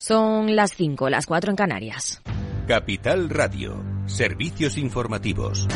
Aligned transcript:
Son 0.00 0.54
las 0.54 0.74
5, 0.74 1.10
las 1.10 1.26
4 1.26 1.50
en 1.50 1.56
Canarias. 1.56 2.22
Capital 2.68 3.28
Radio, 3.28 3.82
servicios 4.06 4.78
informativos. 4.78 5.66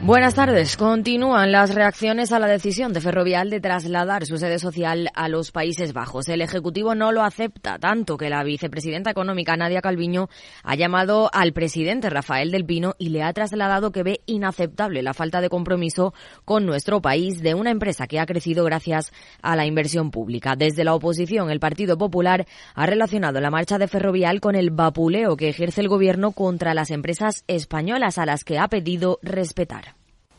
Buenas 0.00 0.34
tardes. 0.34 0.76
Continúan 0.76 1.50
las 1.50 1.74
reacciones 1.74 2.30
a 2.30 2.38
la 2.38 2.46
decisión 2.46 2.92
de 2.92 3.00
Ferrovial 3.00 3.50
de 3.50 3.60
trasladar 3.60 4.26
su 4.26 4.38
sede 4.38 4.60
social 4.60 5.10
a 5.12 5.28
los 5.28 5.50
Países 5.50 5.92
Bajos. 5.92 6.28
El 6.28 6.40
Ejecutivo 6.40 6.94
no 6.94 7.10
lo 7.10 7.24
acepta, 7.24 7.80
tanto 7.80 8.16
que 8.16 8.30
la 8.30 8.44
vicepresidenta 8.44 9.10
económica 9.10 9.56
Nadia 9.56 9.80
Calviño 9.80 10.28
ha 10.62 10.76
llamado 10.76 11.28
al 11.32 11.52
presidente 11.52 12.10
Rafael 12.10 12.52
del 12.52 12.64
Pino 12.64 12.94
y 12.96 13.08
le 13.08 13.24
ha 13.24 13.32
trasladado 13.32 13.90
que 13.90 14.04
ve 14.04 14.20
inaceptable 14.26 15.02
la 15.02 15.14
falta 15.14 15.40
de 15.40 15.48
compromiso 15.48 16.14
con 16.44 16.64
nuestro 16.64 17.02
país 17.02 17.42
de 17.42 17.54
una 17.54 17.72
empresa 17.72 18.06
que 18.06 18.20
ha 18.20 18.26
crecido 18.26 18.64
gracias 18.64 19.12
a 19.42 19.56
la 19.56 19.66
inversión 19.66 20.12
pública. 20.12 20.54
Desde 20.56 20.84
la 20.84 20.94
oposición, 20.94 21.50
el 21.50 21.58
Partido 21.58 21.98
Popular 21.98 22.46
ha 22.76 22.86
relacionado 22.86 23.40
la 23.40 23.50
marcha 23.50 23.78
de 23.78 23.88
Ferrovial 23.88 24.40
con 24.40 24.54
el 24.54 24.70
vapuleo 24.70 25.36
que 25.36 25.48
ejerce 25.48 25.80
el 25.80 25.88
gobierno 25.88 26.30
contra 26.30 26.72
las 26.72 26.92
empresas 26.92 27.42
españolas 27.48 28.16
a 28.18 28.26
las 28.26 28.44
que 28.44 28.60
ha 28.60 28.68
pedido 28.68 29.18
respetar. 29.22 29.87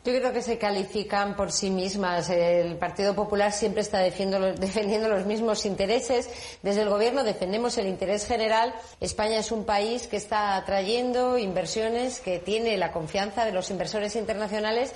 Yo 0.02 0.14
creo 0.14 0.32
que 0.32 0.40
se 0.40 0.56
califican 0.56 1.36
por 1.36 1.52
sí 1.52 1.68
mismas. 1.68 2.30
El 2.30 2.78
Partido 2.78 3.14
Popular 3.14 3.52
siempre 3.52 3.82
está 3.82 3.98
defendiendo 3.98 5.08
los 5.08 5.26
mismos 5.26 5.66
intereses. 5.66 6.30
Desde 6.62 6.82
el 6.82 6.88
Gobierno 6.88 7.22
defendemos 7.22 7.76
el 7.76 7.86
interés 7.86 8.26
general. 8.26 8.74
España 8.98 9.36
es 9.36 9.52
un 9.52 9.66
país 9.66 10.06
que 10.06 10.16
está 10.16 10.56
atrayendo 10.56 11.36
inversiones, 11.36 12.20
que 12.20 12.38
tiene 12.38 12.78
la 12.78 12.92
confianza 12.92 13.44
de 13.44 13.52
los 13.52 13.70
inversores 13.70 14.16
internacionales 14.16 14.94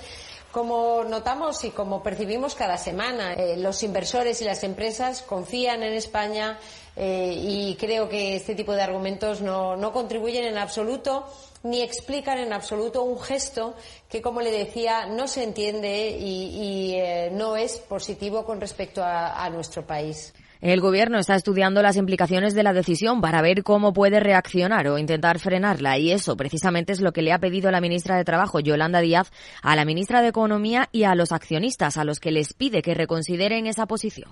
como 0.55 1.03
notamos 1.03 1.65
y 1.65 1.71
como 1.71 2.01
percibimos 2.01 2.55
cada 2.55 2.77
semana, 2.77 3.33
eh, 3.33 3.57
los 3.57 3.83
inversores 3.83 4.41
y 4.41 4.45
las 4.45 4.63
empresas 4.63 5.21
confían 5.21 5.83
en 5.83 5.91
España 5.91 6.57
eh, 6.95 7.35
y 7.37 7.75
creo 7.75 8.07
que 8.07 8.37
este 8.37 8.55
tipo 8.55 8.71
de 8.71 8.81
argumentos 8.81 9.41
no, 9.41 9.75
no 9.75 9.91
contribuyen 9.91 10.45
en 10.45 10.57
absoluto 10.57 11.25
ni 11.63 11.81
explican 11.81 12.37
en 12.37 12.53
absoluto 12.53 13.03
un 13.03 13.19
gesto 13.19 13.75
que, 14.07 14.21
como 14.21 14.39
le 14.39 14.49
decía, 14.49 15.07
no 15.07 15.27
se 15.27 15.43
entiende 15.43 16.17
y, 16.17 16.93
eh, 16.95 17.31
no 17.33 17.57
es 17.57 17.79
positivo 17.79 18.45
con 18.45 18.61
respecto 18.61 19.03
a, 19.03 19.49
nuestro 19.49 19.85
país. 19.85 20.33
El 20.61 20.81
Gobierno 20.81 21.19
está 21.19 21.35
estudiando 21.35 21.81
las 21.81 21.97
implicaciones 21.97 22.55
de 22.55 22.63
la 22.63 22.73
decisión 22.73 23.21
para 23.21 23.41
ver 23.41 23.63
cómo 23.63 23.93
puede 23.93 24.19
reaccionar 24.19 24.87
o 24.87 24.97
intentar 24.97 25.39
frenarla 25.39 25.97
y 25.97 26.11
eso 26.11 26.37
precisamente 26.37 26.93
es 26.93 27.01
lo 27.01 27.13
que 27.13 27.21
le 27.21 27.33
ha 27.33 27.39
pedido 27.39 27.71
la 27.71 27.81
ministra 27.81 28.17
de 28.17 28.23
Trabajo, 28.23 28.59
Yolanda 28.59 29.01
Díaz, 29.01 29.31
a 29.61 29.75
la 29.75 29.85
ministra 29.85 30.21
de 30.21 30.29
Economía 30.29 30.89
y 30.91 31.03
a 31.03 31.15
los 31.15 31.31
accionistas, 31.31 31.97
a 31.97 32.03
los 32.03 32.19
que 32.19 32.31
les 32.31 32.53
pide 32.53 32.81
que 32.81 32.93
reconsideren 32.93 33.67
esa 33.67 33.85
posición. 33.85 34.29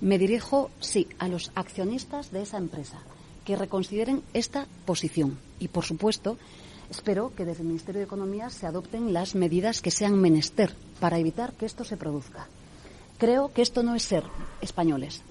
Me 0.00 0.18
dirijo, 0.18 0.70
sí, 0.80 1.08
a 1.18 1.28
los 1.28 1.52
accionistas 1.54 2.32
de 2.32 2.42
esa 2.42 2.58
empresa, 2.58 2.98
que 3.44 3.56
reconsideren 3.56 4.22
esta 4.34 4.66
posición 4.84 5.38
y, 5.58 5.68
por 5.68 5.84
supuesto, 5.84 6.36
Espero 6.90 7.32
que 7.36 7.44
desde 7.44 7.62
el 7.62 7.68
Ministerio 7.68 8.00
de 8.00 8.06
Economía 8.06 8.50
se 8.50 8.66
adopten 8.66 9.12
las 9.12 9.36
medidas 9.36 9.80
que 9.80 9.92
sean 9.92 10.20
menester 10.20 10.74
para 10.98 11.18
evitar 11.18 11.52
que 11.52 11.64
esto 11.64 11.84
se 11.84 11.96
produzca. 11.96 12.48
Creo 13.16 13.52
que 13.52 13.62
esto 13.62 13.84
no 13.84 13.94
es 13.94 14.02
ser 14.02 14.24
españoles. 14.60 15.22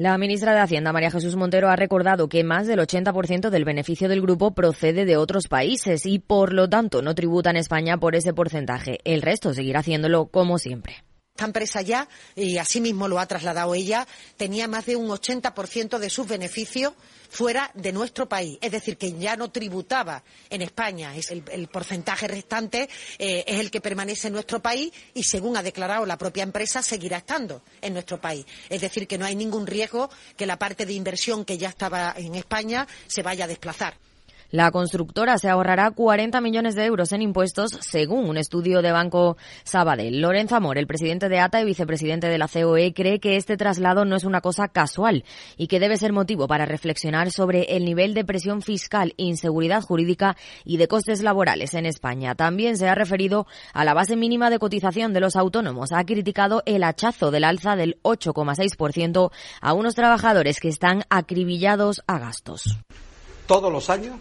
La 0.00 0.16
ministra 0.16 0.54
de 0.54 0.60
Hacienda, 0.60 0.94
María 0.94 1.10
Jesús 1.10 1.36
Montero, 1.36 1.68
ha 1.68 1.76
recordado 1.76 2.30
que 2.30 2.42
más 2.42 2.66
del 2.66 2.78
80% 2.78 3.50
del 3.50 3.66
beneficio 3.66 4.08
del 4.08 4.22
grupo 4.22 4.52
procede 4.54 5.04
de 5.04 5.18
otros 5.18 5.46
países 5.46 6.06
y, 6.06 6.18
por 6.18 6.54
lo 6.54 6.70
tanto, 6.70 7.02
no 7.02 7.14
tributa 7.14 7.50
en 7.50 7.56
España 7.56 7.98
por 7.98 8.16
ese 8.16 8.32
porcentaje. 8.32 9.00
El 9.04 9.20
resto 9.20 9.52
seguirá 9.52 9.80
haciéndolo 9.80 10.28
como 10.28 10.56
siempre. 10.56 11.04
Esta 11.40 11.46
empresa 11.46 11.80
ya, 11.80 12.06
y 12.36 12.58
así 12.58 12.82
mismo 12.82 13.08
lo 13.08 13.18
ha 13.18 13.24
trasladado 13.24 13.74
ella, 13.74 14.06
tenía 14.36 14.68
más 14.68 14.84
de 14.84 14.94
un 14.94 15.08
80% 15.08 15.96
de 15.96 16.10
sus 16.10 16.28
beneficios 16.28 16.92
fuera 17.30 17.70
de 17.72 17.92
nuestro 17.92 18.28
país. 18.28 18.58
Es 18.60 18.72
decir, 18.72 18.98
que 18.98 19.14
ya 19.14 19.36
no 19.36 19.50
tributaba 19.50 20.22
en 20.50 20.60
España. 20.60 21.16
Es 21.16 21.30
el, 21.30 21.68
porcentaje 21.68 22.28
restante 22.28 22.90
eh, 23.18 23.44
es 23.46 23.58
el 23.58 23.70
que 23.70 23.80
permanece 23.80 24.26
en 24.26 24.34
nuestro 24.34 24.60
país 24.60 24.92
y, 25.14 25.22
según 25.22 25.56
ha 25.56 25.62
declarado 25.62 26.04
la 26.04 26.18
propia 26.18 26.42
empresa, 26.42 26.82
seguirá 26.82 27.16
estando 27.16 27.62
en 27.80 27.94
nuestro 27.94 28.20
país. 28.20 28.44
Es 28.68 28.82
decir, 28.82 29.06
que 29.06 29.16
no 29.16 29.24
hay 29.24 29.34
ningún 29.34 29.66
riesgo 29.66 30.10
que 30.36 30.44
la 30.44 30.58
parte 30.58 30.84
de 30.84 30.92
inversión 30.92 31.46
que 31.46 31.56
ya 31.56 31.70
estaba 31.70 32.12
en 32.18 32.34
España 32.34 32.86
se 33.06 33.22
vaya 33.22 33.46
a 33.46 33.48
desplazar. 33.48 33.96
La 34.52 34.72
constructora 34.72 35.38
se 35.38 35.48
ahorrará 35.48 35.92
40 35.92 36.40
millones 36.40 36.74
de 36.74 36.84
euros 36.84 37.12
en 37.12 37.22
impuestos, 37.22 37.70
según 37.82 38.28
un 38.28 38.36
estudio 38.36 38.82
de 38.82 38.90
Banco 38.90 39.36
Sabadell. 39.62 40.20
Lorenzo 40.20 40.56
Amor, 40.56 40.76
el 40.76 40.88
presidente 40.88 41.28
de 41.28 41.38
ATA 41.38 41.60
y 41.60 41.66
vicepresidente 41.66 42.26
de 42.26 42.36
la 42.36 42.48
COE, 42.48 42.92
cree 42.92 43.20
que 43.20 43.36
este 43.36 43.56
traslado 43.56 44.04
no 44.04 44.16
es 44.16 44.24
una 44.24 44.40
cosa 44.40 44.66
casual 44.66 45.22
y 45.56 45.68
que 45.68 45.78
debe 45.78 45.96
ser 45.98 46.12
motivo 46.12 46.48
para 46.48 46.66
reflexionar 46.66 47.30
sobre 47.30 47.76
el 47.76 47.84
nivel 47.84 48.12
de 48.12 48.24
presión 48.24 48.60
fiscal, 48.60 49.14
inseguridad 49.16 49.82
jurídica 49.82 50.36
y 50.64 50.78
de 50.78 50.88
costes 50.88 51.22
laborales 51.22 51.74
en 51.74 51.86
España. 51.86 52.34
También 52.34 52.76
se 52.76 52.88
ha 52.88 52.96
referido 52.96 53.46
a 53.72 53.84
la 53.84 53.94
base 53.94 54.16
mínima 54.16 54.50
de 54.50 54.58
cotización 54.58 55.12
de 55.12 55.20
los 55.20 55.36
autónomos. 55.36 55.92
Ha 55.92 56.04
criticado 56.04 56.64
el 56.66 56.82
hachazo 56.82 57.30
del 57.30 57.44
alza 57.44 57.76
del 57.76 58.00
8,6% 58.02 59.30
a 59.60 59.72
unos 59.74 59.94
trabajadores 59.94 60.58
que 60.58 60.68
están 60.68 61.04
acribillados 61.08 62.02
a 62.08 62.18
gastos. 62.18 62.76
Todos 63.46 63.72
los 63.72 63.90
años 63.90 64.16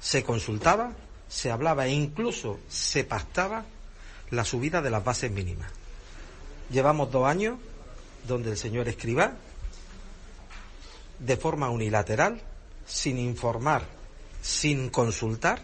se 0.00 0.24
consultaba, 0.24 0.92
se 1.28 1.50
hablaba 1.50 1.86
e 1.86 1.90
incluso 1.90 2.58
se 2.68 3.04
pactaba 3.04 3.64
la 4.30 4.44
subida 4.44 4.82
de 4.82 4.90
las 4.90 5.04
bases 5.04 5.30
mínimas. 5.30 5.70
Llevamos 6.70 7.10
dos 7.10 7.26
años 7.26 7.58
donde 8.26 8.50
el 8.50 8.56
señor 8.56 8.88
Escribá, 8.88 9.34
de 11.18 11.36
forma 11.36 11.68
unilateral, 11.68 12.40
sin 12.86 13.18
informar, 13.18 13.84
sin 14.42 14.88
consultar, 14.88 15.60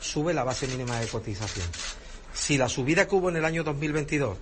sube 0.00 0.34
la 0.34 0.44
base 0.44 0.66
mínima 0.66 0.98
de 0.98 1.06
cotización. 1.06 1.68
Si 2.34 2.58
la 2.58 2.68
subida 2.68 3.06
que 3.06 3.14
hubo 3.14 3.28
en 3.28 3.36
el 3.36 3.44
año 3.44 3.62
2022 3.62 4.36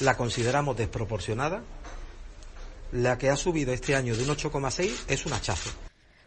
la 0.00 0.16
consideramos 0.16 0.76
desproporcionada, 0.76 1.62
la 2.92 3.18
que 3.18 3.30
ha 3.30 3.36
subido 3.36 3.72
este 3.72 3.94
año 3.96 4.16
de 4.16 4.22
un 4.22 4.30
8,6 4.30 4.92
es 5.08 5.26
un 5.26 5.32
hachazo. 5.32 5.70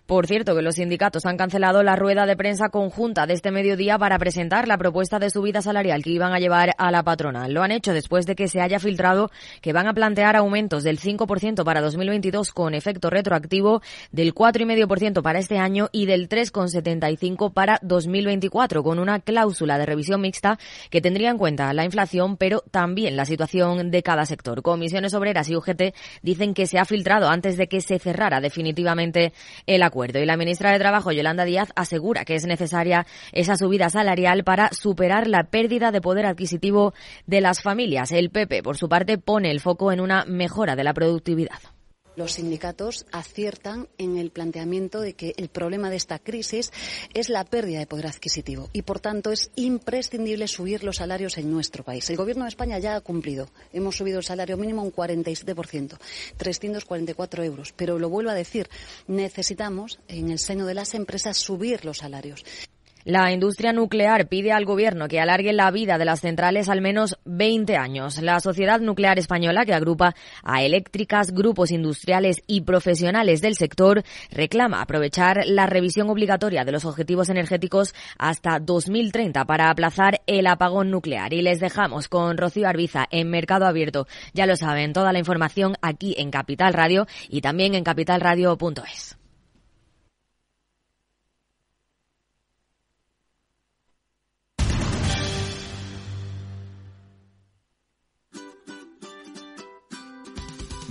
Por 0.09 0.25
cierto, 0.25 0.55
que 0.55 0.63
los 0.63 0.73
sindicatos 0.73 1.27
han 1.27 1.37
cancelado 1.37 1.83
la 1.83 1.95
rueda 1.95 2.25
de 2.25 2.35
prensa 2.35 2.69
conjunta 2.69 3.27
de 3.27 3.35
este 3.35 3.51
mediodía 3.51 3.99
para 3.99 4.17
presentar 4.17 4.67
la 4.67 4.79
propuesta 4.79 5.19
de 5.19 5.29
subida 5.29 5.61
salarial 5.61 6.01
que 6.01 6.09
iban 6.09 6.33
a 6.33 6.39
llevar 6.39 6.73
a 6.79 6.89
la 6.89 7.03
patronal. 7.03 7.53
Lo 7.53 7.61
han 7.61 7.71
hecho 7.71 7.93
después 7.93 8.25
de 8.25 8.33
que 8.33 8.47
se 8.47 8.59
haya 8.59 8.79
filtrado 8.79 9.29
que 9.61 9.71
van 9.71 9.85
a 9.85 9.93
plantear 9.93 10.35
aumentos 10.35 10.83
del 10.83 10.99
5% 10.99 11.63
para 11.63 11.81
2022 11.81 12.51
con 12.53 12.73
efecto 12.73 13.11
retroactivo, 13.11 13.83
del 14.11 14.33
4,5% 14.33 15.21
para 15.21 15.37
este 15.37 15.59
año 15.59 15.89
y 15.91 16.07
del 16.07 16.27
3,75% 16.27 17.53
para 17.53 17.77
2024, 17.83 18.81
con 18.81 18.97
una 18.97 19.19
cláusula 19.19 19.77
de 19.77 19.85
revisión 19.85 20.21
mixta 20.21 20.57
que 20.89 21.01
tendría 21.01 21.29
en 21.29 21.37
cuenta 21.37 21.71
la 21.71 21.85
inflación, 21.85 22.35
pero 22.35 22.63
también 22.71 23.15
la 23.15 23.25
situación 23.25 23.91
de 23.91 24.01
cada 24.01 24.25
sector. 24.25 24.63
Comisiones 24.63 25.13
Obreras 25.13 25.49
y 25.49 25.55
UGT 25.55 25.93
dicen 26.23 26.55
que 26.55 26.65
se 26.65 26.79
ha 26.79 26.85
filtrado 26.85 27.29
antes 27.29 27.57
de 27.57 27.67
que 27.67 27.81
se 27.81 27.99
cerrara 27.99 28.41
definitivamente 28.41 29.33
el 29.67 29.83
acuerdo. 29.83 29.98
Y 30.05 30.25
la 30.25 30.37
ministra 30.37 30.71
de 30.71 30.79
Trabajo, 30.79 31.11
Yolanda 31.11 31.43
Díaz, 31.43 31.71
asegura 31.75 32.23
que 32.23 32.35
es 32.35 32.45
necesaria 32.45 33.05
esa 33.33 33.57
subida 33.57 33.89
salarial 33.89 34.43
para 34.43 34.69
superar 34.71 35.27
la 35.27 35.43
pérdida 35.43 35.91
de 35.91 35.99
poder 35.99 36.25
adquisitivo 36.25 36.93
de 37.25 37.41
las 37.41 37.61
familias. 37.61 38.11
El 38.11 38.29
PP, 38.29 38.63
por 38.63 38.77
su 38.77 38.87
parte, 38.87 39.17
pone 39.17 39.51
el 39.51 39.59
foco 39.59 39.91
en 39.91 39.99
una 39.99 40.23
mejora 40.25 40.75
de 40.75 40.83
la 40.85 40.93
productividad 40.93 41.59
los 42.15 42.33
sindicatos 42.33 43.05
aciertan 43.11 43.87
en 43.97 44.17
el 44.17 44.31
planteamiento 44.31 45.01
de 45.01 45.13
que 45.13 45.33
el 45.37 45.49
problema 45.49 45.89
de 45.89 45.95
esta 45.95 46.19
crisis 46.19 46.71
es 47.13 47.29
la 47.29 47.45
pérdida 47.45 47.79
de 47.79 47.87
poder 47.87 48.07
adquisitivo 48.07 48.69
y, 48.73 48.81
por 48.81 48.99
tanto, 48.99 49.31
es 49.31 49.51
imprescindible 49.55 50.47
subir 50.47 50.83
los 50.83 50.97
salarios 50.97 51.37
en 51.37 51.51
nuestro 51.51 51.83
país. 51.83 52.09
El 52.09 52.17
Gobierno 52.17 52.43
de 52.43 52.49
España 52.49 52.79
ya 52.79 52.95
ha 52.95 53.01
cumplido. 53.01 53.49
Hemos 53.73 53.97
subido 53.97 54.19
el 54.19 54.25
salario 54.25 54.57
mínimo 54.57 54.83
un 54.83 54.91
47%, 54.91 55.97
344 56.37 57.43
euros. 57.43 57.73
Pero 57.75 57.99
lo 57.99 58.09
vuelvo 58.09 58.31
a 58.31 58.35
decir, 58.35 58.69
necesitamos, 59.07 59.99
en 60.07 60.29
el 60.29 60.39
seno 60.39 60.65
de 60.65 60.73
las 60.73 60.93
empresas, 60.93 61.37
subir 61.37 61.85
los 61.85 61.99
salarios. 61.99 62.43
La 63.05 63.31
industria 63.31 63.71
nuclear 63.71 64.27
pide 64.27 64.51
al 64.51 64.65
gobierno 64.65 65.07
que 65.07 65.19
alargue 65.19 65.53
la 65.53 65.71
vida 65.71 65.97
de 65.97 66.05
las 66.05 66.19
centrales 66.19 66.67
al 66.67 66.81
menos 66.81 67.17
20 67.25 67.77
años. 67.77 68.21
La 68.21 68.39
Sociedad 68.41 68.81
Nuclear 68.81 69.17
Española, 69.17 69.65
que 69.65 69.73
agrupa 69.73 70.15
a 70.43 70.63
eléctricas, 70.63 71.31
grupos 71.31 71.71
industriales 71.71 72.43
y 72.45 72.61
profesionales 72.61 73.41
del 73.41 73.55
sector, 73.55 74.03
reclama 74.31 74.81
aprovechar 74.81 75.43
la 75.45 75.65
revisión 75.65 76.09
obligatoria 76.09 76.65
de 76.65 76.71
los 76.73 76.85
objetivos 76.85 77.29
energéticos 77.29 77.93
hasta 78.17 78.59
2030 78.59 79.45
para 79.45 79.69
aplazar 79.69 80.21
el 80.27 80.47
apagón 80.47 80.91
nuclear. 80.91 81.33
Y 81.33 81.41
les 81.41 81.59
dejamos 81.59 82.09
con 82.09 82.37
Rocío 82.37 82.67
Arbiza 82.67 83.05
en 83.11 83.29
Mercado 83.29 83.65
Abierto. 83.65 84.07
Ya 84.33 84.45
lo 84.45 84.55
saben, 84.55 84.93
toda 84.93 85.13
la 85.13 85.19
información 85.19 85.77
aquí 85.81 86.15
en 86.17 86.31
Capital 86.31 86.73
Radio 86.73 87.07
y 87.29 87.41
también 87.41 87.75
en 87.75 87.83
capitalradio.es. 87.83 89.18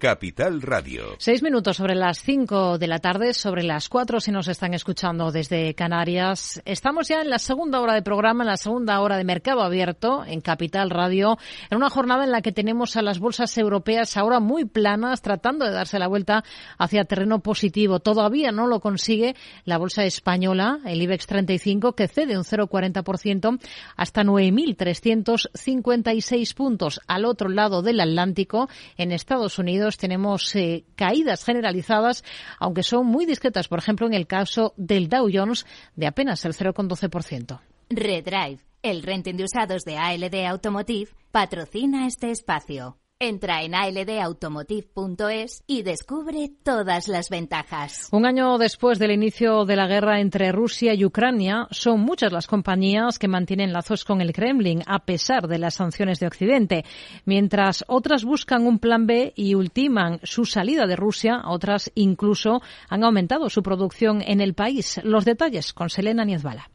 Capital 0.00 0.60
Radio. 0.62 1.14
Seis 1.18 1.42
minutos 1.42 1.76
sobre 1.76 1.94
las 1.94 2.22
cinco 2.22 2.78
de 2.78 2.86
la 2.86 3.00
tarde, 3.00 3.34
sobre 3.34 3.62
las 3.62 3.90
cuatro 3.90 4.18
si 4.18 4.32
nos 4.32 4.48
están 4.48 4.72
escuchando 4.72 5.30
desde 5.30 5.74
Canarias. 5.74 6.62
Estamos 6.64 7.08
ya 7.08 7.20
en 7.20 7.28
la 7.28 7.38
segunda 7.38 7.80
hora 7.80 7.92
de 7.92 8.00
programa, 8.00 8.42
en 8.42 8.48
la 8.48 8.56
segunda 8.56 8.98
hora 9.02 9.18
de 9.18 9.24
Mercado 9.24 9.60
Abierto 9.60 10.24
en 10.24 10.40
Capital 10.40 10.88
Radio, 10.88 11.36
en 11.68 11.76
una 11.76 11.90
jornada 11.90 12.24
en 12.24 12.30
la 12.30 12.40
que 12.40 12.50
tenemos 12.50 12.96
a 12.96 13.02
las 13.02 13.18
bolsas 13.18 13.58
europeas 13.58 14.16
ahora 14.16 14.40
muy 14.40 14.64
planas, 14.64 15.20
tratando 15.20 15.66
de 15.66 15.72
darse 15.72 15.98
la 15.98 16.08
vuelta 16.08 16.44
hacia 16.78 17.04
terreno 17.04 17.40
positivo. 17.40 18.00
Todavía 18.00 18.52
no 18.52 18.66
lo 18.66 18.80
consigue 18.80 19.36
la 19.66 19.76
bolsa 19.76 20.04
española, 20.04 20.78
el 20.86 21.02
IBEX 21.02 21.26
35, 21.26 21.92
que 21.92 22.08
cede 22.08 22.38
un 22.38 22.44
0,40% 22.44 23.60
hasta 23.96 24.22
9.356 24.22 26.54
puntos. 26.54 27.02
Al 27.06 27.26
otro 27.26 27.50
lado 27.50 27.82
del 27.82 28.00
Atlántico, 28.00 28.70
en 28.96 29.12
Estados 29.12 29.58
Unidos, 29.58 29.89
tenemos 29.96 30.54
eh, 30.56 30.84
caídas 30.96 31.44
generalizadas, 31.44 32.24
aunque 32.58 32.82
son 32.82 33.06
muy 33.06 33.26
discretas, 33.26 33.68
por 33.68 33.78
ejemplo, 33.78 34.06
en 34.06 34.14
el 34.14 34.26
caso 34.26 34.74
del 34.76 35.08
Dow 35.08 35.28
Jones 35.32 35.66
de 35.96 36.06
apenas 36.06 36.44
el 36.44 36.54
0,12%. 36.54 37.60
Redrive, 37.90 38.58
el 38.82 39.02
renting 39.02 39.36
de 39.36 39.44
usados 39.44 39.82
de 39.84 39.96
ALD 39.98 40.46
Automotive, 40.46 41.10
patrocina 41.32 42.06
este 42.06 42.30
espacio. 42.30 42.96
Entra 43.22 43.62
en 43.62 43.74
aldautomotive.es 43.74 45.62
y 45.66 45.82
descubre 45.82 46.52
todas 46.64 47.06
las 47.06 47.28
ventajas. 47.28 48.08
Un 48.12 48.24
año 48.24 48.56
después 48.56 48.98
del 48.98 49.10
inicio 49.10 49.66
de 49.66 49.76
la 49.76 49.86
guerra 49.86 50.20
entre 50.20 50.52
Rusia 50.52 50.94
y 50.94 51.04
Ucrania, 51.04 51.68
son 51.70 52.00
muchas 52.00 52.32
las 52.32 52.46
compañías 52.46 53.18
que 53.18 53.28
mantienen 53.28 53.74
lazos 53.74 54.06
con 54.06 54.22
el 54.22 54.32
Kremlin 54.32 54.82
a 54.86 55.00
pesar 55.00 55.48
de 55.48 55.58
las 55.58 55.74
sanciones 55.74 56.18
de 56.18 56.28
Occidente. 56.28 56.86
Mientras 57.26 57.84
otras 57.88 58.24
buscan 58.24 58.66
un 58.66 58.78
plan 58.78 59.06
B 59.06 59.34
y 59.36 59.54
ultiman 59.54 60.20
su 60.22 60.46
salida 60.46 60.86
de 60.86 60.96
Rusia, 60.96 61.42
otras 61.44 61.92
incluso 61.94 62.62
han 62.88 63.04
aumentado 63.04 63.50
su 63.50 63.62
producción 63.62 64.22
en 64.22 64.40
el 64.40 64.54
país. 64.54 64.98
Los 65.04 65.26
detalles 65.26 65.74
con 65.74 65.90
Selena 65.90 66.24
Niezbala. 66.24 66.70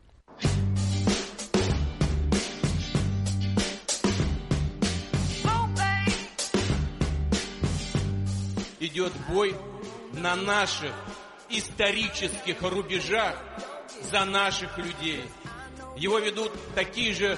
Идет 8.95 9.11
бой 9.27 9.53
на 10.13 10.37
наших 10.37 10.93
исторических 11.49 12.61
рубежах 12.61 13.37
за 14.09 14.23
наших 14.23 14.77
людей. 14.77 15.21
Его 15.97 16.19
ведут 16.19 16.53
такие 16.75 17.13
же 17.13 17.37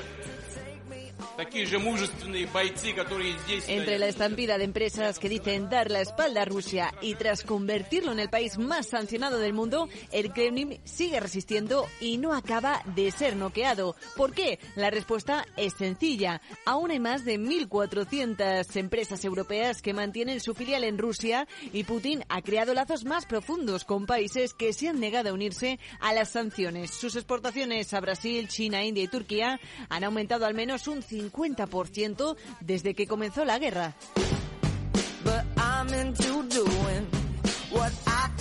Entre 3.68 4.00
la 4.00 4.07
estampida 4.07 4.57
de 4.57 4.63
empresas 4.63 5.19
que 5.19 5.30
dicen 5.30 5.69
dar 5.69 5.92
la 5.92 6.01
espalda 6.01 6.42
a 6.42 6.45
Rusia 6.45 6.92
y 7.00 7.13
tras 7.13 7.44
convertirlo 7.44 8.12
en 8.12 8.19
el 8.19 8.30
país 8.30 8.57
más 8.57 8.88
sancionado 8.88 9.38
del 9.38 9.54
mundo, 9.54 9.88
el 10.12 10.34
Kremlin 10.34 10.80
sigue 10.84 11.19
resistiendo 11.19 11.86
y 12.01 12.18
no 12.18 12.34
acaba 12.34 12.81
de 12.95 13.12
ser 13.12 13.36
noqueado. 13.36 13.95
¿Por 14.16 14.34
qué? 14.34 14.57
La 14.75 14.89
respuesta 14.89 15.45
es 15.57 15.74
sencilla. 15.74 16.42
Aún 16.66 16.89
hay 16.89 17.00
más 17.00 17.24
de 17.24 17.40
1.400 17.40 18.75
empresas 18.75 19.24
europeas 19.24 19.83
que 19.83 19.94
mantienen 19.94 20.40
su 20.40 20.56
filial 20.56 20.83
en 20.86 20.98
Rusia 20.98 21.48
y 21.72 21.83
Putin 21.83 22.24
ha 22.30 22.42
creado 22.42 22.74
lazos 22.74 23.06
más 23.06 23.28
profundos 23.28 23.83
con 23.86 24.07
países 24.07 24.56
que 24.56 24.74
se 24.74 24.88
han 24.88 25.00
negado 25.00 25.30
a 25.30 25.33
unirse 25.33 25.80
a 26.00 26.13
las 26.13 26.30
sanciones. 26.30 26.90
Sus 26.90 27.16
exportaciones 27.16 27.94
a 27.94 28.00
Brasil, 28.00 28.48
China, 28.48 28.83
India 28.83 29.04
y 29.04 29.07
Turquía 29.07 29.60
han 29.90 30.04
aumentado 30.04 30.48
al 30.48 30.56
menos 30.56 30.88
un 30.88 31.04
50 31.04 31.27
50% 31.32 32.36
desde 32.62 32.94
que 32.94 33.08
comenzó 33.08 33.46
la 33.46 33.60
guerra. 33.60 33.96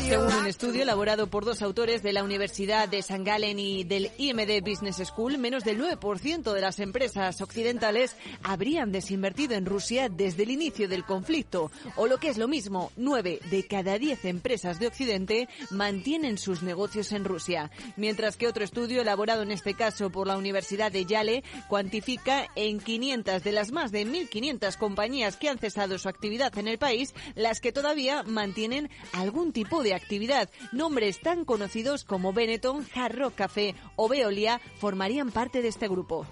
Según 0.06 0.32
un 0.32 0.46
estudio 0.46 0.82
elaborado 0.84 1.26
por 1.26 1.44
dos 1.44 1.62
autores 1.62 2.00
de 2.00 2.12
la 2.12 2.22
Universidad 2.22 2.88
de 2.88 2.98
St. 2.98 3.24
Gallen 3.24 3.58
y 3.58 3.82
del 3.82 4.12
IMD 4.18 4.62
Business 4.62 5.02
School, 5.04 5.36
menos 5.36 5.64
del 5.64 5.80
9% 5.80 6.52
de 6.52 6.60
las 6.60 6.78
empresas 6.78 7.40
occidentales 7.40 8.14
habrían 8.44 8.92
desinvertido 8.92 9.56
en 9.56 9.66
Rusia 9.66 10.08
desde 10.08 10.44
el 10.44 10.52
inicio 10.52 10.88
del 10.88 11.04
conflicto. 11.04 11.72
O 11.96 12.06
lo 12.06 12.18
que 12.18 12.28
es 12.28 12.38
lo 12.38 12.46
mismo, 12.46 12.92
9 12.96 13.40
de 13.50 13.66
cada 13.66 13.98
10 13.98 14.26
empresas 14.26 14.78
de 14.78 14.86
Occidente 14.86 15.48
mantienen 15.70 16.38
sus 16.38 16.62
negocios 16.62 17.10
en 17.10 17.24
Rusia. 17.24 17.72
Mientras 17.96 18.36
que 18.36 18.46
otro 18.46 18.62
estudio 18.62 19.02
elaborado 19.02 19.42
en 19.42 19.50
este 19.50 19.74
caso 19.74 20.10
por 20.10 20.28
la 20.28 20.38
Universidad 20.38 20.92
de 20.92 21.04
Yale 21.04 21.42
cuantifica 21.68 22.46
en 22.54 22.78
500 22.78 23.42
de 23.42 23.50
las 23.50 23.72
más 23.72 23.90
de 23.90 24.06
1.500 24.06 24.76
compañías 24.76 25.36
que 25.36 25.48
han 25.48 25.58
cesado 25.58 25.98
su 25.98 26.08
actividad 26.08 26.56
en 26.56 26.68
el 26.68 26.78
país, 26.78 27.12
las 27.34 27.60
que 27.60 27.72
todavía 27.72 28.22
mantienen 28.22 28.88
algún 29.12 29.52
tipo 29.52 29.82
de 29.82 29.95
actividad. 29.96 30.48
Nombres 30.72 31.20
tan 31.20 31.44
conocidos 31.44 32.04
como 32.04 32.32
Benetton, 32.32 32.86
Hard 32.94 33.18
Rock 33.18 33.34
Café 33.34 33.74
o 33.96 34.08
Veolia 34.08 34.60
formarían 34.78 35.30
parte 35.30 35.62
de 35.62 35.68
este 35.68 35.88
grupo. 35.88 36.26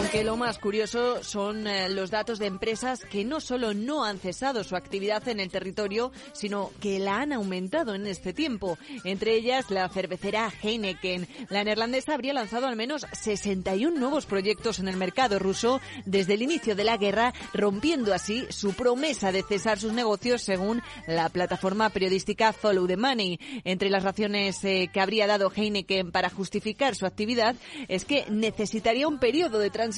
Aunque 0.00 0.24
lo 0.24 0.38
más 0.38 0.58
curioso 0.58 1.22
son 1.22 1.66
eh, 1.66 1.90
los 1.90 2.10
datos 2.10 2.38
de 2.38 2.46
empresas 2.46 3.04
que 3.04 3.22
no 3.22 3.38
solo 3.38 3.74
no 3.74 4.02
han 4.02 4.18
cesado 4.18 4.64
su 4.64 4.74
actividad 4.74 5.28
en 5.28 5.40
el 5.40 5.50
territorio, 5.50 6.10
sino 6.32 6.70
que 6.80 6.98
la 6.98 7.20
han 7.20 7.34
aumentado 7.34 7.94
en 7.94 8.06
este 8.06 8.32
tiempo. 8.32 8.78
Entre 9.04 9.34
ellas 9.34 9.70
la 9.70 9.86
cervecera 9.90 10.50
Heineken. 10.62 11.28
La 11.50 11.64
neerlandesa 11.64 12.14
habría 12.14 12.32
lanzado 12.32 12.66
al 12.66 12.76
menos 12.76 13.06
61 13.12 13.94
nuevos 14.00 14.24
proyectos 14.24 14.78
en 14.78 14.88
el 14.88 14.96
mercado 14.96 15.38
ruso 15.38 15.82
desde 16.06 16.32
el 16.32 16.42
inicio 16.42 16.74
de 16.74 16.84
la 16.84 16.96
guerra, 16.96 17.34
rompiendo 17.52 18.14
así 18.14 18.46
su 18.48 18.72
promesa 18.72 19.32
de 19.32 19.42
cesar 19.42 19.78
sus 19.78 19.92
negocios 19.92 20.40
según 20.40 20.82
la 21.06 21.28
plataforma 21.28 21.90
periodística 21.90 22.54
Follow 22.54 22.86
the 22.86 22.96
Money. 22.96 23.38
Entre 23.64 23.90
las 23.90 24.02
razones 24.02 24.64
eh, 24.64 24.88
que 24.90 25.00
habría 25.00 25.26
dado 25.26 25.52
Heineken 25.54 26.10
para 26.10 26.30
justificar 26.30 26.96
su 26.96 27.04
actividad 27.04 27.54
es 27.88 28.06
que 28.06 28.24
necesitaría 28.30 29.06
un 29.06 29.18
periodo 29.18 29.58
de 29.58 29.68
transición 29.68 29.89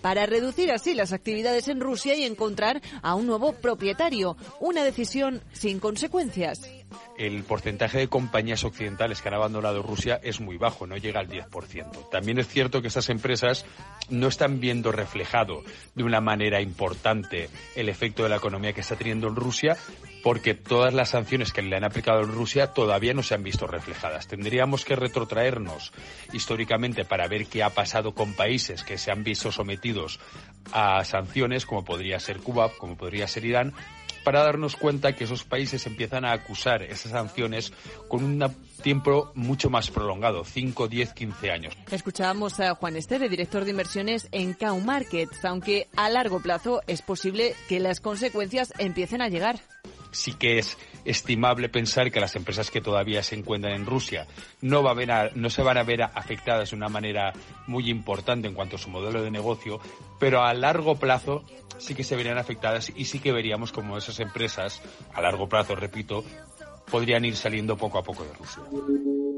para 0.00 0.26
reducir 0.26 0.72
así 0.72 0.94
las 0.94 1.12
actividades 1.12 1.68
en 1.68 1.80
Rusia 1.80 2.14
y 2.14 2.24
encontrar 2.24 2.80
a 3.02 3.14
un 3.14 3.26
nuevo 3.26 3.52
propietario. 3.52 4.36
Una 4.60 4.84
decisión 4.84 5.40
sin 5.52 5.78
consecuencias. 5.78 6.60
el 7.16 7.44
porcentaje 7.44 7.98
de 7.98 8.08
compañías 8.08 8.64
occidentales 8.64 9.20
que 9.20 9.28
han 9.28 9.34
abandonado 9.34 9.82
Rusia 9.82 10.18
es 10.22 10.40
muy 10.40 10.56
bajo, 10.56 10.86
no 10.86 10.96
llega 10.96 11.20
al 11.20 11.28
10%. 11.28 12.10
También 12.10 12.38
es 12.38 12.48
cierto 12.48 12.80
que 12.80 12.88
estas 12.88 13.10
empresas 13.10 13.64
no 14.08 14.26
están 14.28 14.58
viendo 14.58 14.90
reflejado 14.90 15.62
de 15.94 16.02
una 16.02 16.20
manera 16.20 16.60
importante 16.60 17.48
el 17.76 17.88
efecto 17.88 18.22
de 18.22 18.30
la 18.30 18.36
economía 18.36 18.72
que 18.72 18.80
está 18.80 18.96
teniendo 18.96 19.28
en 19.28 19.36
Rusia, 19.36 19.76
porque 20.22 20.54
todas 20.54 20.92
las 20.92 21.10
sanciones 21.10 21.52
que 21.52 21.62
le 21.62 21.76
han 21.76 21.84
aplicado 21.84 22.20
en 22.20 22.32
Rusia 22.32 22.68
todavía 22.68 23.14
no 23.14 23.22
se 23.22 23.34
han 23.34 23.42
visto 23.42 23.66
reflejadas. 23.66 24.28
Tendríamos 24.28 24.84
que 24.84 24.96
retrotraernos 24.96 25.92
históricamente 26.32 27.04
para 27.04 27.28
ver 27.28 27.46
qué 27.46 27.62
ha 27.62 27.70
pasado 27.70 28.14
con 28.14 28.34
países 28.34 28.82
que 28.82 28.98
se 28.98 29.10
han 29.10 29.24
visto 29.24 29.50
sometidos 29.52 30.20
a 30.72 31.04
sanciones, 31.04 31.66
como 31.66 31.84
podría 31.84 32.20
ser 32.20 32.38
Cuba, 32.38 32.70
como 32.76 32.96
podría 32.96 33.26
ser 33.26 33.44
Irán, 33.44 33.72
para 34.24 34.42
darnos 34.42 34.76
cuenta 34.76 35.14
que 35.14 35.24
esos 35.24 35.44
países 35.44 35.86
empiezan 35.86 36.24
a 36.24 36.32
acusar 36.32 36.82
esas 36.82 37.12
sanciones 37.12 37.72
con 38.08 38.22
un 38.22 38.38
tiempo 38.80 39.30
mucho 39.34 39.70
más 39.70 39.90
prolongado, 39.90 40.44
5, 40.44 40.88
10, 40.88 41.12
15 41.14 41.50
años. 41.50 41.76
Escuchábamos 41.90 42.60
a 42.60 42.74
Juan 42.74 42.96
Esteve, 42.96 43.28
director 43.28 43.64
de 43.64 43.70
inversiones 43.70 44.28
en 44.32 44.54
Cow 44.54 44.78
Markets, 44.80 45.44
aunque 45.44 45.88
a 45.96 46.08
largo 46.08 46.40
plazo 46.40 46.82
es 46.86 47.02
posible 47.02 47.54
que 47.68 47.80
las 47.80 48.00
consecuencias 48.00 48.72
empiecen 48.78 49.22
a 49.22 49.28
llegar 49.28 49.60
sí 50.12 50.34
que 50.34 50.58
es 50.58 50.76
estimable 51.04 51.68
pensar 51.68 52.10
que 52.10 52.20
las 52.20 52.36
empresas 52.36 52.70
que 52.70 52.80
todavía 52.80 53.22
se 53.22 53.36
encuentran 53.36 53.74
en 53.74 53.86
Rusia 53.86 54.26
no, 54.60 54.82
va 54.82 54.90
a 54.90 54.94
ver 54.94 55.36
no 55.36 55.50
se 55.50 55.62
van 55.62 55.78
a 55.78 55.82
ver 55.82 56.02
afectadas 56.02 56.70
de 56.70 56.76
una 56.76 56.88
manera 56.88 57.32
muy 57.66 57.88
importante 57.88 58.48
en 58.48 58.54
cuanto 58.54 58.76
a 58.76 58.78
su 58.78 58.90
modelo 58.90 59.22
de 59.22 59.30
negocio, 59.30 59.80
pero 60.18 60.42
a 60.42 60.52
largo 60.54 60.96
plazo 60.96 61.44
sí 61.78 61.94
que 61.94 62.04
se 62.04 62.16
verían 62.16 62.38
afectadas 62.38 62.92
y 62.94 63.06
sí 63.06 63.18
que 63.18 63.32
veríamos 63.32 63.72
como 63.72 63.96
esas 63.96 64.20
empresas, 64.20 64.82
a 65.14 65.20
largo 65.22 65.48
plazo, 65.48 65.74
repito, 65.74 66.24
podrían 66.90 67.24
ir 67.24 67.36
saliendo 67.36 67.76
poco 67.76 67.98
a 67.98 68.02
poco 68.02 68.24
de 68.24 68.32
Rusia. 68.34 69.29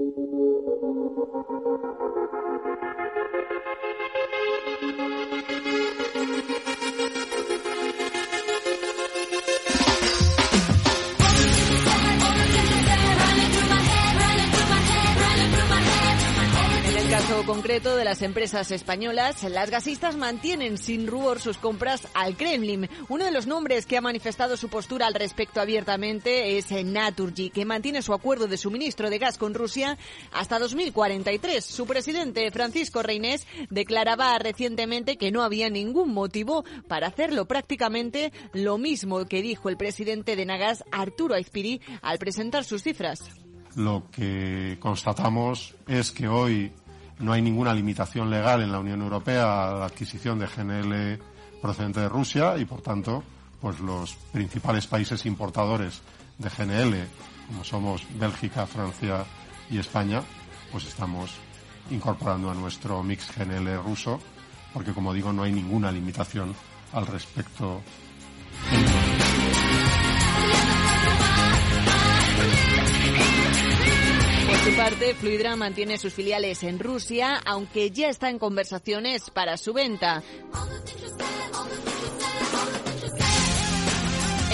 Concreto 17.47 17.97
de 17.97 18.05
las 18.05 18.23
empresas 18.23 18.71
españolas, 18.71 19.43
las 19.45 19.71
gasistas 19.71 20.17
mantienen 20.17 20.79
sin 20.79 21.07
rubor 21.07 21.41
sus 21.41 21.59
compras 21.59 22.07
al 22.15 22.37
Kremlin. 22.37 22.89
Uno 23.09 23.25
de 23.25 23.33
los 23.33 23.47
nombres 23.47 23.87
que 23.87 23.97
ha 23.97 24.01
manifestado 24.01 24.57
su 24.57 24.69
postura 24.69 25.07
al 25.07 25.15
respecto 25.15 25.61
abiertamente 25.61 26.57
es 26.57 26.71
Naturgy, 26.71 27.51
que 27.51 27.65
mantiene 27.65 28.03
su 28.03 28.13
acuerdo 28.13 28.47
de 28.47 28.57
suministro 28.57 29.11
de 29.11 29.19
gas 29.19 29.39
con 29.39 29.55
Rusia 29.55 29.99
hasta 30.33 30.59
2043. 30.59 31.65
Su 31.65 31.87
presidente, 31.87 32.51
Francisco 32.51 33.03
Reinés, 33.03 33.47
declaraba 33.71 34.39
recientemente 34.39 35.17
que 35.17 35.33
no 35.33 35.43
había 35.43 35.69
ningún 35.69 36.13
motivo 36.13 36.65
para 36.87 37.09
hacerlo 37.09 37.47
prácticamente 37.47 38.33
lo 38.53 38.79
mismo 38.79 39.25
que 39.27 39.43
dijo 39.43 39.69
el 39.69 39.77
presidente 39.77 40.37
de 40.37 40.47
Nagas, 40.47 40.85
Arturo 40.93 41.35
Aizpiri, 41.35 41.81
al 42.03 42.19
presentar 42.19 42.65
sus 42.65 42.83
cifras. 42.83 43.21
Lo 43.75 44.11
que 44.11 44.77
constatamos 44.81 45.75
es 45.89 46.11
que 46.11 46.29
hoy 46.29 46.73
no 47.19 47.33
hay 47.33 47.43
ninguna 47.43 47.75
limitación 47.75 48.31
legal 48.31 48.63
en 48.63 48.73
la 48.73 48.79
Unión 48.79 49.03
Europea 49.03 49.69
a 49.69 49.75
la 49.75 49.85
adquisición 49.87 50.39
de 50.39 50.47
GNL 50.47 51.23
procedente 51.61 52.01
de 52.01 52.09
Rusia 52.09 52.57
y, 52.59 52.65
por 52.65 52.83
tanto, 52.83 53.23
pues 53.61 53.79
los 53.81 54.17
principales 54.33 54.87
países 54.87 55.25
importadores 55.27 56.03
de 56.39 56.49
GNL, 56.49 57.07
como 57.47 57.65
somos 57.65 58.03
Bélgica, 58.19 58.67
Francia 58.67 59.25
y 59.71 59.79
España, 59.79 60.23
pues 60.73 60.87
estamos 60.87 61.31
incorporando 61.91 62.51
a 62.51 62.55
nuestro 62.55 63.03
mix 63.03 63.31
GNL 63.37 63.83
ruso, 63.83 64.19
porque, 64.73 64.93
como 64.93 65.13
digo, 65.13 65.33
no 65.33 65.45
hay 65.45 65.53
ninguna 65.53 65.93
limitación 65.93 66.55
al 66.93 67.07
respecto. 67.07 67.81
Su 74.65 74.77
parte, 74.77 75.15
Fluidra 75.15 75.57
mantiene 75.57 75.99
sus 75.99 76.13
filiales 76.13 76.63
en 76.63 76.79
Rusia, 76.79 77.41
aunque 77.45 77.91
ya 77.91 78.09
está 78.09 78.31
en 78.31 78.39
conversaciones 78.39 79.29
para 79.31 79.57
su 79.57 79.73
venta. 79.73 80.23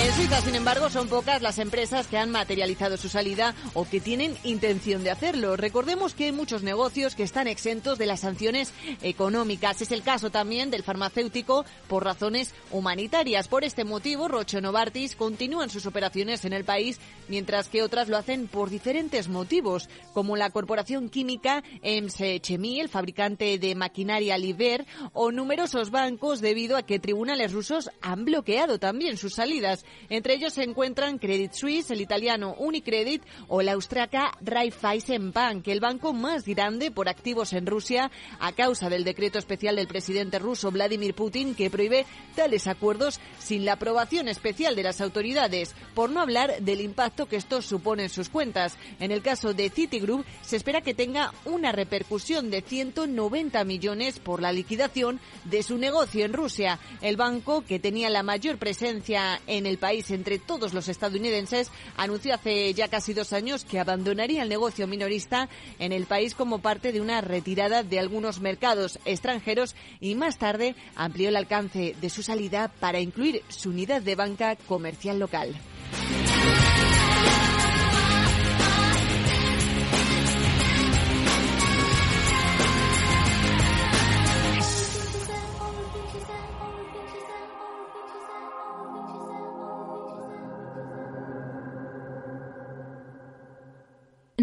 En 0.09 0.15
Suiza, 0.15 0.41
sin 0.41 0.55
embargo, 0.55 0.89
son 0.89 1.07
pocas 1.07 1.43
las 1.43 1.59
empresas 1.59 2.07
que 2.07 2.17
han 2.17 2.31
materializado 2.31 2.97
su 2.97 3.11
salida 3.11 3.55
o 3.75 3.85
que 3.85 4.01
tienen 4.01 4.35
intención 4.43 5.05
de 5.05 5.11
hacerlo. 5.11 5.55
Recordemos 5.55 6.15
que 6.15 6.25
hay 6.25 6.33
muchos 6.33 6.63
negocios 6.63 7.15
que 7.15 7.25
están 7.25 7.47
exentos 7.47 7.99
de 7.99 8.07
las 8.07 8.21
sanciones 8.21 8.73
económicas. 9.03 9.83
Es 9.83 9.93
el 9.93 10.03
caso 10.03 10.31
también 10.31 10.71
del 10.71 10.83
farmacéutico 10.83 11.67
por 11.89 12.05
razones 12.05 12.55
humanitarias. 12.71 13.49
Por 13.49 13.65
este 13.65 13.85
motivo, 13.85 14.29
Roche 14.29 14.63
Novartis 14.63 15.15
continúan 15.15 15.69
sus 15.69 15.85
operaciones 15.85 16.47
en 16.47 16.55
el 16.55 16.65
país, 16.65 16.99
mientras 17.29 17.69
que 17.69 17.83
otras 17.83 18.09
lo 18.09 18.17
hacen 18.17 18.49
por 18.49 18.71
diferentes 18.71 19.29
motivos, 19.29 19.91
como 20.15 20.39
la 20.39 20.49
corporación 20.49 21.11
química 21.11 21.63
EMS 21.83 22.41
Chemie, 22.41 22.81
el 22.81 22.89
fabricante 22.89 23.59
de 23.59 23.75
maquinaria 23.75 24.39
Liver, 24.39 24.87
o 25.13 25.33
numerosos 25.33 25.91
bancos 25.91 26.41
debido 26.41 26.79
a 26.79 26.83
que 26.83 26.99
tribunales 26.99 27.53
rusos 27.53 27.91
han 28.01 28.25
bloqueado 28.25 28.79
también 28.79 29.19
sus 29.19 29.35
salidas. 29.35 29.85
Entre 30.09 30.35
ellos 30.35 30.55
se 30.55 30.63
encuentran 30.63 31.19
Credit 31.19 31.53
Suisse, 31.53 31.91
el 31.91 32.01
italiano 32.01 32.55
Unicredit 32.59 33.23
o 33.49 33.63
la 33.63 33.73
austriaca 33.73 34.33
Raiffeisen 34.41 35.33
Bank, 35.33 35.69
el 35.69 35.81
banco 35.81 36.13
más 36.13 36.45
grande 36.45 36.91
por 36.91 37.09
activos 37.09 37.53
en 37.53 37.67
Rusia 37.67 38.11
a 38.41 38.53
causa 38.53 38.89
del 38.89 39.05
decreto 39.05 39.39
especial 39.39 39.77
del 39.77 39.89
presidente 39.89 40.39
ruso 40.39 40.71
Vladimir 40.71 41.15
Putin 41.15 41.55
que 41.55 41.71
prohíbe 41.71 42.07
tales 42.35 42.67
acuerdos 42.67 43.21
sin 43.39 43.65
la 43.65 43.75
aprobación 43.75 44.29
especial 44.29 44.77
de 44.77 44.83
las 44.83 45.01
autoridades, 45.01 45.75
por 45.95 46.11
no 46.11 46.21
hablar 46.21 46.61
del 46.61 46.81
impacto 46.81 47.27
que 47.27 47.37
esto 47.37 47.63
supone 47.63 48.05
en 48.05 48.09
sus 48.09 48.29
cuentas. 48.29 48.77
En 49.01 49.11
el 49.11 49.23
caso 49.23 49.55
de 49.55 49.71
Citigroup 49.71 50.25
se 50.43 50.57
espera 50.57 50.81
que 50.81 50.95
tenga 50.95 51.33
una 51.45 51.73
repercusión 51.73 52.51
de 52.51 52.63
190 52.63 53.65
millones 53.65 54.19
por 54.19 54.41
la 54.41 54.53
liquidación 54.53 55.21
de 55.45 55.63
su 55.63 55.79
negocio 55.79 56.25
en 56.25 56.33
Rusia. 56.33 56.79
El 57.01 57.17
banco, 57.17 57.63
que 57.63 57.79
tenía 57.79 58.11
la 58.11 58.23
mayor 58.23 58.59
presencia 58.59 59.41
en 59.47 59.67
el 59.67 59.78
país 59.79 60.11
entre 60.11 60.39
todos 60.39 60.75
los 60.75 60.89
estadounidenses, 60.89 61.71
anunció 61.97 62.35
hace 62.35 62.75
ya 62.75 62.89
casi 62.89 63.15
dos 63.15 63.33
años 63.33 63.65
que 63.65 63.79
abandonaría 63.79 64.43
el 64.43 64.49
negocio 64.49 64.87
minorista 64.87 65.49
en 65.79 65.93
el 65.93 66.07
país 66.07 66.35
como 66.35 66.59
parte 66.59 66.93
de 66.93 67.01
una 67.01 67.21
retirada 67.21 67.83
de 67.83 67.99
algunos 67.99 68.41
mercados 68.41 68.99
extranjeros 69.05 69.75
y 70.01 70.15
más 70.15 70.39
tarde 70.39 70.75
amplió 70.95 71.29
el 71.29 71.37
alcance 71.37 71.95
de 72.01 72.11
su 72.11 72.23
salida 72.23 72.69
para 72.81 73.01
incluir 73.01 73.43
su 73.49 73.71
unidad 73.71 74.03
de 74.03 74.15
banca 74.15 74.57
comercial 74.57 75.19
local. 75.19 75.55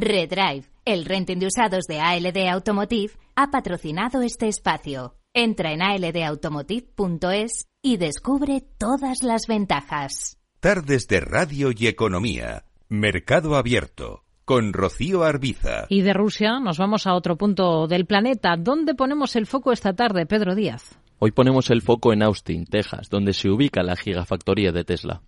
Redrive, 0.06 0.66
el 0.86 1.04
renting 1.04 1.40
de 1.40 1.48
usados 1.48 1.86
de 1.88 2.00
ALD 2.00 2.48
Automotive, 2.48 3.14
ha 3.36 3.50
patrocinado 3.50 4.22
este 4.22 4.48
espacio. 4.48 5.16
Entra 5.34 5.74
en 5.74 5.82
aldautomotive.es 5.82 7.66
y 7.82 7.98
descubre 7.98 8.62
todas 8.78 9.24
las 9.24 9.48
ventajas. 9.48 10.38
Tardes 10.60 11.08
de 11.08 11.22
Radio 11.22 11.72
y 11.76 11.88
Economía. 11.88 12.66
Mercado 12.88 13.56
Abierto. 13.56 14.24
Con 14.46 14.74
Rocío 14.74 15.24
Arbiza. 15.24 15.88
Y 15.90 16.04
de 16.04 16.14
Rusia 16.14 16.60
nos 16.60 16.78
vamos 16.78 17.08
a 17.08 17.16
otro 17.16 17.36
punto 17.36 17.88
del 17.88 18.06
planeta. 18.06 18.58
¿Dónde 18.60 18.94
ponemos 18.94 19.36
el 19.36 19.48
foco 19.48 19.72
esta 19.72 19.94
tarde, 19.94 20.28
Pedro 20.28 20.54
Díaz? 20.54 21.00
Hoy 21.18 21.32
ponemos 21.32 21.72
el 21.72 21.82
foco 21.82 22.14
en 22.14 22.22
Austin, 22.22 22.66
Texas, 22.66 23.10
donde 23.10 23.34
se 23.34 23.50
ubica 23.50 23.82
la 23.82 23.96
gigafactoría 23.96 24.72
de 24.72 24.84
Tesla. 24.84 25.24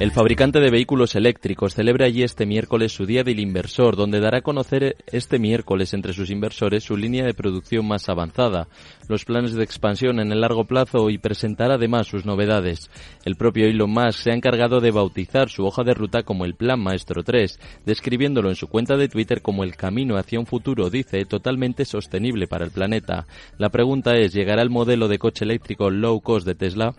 El 0.00 0.12
fabricante 0.12 0.60
de 0.60 0.70
vehículos 0.70 1.16
eléctricos 1.16 1.74
celebra 1.74 2.06
allí 2.06 2.22
este 2.22 2.46
miércoles 2.46 2.92
su 2.92 3.04
Día 3.04 3.24
del 3.24 3.40
Inversor, 3.40 3.96
donde 3.96 4.20
dará 4.20 4.38
a 4.38 4.42
conocer 4.42 4.96
este 5.08 5.40
miércoles 5.40 5.92
entre 5.92 6.12
sus 6.12 6.30
inversores 6.30 6.84
su 6.84 6.96
línea 6.96 7.24
de 7.24 7.34
producción 7.34 7.84
más 7.84 8.08
avanzada, 8.08 8.68
los 9.08 9.24
planes 9.24 9.54
de 9.54 9.64
expansión 9.64 10.20
en 10.20 10.30
el 10.30 10.40
largo 10.40 10.66
plazo 10.66 11.10
y 11.10 11.18
presentar 11.18 11.72
además 11.72 12.06
sus 12.06 12.24
novedades. 12.24 12.92
El 13.24 13.34
propio 13.34 13.66
Elon 13.66 13.90
Musk 13.90 14.20
se 14.20 14.30
ha 14.30 14.36
encargado 14.36 14.78
de 14.78 14.92
bautizar 14.92 15.48
su 15.48 15.64
hoja 15.64 15.82
de 15.82 15.94
ruta 15.94 16.22
como 16.22 16.44
el 16.44 16.54
Plan 16.54 16.78
Maestro 16.78 17.24
3, 17.24 17.58
describiéndolo 17.84 18.50
en 18.50 18.56
su 18.56 18.68
cuenta 18.68 18.96
de 18.96 19.08
Twitter 19.08 19.42
como 19.42 19.64
el 19.64 19.74
camino 19.74 20.16
hacia 20.16 20.38
un 20.38 20.46
futuro, 20.46 20.90
dice, 20.90 21.24
totalmente 21.24 21.84
sostenible 21.84 22.46
para 22.46 22.64
el 22.64 22.70
planeta. 22.70 23.26
La 23.58 23.70
pregunta 23.70 24.16
es, 24.16 24.32
¿llegará 24.32 24.62
el 24.62 24.70
modelo 24.70 25.08
de 25.08 25.18
coche 25.18 25.44
eléctrico 25.44 25.90
low 25.90 26.20
cost 26.20 26.46
de 26.46 26.54
Tesla? 26.54 26.94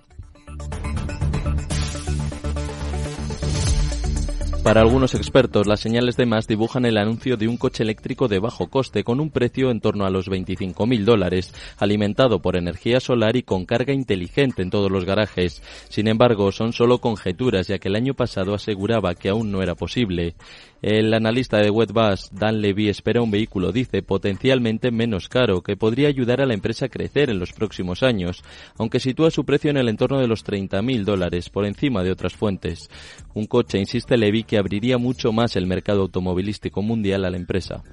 Para 4.69 4.81
algunos 4.81 5.15
expertos, 5.15 5.65
las 5.65 5.79
señales 5.79 6.15
de 6.15 6.27
más 6.27 6.45
dibujan 6.45 6.85
el 6.85 6.99
anuncio 6.99 7.37
de 7.37 7.47
un 7.47 7.57
coche 7.57 7.81
eléctrico 7.81 8.27
de 8.27 8.37
bajo 8.37 8.69
coste 8.69 9.03
con 9.03 9.19
un 9.19 9.31
precio 9.31 9.71
en 9.71 9.81
torno 9.81 10.05
a 10.05 10.11
los 10.11 10.29
25.000 10.29 11.05
dólares, 11.05 11.55
alimentado 11.79 12.39
por 12.39 12.55
energía 12.55 12.99
solar 12.99 13.35
y 13.35 13.41
con 13.41 13.65
carga 13.65 13.93
inteligente 13.93 14.61
en 14.61 14.69
todos 14.69 14.91
los 14.91 15.05
garajes. 15.05 15.63
Sin 15.89 16.07
embargo, 16.07 16.51
son 16.51 16.71
solo 16.71 16.99
conjeturas, 16.99 17.67
ya 17.67 17.79
que 17.79 17.87
el 17.87 17.95
año 17.95 18.13
pasado 18.13 18.53
aseguraba 18.53 19.15
que 19.15 19.29
aún 19.29 19.51
no 19.51 19.63
era 19.63 19.73
posible. 19.73 20.35
El 20.81 21.13
analista 21.13 21.57
de 21.57 21.69
Wetbus, 21.69 22.29
Dan 22.31 22.61
Levy, 22.61 22.89
espera 22.89 23.21
un 23.21 23.31
vehículo, 23.31 23.71
dice, 23.71 24.01
potencialmente 24.01 24.91
menos 24.91 25.27
caro, 25.27 25.61
que 25.61 25.75
podría 25.75 26.07
ayudar 26.07 26.41
a 26.41 26.45
la 26.45 26.53
empresa 26.53 26.85
a 26.85 26.89
crecer 26.89 27.29
en 27.29 27.39
los 27.39 27.51
próximos 27.51 28.01
años, 28.01 28.43
aunque 28.77 28.99
sitúa 28.99 29.29
su 29.31 29.43
precio 29.43 29.69
en 29.69 29.77
el 29.77 29.89
entorno 29.89 30.19
de 30.19 30.27
los 30.27 30.45
30.000 30.45 31.03
dólares, 31.03 31.49
por 31.49 31.65
encima 31.65 32.03
de 32.03 32.11
otras 32.11 32.33
fuentes. 32.33 32.89
Un 33.33 33.45
coche, 33.45 33.77
insiste 33.77 34.17
Levy, 34.17 34.43
que 34.43 34.57
abriría 34.57 34.97
mucho 34.97 35.33
más 35.33 35.55
el 35.55 35.67
mercado 35.67 36.01
automovilístico 36.01 36.81
mundial 36.81 37.25
a 37.25 37.29
la 37.29 37.37
empresa. 37.37 37.83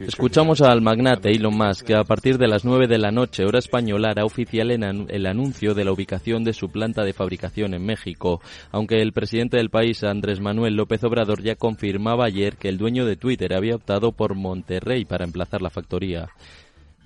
Escuchamos 0.00 0.60
al 0.62 0.80
magnate 0.80 1.30
Elon 1.30 1.56
Musk 1.56 1.86
que 1.86 1.94
a 1.94 2.02
partir 2.02 2.38
de 2.38 2.48
las 2.48 2.64
9 2.64 2.88
de 2.88 2.98
la 2.98 3.12
noche 3.12 3.44
hora 3.44 3.60
española 3.60 4.10
hará 4.10 4.24
oficial 4.24 4.72
el 4.72 5.26
anuncio 5.26 5.74
de 5.74 5.84
la 5.84 5.92
ubicación 5.92 6.42
de 6.42 6.52
su 6.52 6.70
planta 6.70 7.04
de 7.04 7.12
fabricación 7.12 7.74
en 7.74 7.86
México, 7.86 8.40
aunque 8.72 9.00
el 9.00 9.12
presidente 9.12 9.58
del 9.58 9.70
país 9.70 10.02
Andrés 10.02 10.40
Manuel 10.40 10.74
López 10.74 11.04
Obrador 11.04 11.40
ya 11.40 11.54
confirmaba 11.54 12.24
ayer 12.24 12.56
que 12.56 12.68
el 12.68 12.78
dueño 12.78 13.06
de 13.06 13.14
Twitter 13.14 13.54
había 13.54 13.76
optado 13.76 14.10
por 14.10 14.34
Monterrey 14.34 15.04
para 15.04 15.24
emplazar 15.24 15.62
la 15.62 15.70
factoría. 15.70 16.30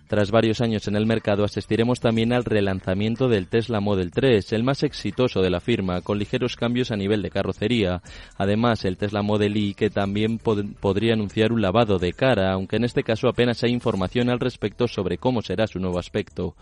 Tras 0.09 0.31
varios 0.31 0.61
años 0.61 0.87
en 0.87 0.95
el 0.95 1.05
mercado, 1.05 1.43
asistiremos 1.43 1.99
también 1.99 2.33
al 2.33 2.45
relanzamiento 2.45 3.29
del 3.29 3.49
Tesla 3.49 3.81
Model 3.81 4.13
3, 4.13 4.53
el 4.53 4.63
más 4.63 4.85
exitoso 4.85 5.43
de 5.43 5.51
la 5.51 5.59
firma, 5.59 6.01
con 6.01 6.19
ligeros 6.19 6.55
cambios 6.55 6.93
a 6.93 6.97
nivel 6.97 7.23
de 7.23 7.31
carrocería. 7.31 8.03
Además, 8.37 8.85
el 8.85 8.99
Tesla 8.99 9.23
Model 9.23 9.57
Y, 9.57 9.75
que 9.75 9.91
también 9.91 10.39
podría 10.39 11.15
anunciar 11.15 11.53
un 11.53 11.61
lavado 11.61 11.99
de 11.99 12.13
cara, 12.13 12.53
aunque 12.53 12.77
en 12.77 12.85
este 12.85 13.03
caso 13.03 13.29
apenas 13.29 13.65
hay 13.65 13.73
información 13.73 14.31
al 14.31 14.39
respecto 14.39 14.87
sobre 14.87 15.19
cómo 15.19 15.43
será 15.43 15.67
su 15.67 15.81
nuevo 15.81 15.99
aspecto. 15.99 16.55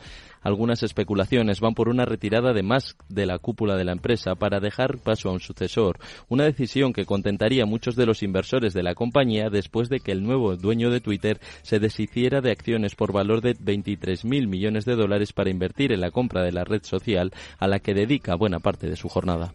Algunas 0.45 0.83
especulaciones 0.83 1.61
van 1.61 1.75
por 1.75 1.89
una 1.89 2.05
retirada 2.05 2.53
de 2.53 2.63
más 2.63 2.97
de 3.09 3.27
la 3.27 3.39
cúpula 3.39 3.77
de 3.77 3.85
la 3.85 3.93
empresa 3.93 4.37
para 4.37 4.61
dejar 4.61 4.99
paso 4.99 5.29
a 5.29 5.33
un 5.33 5.41
sucesor, 5.41 5.99
una 6.29 6.45
decisión 6.45 6.93
que 6.93 7.07
contentaría 7.07 7.65
a 7.65 7.67
muchos 7.67 7.97
de 7.97 8.07
los 8.07 8.23
inversores 8.23 8.75
de 8.75 8.83
la 8.83 8.95
compañía 8.95 9.49
después 9.51 9.89
de 9.89 10.01
que 10.01 10.13
el 10.13 10.23
nuevo 10.23 10.55
dueño 10.57 10.91
de 10.91 11.01
Twitter 11.01 11.41
se 11.63 11.81
deshiciera 11.81 12.43
de 12.43 12.53
acciones 12.53 12.95
por 12.95 13.13
valor 13.13 13.41
de 13.41 13.57
23.000 13.57 14.47
millones 14.47 14.85
de 14.85 14.97
dólares 14.97 15.33
para 15.33 15.51
invertir 15.51 15.93
en 15.93 16.03
la 16.03 16.11
compra 16.11 16.43
de 16.43 16.53
la 16.53 16.65
red 16.65 16.85
social 16.85 17.33
a 17.59 17.67
la 17.67 17.81
que 17.81 17.95
dedica 17.95 18.35
buena 18.35 18.61
parte 18.61 18.89
de 18.89 18.97
su 18.97 19.09
jornada. 19.09 19.55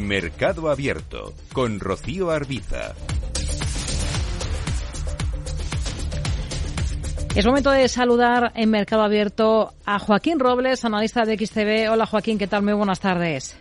Mercado 0.00 0.70
Abierto 0.70 1.34
con 1.52 1.78
Rocío 1.78 2.30
Arbiza. 2.30 2.94
Es 7.34 7.46
momento 7.46 7.70
de 7.70 7.88
saludar 7.88 8.52
en 8.56 8.70
Mercado 8.70 9.02
Abierto 9.02 9.72
a 9.84 9.98
Joaquín 9.98 10.40
Robles, 10.40 10.84
analista 10.84 11.24
de 11.24 11.38
XTV. 11.38 11.90
Hola 11.90 12.06
Joaquín, 12.06 12.38
¿qué 12.38 12.46
tal? 12.46 12.62
Muy 12.62 12.72
buenas 12.72 13.00
tardes. 13.00 13.56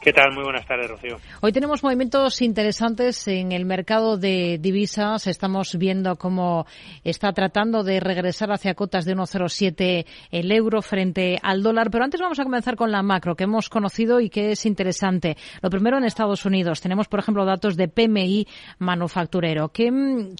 ¿Qué 0.00 0.14
tal? 0.14 0.32
Muy 0.32 0.44
buenas 0.44 0.66
tardes, 0.66 0.88
Rocío. 0.88 1.18
Hoy 1.42 1.52
tenemos 1.52 1.82
movimientos 1.84 2.40
interesantes 2.40 3.28
en 3.28 3.52
el 3.52 3.66
mercado 3.66 4.16
de 4.16 4.56
divisas. 4.58 5.26
Estamos 5.26 5.76
viendo 5.76 6.16
cómo 6.16 6.64
está 7.04 7.34
tratando 7.34 7.82
de 7.82 8.00
regresar 8.00 8.50
hacia 8.50 8.74
cotas 8.74 9.04
de 9.04 9.14
1,07 9.14 10.06
el 10.30 10.52
euro 10.52 10.80
frente 10.80 11.38
al 11.42 11.62
dólar. 11.62 11.90
Pero 11.90 12.04
antes 12.04 12.18
vamos 12.18 12.40
a 12.40 12.44
comenzar 12.44 12.76
con 12.76 12.90
la 12.90 13.02
macro 13.02 13.36
que 13.36 13.44
hemos 13.44 13.68
conocido 13.68 14.20
y 14.20 14.30
que 14.30 14.52
es 14.52 14.64
interesante. 14.64 15.36
Lo 15.60 15.68
primero 15.68 15.98
en 15.98 16.04
Estados 16.04 16.46
Unidos. 16.46 16.80
Tenemos, 16.80 17.06
por 17.06 17.20
ejemplo, 17.20 17.44
datos 17.44 17.76
de 17.76 17.88
PMI 17.88 18.48
manufacturero. 18.78 19.68
¿Qué, 19.68 19.90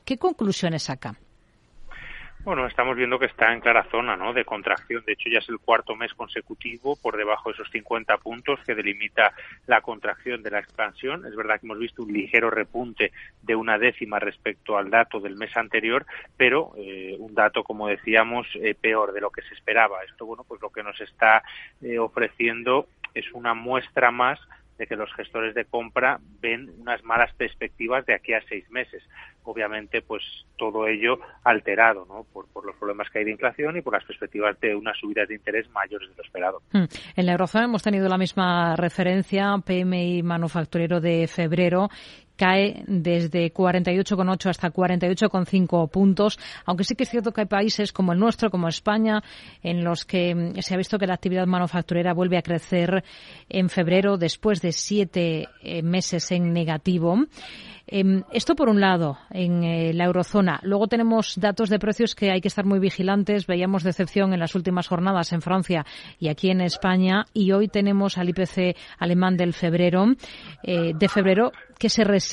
qué 0.07 0.17
conclusiones 0.17 0.85
saca? 0.85 1.19
Bueno, 2.43 2.67
estamos 2.67 2.97
viendo 2.97 3.19
que 3.19 3.27
está 3.27 3.53
en 3.53 3.61
clara 3.61 3.85
zona 3.91 4.17
¿no? 4.17 4.33
de 4.33 4.47
contracción. 4.47 5.05
De 5.05 5.13
hecho, 5.13 5.29
ya 5.29 5.41
es 5.41 5.49
el 5.51 5.59
cuarto 5.59 5.95
mes 5.95 6.15
consecutivo 6.15 6.97
por 6.97 7.19
debajo 7.19 7.51
de 7.51 7.55
esos 7.55 7.71
50 7.71 8.17
puntos 8.17 8.59
que 8.65 8.75
delimita 8.75 9.35
la 9.67 9.83
contracción 9.83 10.43
de 10.43 10.51
la 10.51 10.59
expansión. 10.59 11.27
Es 11.27 11.37
verdad 11.37 11.61
que 11.61 11.67
hemos 11.67 11.79
visto 11.79 12.03
un 12.03 12.15
ligero 12.15 12.49
repunte 12.49 13.13
de 13.43 13.55
una 13.55 13.77
décima 13.77 14.19
respecto 14.19 14.79
al 14.79 14.89
dato 14.89 15.21
del 15.21 15.37
mes 15.37 15.55
anterior, 15.55 16.07
pero 16.39 16.73
eh, 16.79 17.15
un 17.19 17.35
dato, 17.35 17.63
como 17.63 17.89
decíamos, 17.89 18.47
eh, 18.55 18.75
peor 18.75 19.13
de 19.13 19.21
lo 19.21 19.29
que 19.29 19.43
se 19.43 19.53
esperaba. 19.53 20.03
Esto, 20.05 20.25
bueno, 20.25 20.43
pues 20.49 20.63
lo 20.63 20.71
que 20.71 20.83
nos 20.83 20.99
está 20.99 21.43
eh, 21.83 21.99
ofreciendo 21.99 22.87
es 23.13 23.31
una 23.33 23.53
muestra 23.53 24.11
más 24.11 24.41
de 24.81 24.87
que 24.87 24.97
los 24.97 25.13
gestores 25.13 25.55
de 25.55 25.67
compra 25.67 26.19
ven 26.41 26.71
unas 26.79 27.05
malas 27.05 27.31
perspectivas 27.35 28.07
de 28.07 28.15
aquí 28.15 28.33
a 28.33 28.41
seis 28.49 28.65
meses. 28.71 29.03
Obviamente, 29.43 30.01
pues 30.01 30.23
todo 30.57 30.87
ello 30.87 31.19
alterado 31.45 32.07
¿no? 32.07 32.25
por, 32.33 32.47
los 32.65 32.75
problemas 32.77 33.11
que 33.11 33.19
hay 33.19 33.27
de 33.27 33.33
inflación 33.33 33.77
y 33.77 33.83
por 33.83 33.93
las 33.93 34.05
perspectivas 34.05 34.59
de 34.59 34.75
unas 34.75 34.97
subidas 34.97 35.29
de 35.29 35.35
interés 35.35 35.69
mayores 35.69 36.09
de 36.09 36.15
lo 36.17 36.23
esperado. 36.23 36.63
Hmm. 36.73 36.85
En 37.15 37.27
la 37.27 37.33
eurozona 37.33 37.67
hemos 37.67 37.83
tenido 37.83 38.09
la 38.09 38.17
misma 38.17 38.75
referencia, 38.75 39.55
PMI 39.63 40.23
manufacturero 40.23 40.99
de 40.99 41.29
febrero, 41.29 41.91
cae 42.41 42.85
desde 42.87 43.53
48,8 43.53 44.49
hasta 44.49 44.73
48,5 44.73 45.91
puntos, 45.91 46.39
aunque 46.65 46.85
sí 46.85 46.95
que 46.95 47.03
es 47.03 47.11
cierto 47.11 47.33
que 47.33 47.43
hay 47.43 47.47
países 47.47 47.93
como 47.93 48.15
el 48.15 48.19
nuestro, 48.19 48.51
como 48.51 48.67
España, 48.67 49.23
en 49.63 49.85
los 49.85 50.07
que 50.07 50.35
mm, 50.35 50.63
se 50.63 50.73
ha 50.73 50.79
visto 50.79 50.99
que 50.99 51.07
la 51.07 51.13
actividad 51.13 51.47
manufacturera 51.47 52.15
vuelve 52.15 52.39
a 52.39 52.43
crecer 52.43 53.05
en 53.51 53.69
febrero 53.69 54.17
después 54.17 54.63
de 54.63 54.73
siete 54.73 55.49
eh, 55.63 55.83
meses 55.83 56.33
en 56.33 56.55
negativo. 56.55 57.27
Em, 57.93 58.23
esto 58.31 58.55
por 58.55 58.69
un 58.69 58.81
lado, 58.81 59.19
en 59.31 59.65
eh, 59.65 59.93
la 59.93 60.05
eurozona. 60.05 60.61
Luego 60.63 60.87
tenemos 60.87 61.35
datos 61.37 61.69
de 61.69 61.81
precios 61.81 62.15
que 62.15 62.31
hay 62.31 62.41
que 62.41 62.47
estar 62.47 62.65
muy 62.65 62.79
vigilantes. 62.79 63.49
Veíamos 63.49 63.83
decepción 63.83 64.33
en 64.33 64.39
las 64.39 64.55
últimas 64.55 64.87
jornadas 64.87 65.33
en 65.33 65.43
Francia 65.43 65.85
y 66.21 66.29
aquí 66.29 66.51
en 66.51 66.61
España. 66.61 67.25
Y 67.35 67.51
hoy 67.51 67.67
tenemos 67.67 68.17
al 68.17 68.29
IPC 68.29 68.77
alemán 69.01 69.37
del 69.37 69.55
febrero, 69.55 70.07
eh, 70.63 70.93
de 70.95 71.09
febrero, 71.09 71.51
que 71.81 71.89
se 71.89 72.05
resiste 72.05 72.30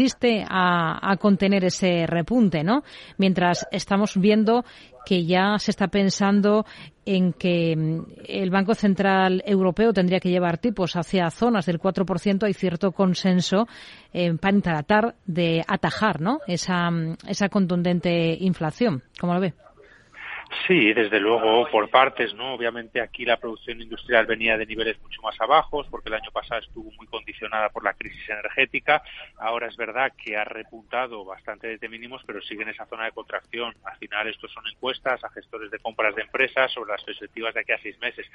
a, 0.47 1.12
a 1.12 1.17
contener 1.17 1.65
ese 1.65 2.05
repunte, 2.07 2.63
¿no? 2.63 2.83
Mientras 3.17 3.67
estamos 3.71 4.17
viendo 4.17 4.63
que 5.07 5.25
ya 5.25 5.57
se 5.57 5.71
está 5.71 5.88
pensando 5.88 6.65
en 7.05 7.31
que 7.31 7.75
mm, 7.77 8.05
el 8.27 8.49
Banco 8.49 8.75
Central 8.75 9.41
Europeo 9.45 9.93
tendría 9.93 10.19
que 10.19 10.29
llevar 10.29 10.57
tipos 10.57 10.97
hacia 10.97 11.31
zonas 11.31 11.65
del 11.65 11.79
4%. 11.79 12.43
Hay 12.43 12.53
cierto 12.53 12.91
consenso 12.91 13.67
eh, 14.12 14.33
para 14.33 14.60
tratar 14.60 15.15
de 15.25 15.63
atajar 15.65 16.19
¿no? 16.19 16.39
esa, 16.45 16.91
mm, 16.91 17.17
esa 17.25 17.47
contundente 17.47 18.36
inflación. 18.39 19.03
¿Cómo 19.17 19.33
lo 19.33 19.39
ve? 19.39 19.53
Sí, 20.65 20.93
desde 20.93 21.19
luego, 21.19 21.67
por 21.69 21.89
partes, 21.89 22.33
¿no? 22.33 22.53
Obviamente 22.53 23.01
aquí 23.01 23.25
la 23.25 23.37
producción 23.37 23.81
industrial 23.81 24.25
venía 24.25 24.57
de 24.57 24.65
niveles 24.65 24.99
mucho 25.01 25.21
más 25.21 25.39
abajo, 25.39 25.85
porque 25.89 26.09
el 26.09 26.15
año 26.15 26.31
pasado 26.31 26.61
estuvo 26.61 26.91
muy 26.91 27.05
condicionada 27.07 27.69
por 27.69 27.83
la 27.83 27.93
crisis 27.93 28.29
energética. 28.29 29.01
Ahora 29.37 29.67
es 29.67 29.75
verdad 29.75 30.13
que 30.17 30.37
ha 30.37 30.45
repuntado 30.45 31.23
bastante 31.25 31.67
desde 31.67 31.89
mínimos, 31.89 32.21
pero 32.25 32.41
sigue 32.41 32.63
en 32.63 32.69
esa 32.69 32.85
zona 32.85 33.05
de 33.05 33.11
contracción. 33.11 33.75
Al 33.83 33.97
final, 33.97 34.27
estos 34.27 34.51
son 34.51 34.63
encuestas 34.67 35.23
a 35.23 35.29
gestores 35.29 35.69
de 35.69 35.79
compras 35.79 36.15
de 36.15 36.23
empresas 36.23 36.71
sobre 36.71 36.91
las 36.91 37.03
perspectivas 37.03 37.53
de 37.53 37.61
aquí 37.61 37.73
a 37.73 37.81
seis 37.81 37.99
meses. 37.99 38.25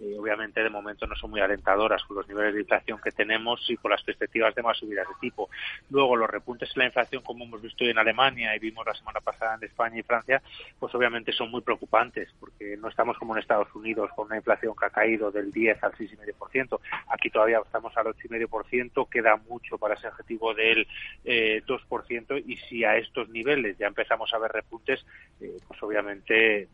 Eh, 0.00 0.16
obviamente, 0.18 0.62
de 0.62 0.70
momento 0.70 1.06
no 1.06 1.16
son 1.16 1.30
muy 1.30 1.40
alentadoras 1.40 2.02
con 2.04 2.16
los 2.18 2.28
niveles 2.28 2.54
de 2.54 2.60
inflación 2.60 3.00
que 3.02 3.12
tenemos 3.12 3.64
y 3.70 3.76
con 3.76 3.90
las 3.90 4.02
perspectivas 4.02 4.54
de 4.54 4.62
más 4.62 4.78
subidas 4.78 5.08
de 5.08 5.14
tipo. 5.20 5.48
Luego, 5.90 6.16
los 6.16 6.28
repuntes 6.28 6.70
en 6.74 6.80
la 6.80 6.86
inflación, 6.86 7.22
como 7.22 7.44
hemos 7.44 7.62
visto 7.62 7.84
hoy 7.84 7.90
en 7.90 7.98
Alemania 7.98 8.54
y 8.54 8.58
vimos 8.58 8.86
la 8.86 8.94
semana 8.94 9.20
pasada 9.20 9.56
en 9.56 9.64
España 9.64 9.98
y 9.98 10.02
Francia, 10.02 10.42
pues 10.78 10.94
obviamente 10.94 11.32
son 11.32 11.50
muy 11.50 11.62
preocupantes, 11.72 12.28
porque 12.38 12.76
no 12.76 12.88
estamos 12.88 13.16
como 13.18 13.34
en 13.34 13.40
Estados 13.40 13.74
Unidos 13.74 14.10
con 14.14 14.26
una 14.26 14.36
inflación 14.36 14.74
que 14.78 14.86
ha 14.86 14.90
caído 14.90 15.30
del 15.30 15.50
10 15.50 15.82
al 15.82 15.92
6,5%. 15.92 16.80
Aquí 17.08 17.30
todavía 17.30 17.60
estamos 17.64 17.96
al 17.96 18.06
8,5%, 18.06 19.08
queda 19.08 19.36
mucho 19.48 19.78
para 19.78 19.94
ese 19.94 20.08
objetivo 20.08 20.54
del 20.54 20.86
eh, 21.24 21.62
2%, 21.66 22.42
y 22.46 22.56
si 22.56 22.84
a 22.84 22.96
estos 22.96 23.28
niveles 23.30 23.78
ya 23.78 23.86
empezamos 23.86 24.32
a 24.34 24.38
ver 24.38 24.52
repuntes, 24.52 25.04
eh, 25.40 25.56
pues 25.66 25.82
obviamente 25.82 26.68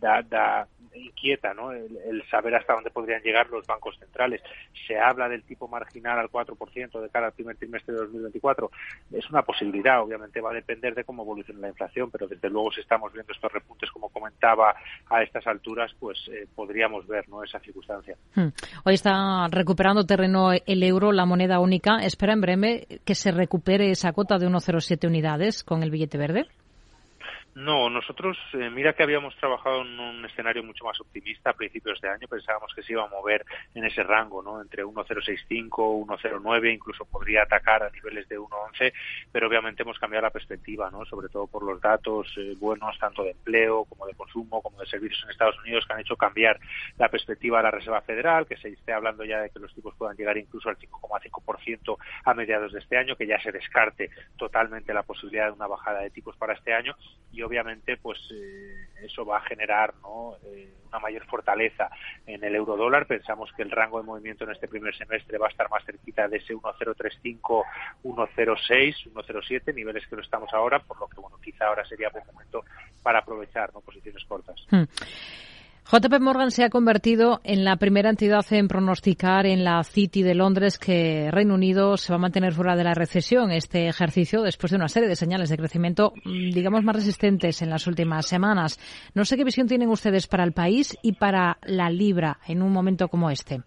da, 0.00 0.22
da 0.22 0.68
inquieta 0.94 1.54
¿no? 1.54 1.72
El, 1.72 2.22
saber 2.30 2.54
hasta 2.54 2.74
dónde 2.74 2.90
podrían 2.90 3.22
llegar 3.22 3.48
los 3.50 3.66
bancos 3.66 3.96
centrales. 3.98 4.40
Se 4.86 4.98
habla 4.98 5.28
del 5.28 5.42
tipo 5.42 5.68
marginal 5.68 6.18
al 6.18 6.30
4% 6.30 7.00
de 7.00 7.08
cara 7.08 7.26
al 7.26 7.32
primer 7.32 7.56
trimestre 7.56 7.94
de 7.94 8.00
2024. 8.00 8.70
Es 9.12 9.28
una 9.30 9.42
posibilidad, 9.42 10.00
obviamente 10.00 10.40
va 10.40 10.50
a 10.50 10.54
depender 10.54 10.94
de 10.94 11.04
cómo 11.04 11.22
evolucione 11.22 11.60
la 11.60 11.68
inflación, 11.68 12.10
pero 12.10 12.26
desde 12.26 12.50
luego 12.50 12.72
si 12.72 12.80
estamos 12.80 13.12
viendo 13.12 13.32
estos 13.32 13.52
repuntes, 13.52 13.90
como 13.90 14.08
comentaba 14.08 14.74
a 15.08 15.22
estas 15.22 15.46
alturas, 15.46 15.92
pues 15.98 16.18
eh, 16.32 16.46
podríamos 16.54 17.06
ver 17.06 17.28
¿no? 17.28 17.42
esa 17.42 17.58
circunstancia. 17.60 18.16
Hmm. 18.34 18.48
Hoy 18.84 18.94
está 18.94 19.46
recuperando 19.50 20.06
terreno 20.06 20.52
el 20.52 20.82
euro, 20.82 21.12
la 21.12 21.26
moneda 21.26 21.60
única. 21.60 21.98
¿Espera 21.98 22.32
en 22.32 22.40
breve 22.40 22.86
que 23.04 23.14
se 23.14 23.32
recupere 23.32 23.90
esa 23.90 24.12
cota 24.12 24.38
de 24.38 24.48
1,07 24.48 25.06
unidades 25.06 25.64
con 25.64 25.82
el 25.82 25.90
billete 25.90 26.18
verde? 26.18 26.46
No, 27.54 27.88
nosotros, 27.88 28.36
eh, 28.54 28.68
mira 28.68 28.94
que 28.94 29.04
habíamos 29.04 29.36
trabajado 29.36 29.82
en 29.82 30.00
un 30.00 30.24
escenario 30.24 30.64
mucho 30.64 30.84
más 30.84 31.00
optimista 31.00 31.50
a 31.50 31.52
principios 31.52 32.00
de 32.00 32.08
año, 32.08 32.26
pensábamos 32.26 32.74
que 32.74 32.82
se 32.82 32.92
iba 32.92 33.04
a 33.04 33.08
mover 33.08 33.46
en 33.74 33.84
ese 33.84 34.02
rango, 34.02 34.42
¿no? 34.42 34.60
Entre 34.60 34.84
1.065, 34.84 35.70
1.09, 35.70 36.74
incluso 36.74 37.04
podría 37.04 37.44
atacar 37.44 37.84
a 37.84 37.90
niveles 37.90 38.28
de 38.28 38.40
1.11, 38.40 38.92
pero 39.30 39.46
obviamente 39.46 39.84
hemos 39.84 40.00
cambiado 40.00 40.22
la 40.22 40.30
perspectiva, 40.30 40.90
¿no? 40.90 41.04
Sobre 41.04 41.28
todo 41.28 41.46
por 41.46 41.62
los 41.62 41.80
datos 41.80 42.26
eh, 42.38 42.56
buenos, 42.58 42.98
tanto 42.98 43.22
de 43.22 43.30
empleo 43.30 43.84
como 43.84 44.06
de 44.06 44.14
consumo, 44.14 44.60
como 44.60 44.80
de 44.80 44.86
servicios 44.86 45.22
en 45.22 45.30
Estados 45.30 45.58
Unidos, 45.60 45.86
que 45.86 45.92
han 45.92 46.00
hecho 46.00 46.16
cambiar 46.16 46.58
la 46.98 47.08
perspectiva 47.08 47.58
de 47.58 47.62
la 47.62 47.70
Reserva 47.70 48.00
Federal, 48.00 48.48
que 48.48 48.56
se 48.56 48.70
esté 48.70 48.92
hablando 48.92 49.22
ya 49.24 49.40
de 49.40 49.50
que 49.50 49.60
los 49.60 49.72
tipos 49.72 49.94
puedan 49.94 50.16
llegar 50.16 50.36
incluso 50.36 50.70
al 50.70 50.76
5,5% 50.76 51.98
a 52.24 52.34
mediados 52.34 52.72
de 52.72 52.80
este 52.80 52.96
año, 52.96 53.14
que 53.14 53.28
ya 53.28 53.40
se 53.40 53.52
descarte 53.52 54.10
totalmente 54.36 54.92
la 54.92 55.04
posibilidad 55.04 55.46
de 55.46 55.52
una 55.52 55.68
bajada 55.68 56.00
de 56.00 56.10
tipos 56.10 56.36
para 56.36 56.54
este 56.54 56.74
año 56.74 56.96
y 57.32 57.43
obviamente 57.44 57.96
pues 57.96 58.18
eh, 58.32 58.88
eso 59.02 59.24
va 59.24 59.38
a 59.38 59.42
generar 59.42 59.94
¿no? 60.02 60.36
Eh, 60.44 60.72
una 60.88 60.98
mayor 60.98 61.24
fortaleza 61.26 61.90
en 62.26 62.42
el 62.44 62.54
euro 62.54 62.76
dólar. 62.76 63.06
Pensamos 63.06 63.50
que 63.56 63.62
el 63.62 63.70
rango 63.70 63.98
de 63.98 64.06
movimiento 64.06 64.44
en 64.44 64.52
este 64.52 64.68
primer 64.68 64.96
semestre 64.96 65.38
va 65.38 65.46
a 65.46 65.50
estar 65.50 65.68
más 65.70 65.84
cerquita 65.84 66.28
de 66.28 66.38
ese 66.38 66.54
1,035, 66.54 67.64
1,06, 68.04 69.12
1,07, 69.12 69.74
niveles 69.74 70.06
que 70.06 70.16
no 70.16 70.22
estamos 70.22 70.52
ahora, 70.52 70.78
por 70.80 70.98
lo 71.00 71.08
que 71.08 71.20
bueno, 71.20 71.38
quizá 71.42 71.66
ahora 71.66 71.84
sería 71.84 72.10
buen 72.10 72.26
momento 72.26 72.64
para 73.02 73.20
aprovechar 73.20 73.72
¿no? 73.74 73.80
posiciones 73.80 74.24
cortas. 74.24 74.56
Hmm. 74.70 74.84
JP 75.90 76.18
Morgan 76.18 76.50
se 76.50 76.64
ha 76.64 76.70
convertido 76.70 77.42
en 77.44 77.62
la 77.62 77.76
primera 77.76 78.08
entidad 78.08 78.44
en 78.50 78.68
pronosticar 78.68 79.44
en 79.44 79.64
la 79.64 79.84
City 79.84 80.22
de 80.22 80.34
Londres 80.34 80.78
que 80.78 81.30
Reino 81.30 81.54
Unido 81.54 81.98
se 81.98 82.10
va 82.10 82.16
a 82.16 82.20
mantener 82.20 82.54
fuera 82.54 82.74
de 82.74 82.84
la 82.84 82.94
recesión 82.94 83.52
este 83.52 83.86
ejercicio 83.88 84.40
después 84.40 84.70
de 84.70 84.76
una 84.76 84.88
serie 84.88 85.10
de 85.10 85.14
señales 85.14 85.50
de 85.50 85.58
crecimiento, 85.58 86.14
mm, 86.24 86.52
digamos, 86.52 86.84
más 86.84 86.96
resistentes 86.96 87.60
en 87.60 87.68
las 87.68 87.86
últimas 87.86 88.24
semanas. 88.24 88.80
No 89.12 89.26
sé 89.26 89.36
qué 89.36 89.44
visión 89.44 89.68
tienen 89.68 89.90
ustedes 89.90 90.26
para 90.26 90.44
el 90.44 90.52
país 90.52 90.96
y 91.02 91.12
para 91.12 91.58
la 91.62 91.90
libra 91.90 92.38
en 92.46 92.62
un 92.62 92.72
momento 92.72 93.08
como 93.08 93.28
este. 93.30 93.62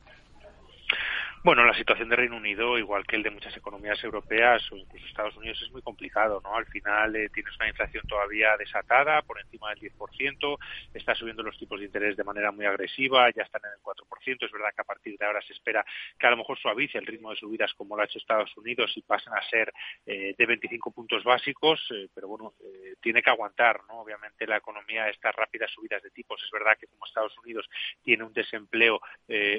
Bueno, 1.43 1.63
la 1.63 1.73
situación 1.75 2.09
de 2.09 2.15
Reino 2.15 2.35
Unido, 2.35 2.77
igual 2.77 3.05
que 3.05 3.15
el 3.15 3.23
de 3.23 3.29
muchas 3.29 3.55
economías 3.55 4.03
europeas 4.03 4.69
o 4.71 4.75
incluso 4.75 5.05
Estados 5.05 5.37
Unidos, 5.37 5.61
es 5.61 5.71
muy 5.71 5.81
complicado, 5.83 6.41
¿no? 6.43 6.55
Al 6.55 6.65
final 6.65 7.15
eh, 7.15 7.29
tienes 7.29 7.55
una 7.57 7.69
inflación 7.69 8.05
todavía 8.07 8.57
desatada, 8.57 9.21
por 9.21 9.39
encima 9.39 9.69
del 9.69 9.79
10%, 9.79 10.57
está 10.95 11.13
subiendo 11.15 11.43
los 11.43 11.57
tipos 11.57 11.79
de 11.79 11.85
interés 11.85 12.17
de 12.17 12.23
manera 12.23 12.51
muy 12.51 12.65
agresiva, 12.65 13.29
ya 13.29 13.43
están 13.43 13.61
en 13.65 13.71
el 13.71 13.83
4%, 13.83 14.45
es 14.45 14.51
verdad 14.51 14.69
que 14.75 14.81
a 14.81 14.83
partir 14.83 15.17
de 15.17 15.25
ahora 15.25 15.41
se 15.43 15.53
espera 15.53 15.85
que 16.19 16.27
a 16.27 16.31
lo 16.31 16.37
mejor 16.37 16.57
suavice 16.57 16.97
el 16.97 17.05
ritmo 17.05 17.29
de 17.29 17.37
subidas 17.37 17.73
como 17.75 17.95
lo 17.95 18.01
ha 18.01 18.05
hecho 18.05 18.17
Estados 18.17 18.55
Unidos 18.57 18.91
y 18.95 19.01
pasen 19.03 19.33
a 19.33 19.49
ser 19.49 19.71
eh, 20.05 20.33
de 20.37 20.45
25 20.45 20.91
puntos 20.91 21.23
básicos, 21.23 21.79
eh, 21.91 22.09
pero 22.13 22.27
bueno, 22.27 22.55
tiene 22.99 23.21
que 23.21 23.29
aguantar, 23.29 23.81
¿no? 23.87 24.01
Obviamente 24.01 24.47
la 24.47 24.57
economía, 24.57 25.07
estas 25.07 25.35
rápidas 25.35 25.71
subidas 25.71 26.01
de 26.01 26.09
tipos, 26.09 26.41
es 26.43 26.51
verdad 26.51 26.77
que 26.79 26.87
como 26.87 27.05
Estados 27.05 27.37
Unidos 27.37 27.69
tiene 28.03 28.23
un 28.23 28.33
desempleo 28.33 28.99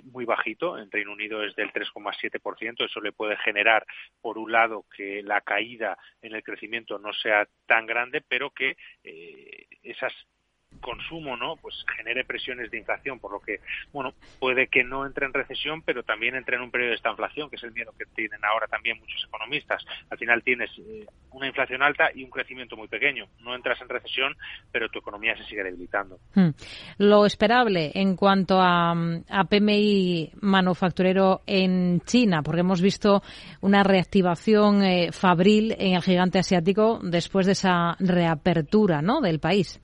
muy 0.04 0.24
bajito, 0.24 0.76
en 0.76 0.90
Reino 0.90 1.12
Unido 1.12 1.42
es 1.42 1.54
del 1.54 1.67
3,7%. 1.72 2.84
Eso 2.84 3.00
le 3.00 3.12
puede 3.12 3.36
generar, 3.38 3.84
por 4.20 4.38
un 4.38 4.52
lado, 4.52 4.84
que 4.96 5.22
la 5.22 5.40
caída 5.40 5.96
en 6.22 6.34
el 6.34 6.42
crecimiento 6.42 6.98
no 6.98 7.12
sea 7.12 7.48
tan 7.66 7.86
grande, 7.86 8.22
pero 8.26 8.50
que 8.50 8.76
eh, 9.04 9.66
esas 9.82 10.12
consumo, 10.80 11.36
¿no? 11.36 11.56
Pues 11.56 11.74
genere 11.96 12.24
presiones 12.24 12.70
de 12.70 12.78
inflación, 12.78 13.18
por 13.18 13.32
lo 13.32 13.40
que, 13.40 13.60
bueno, 13.92 14.14
puede 14.38 14.68
que 14.68 14.84
no 14.84 15.06
entre 15.06 15.26
en 15.26 15.32
recesión, 15.32 15.82
pero 15.82 16.02
también 16.02 16.34
entre 16.34 16.56
en 16.56 16.62
un 16.62 16.70
periodo 16.70 16.90
de 16.90 16.96
esta 16.96 17.10
inflación, 17.10 17.50
que 17.50 17.56
es 17.56 17.62
el 17.62 17.72
miedo 17.72 17.92
que 17.98 18.06
tienen 18.06 18.42
ahora 18.44 18.66
también 18.66 18.98
muchos 18.98 19.22
economistas. 19.26 19.84
Al 20.10 20.18
final 20.18 20.42
tienes 20.42 20.70
eh, 20.78 21.06
una 21.32 21.46
inflación 21.46 21.82
alta 21.82 22.10
y 22.14 22.24
un 22.24 22.30
crecimiento 22.30 22.76
muy 22.76 22.88
pequeño. 22.88 23.26
No 23.40 23.54
entras 23.54 23.80
en 23.80 23.88
recesión, 23.88 24.34
pero 24.72 24.88
tu 24.88 24.98
economía 24.98 25.36
se 25.36 25.44
sigue 25.44 25.62
debilitando. 25.62 26.18
Hmm. 26.34 26.50
Lo 26.98 27.26
esperable 27.26 27.92
en 27.94 28.16
cuanto 28.16 28.60
a, 28.60 28.92
a 28.92 29.44
PMI 29.44 30.32
manufacturero 30.40 31.42
en 31.46 32.00
China, 32.00 32.42
porque 32.42 32.60
hemos 32.60 32.80
visto 32.80 33.22
una 33.60 33.82
reactivación 33.82 34.82
eh, 34.82 35.12
fabril 35.12 35.74
en 35.78 35.94
el 35.94 36.02
gigante 36.02 36.38
asiático 36.38 36.98
después 37.02 37.46
de 37.46 37.52
esa 37.52 37.96
reapertura, 37.98 39.02
¿no? 39.02 39.20
Del 39.20 39.40
país. 39.40 39.80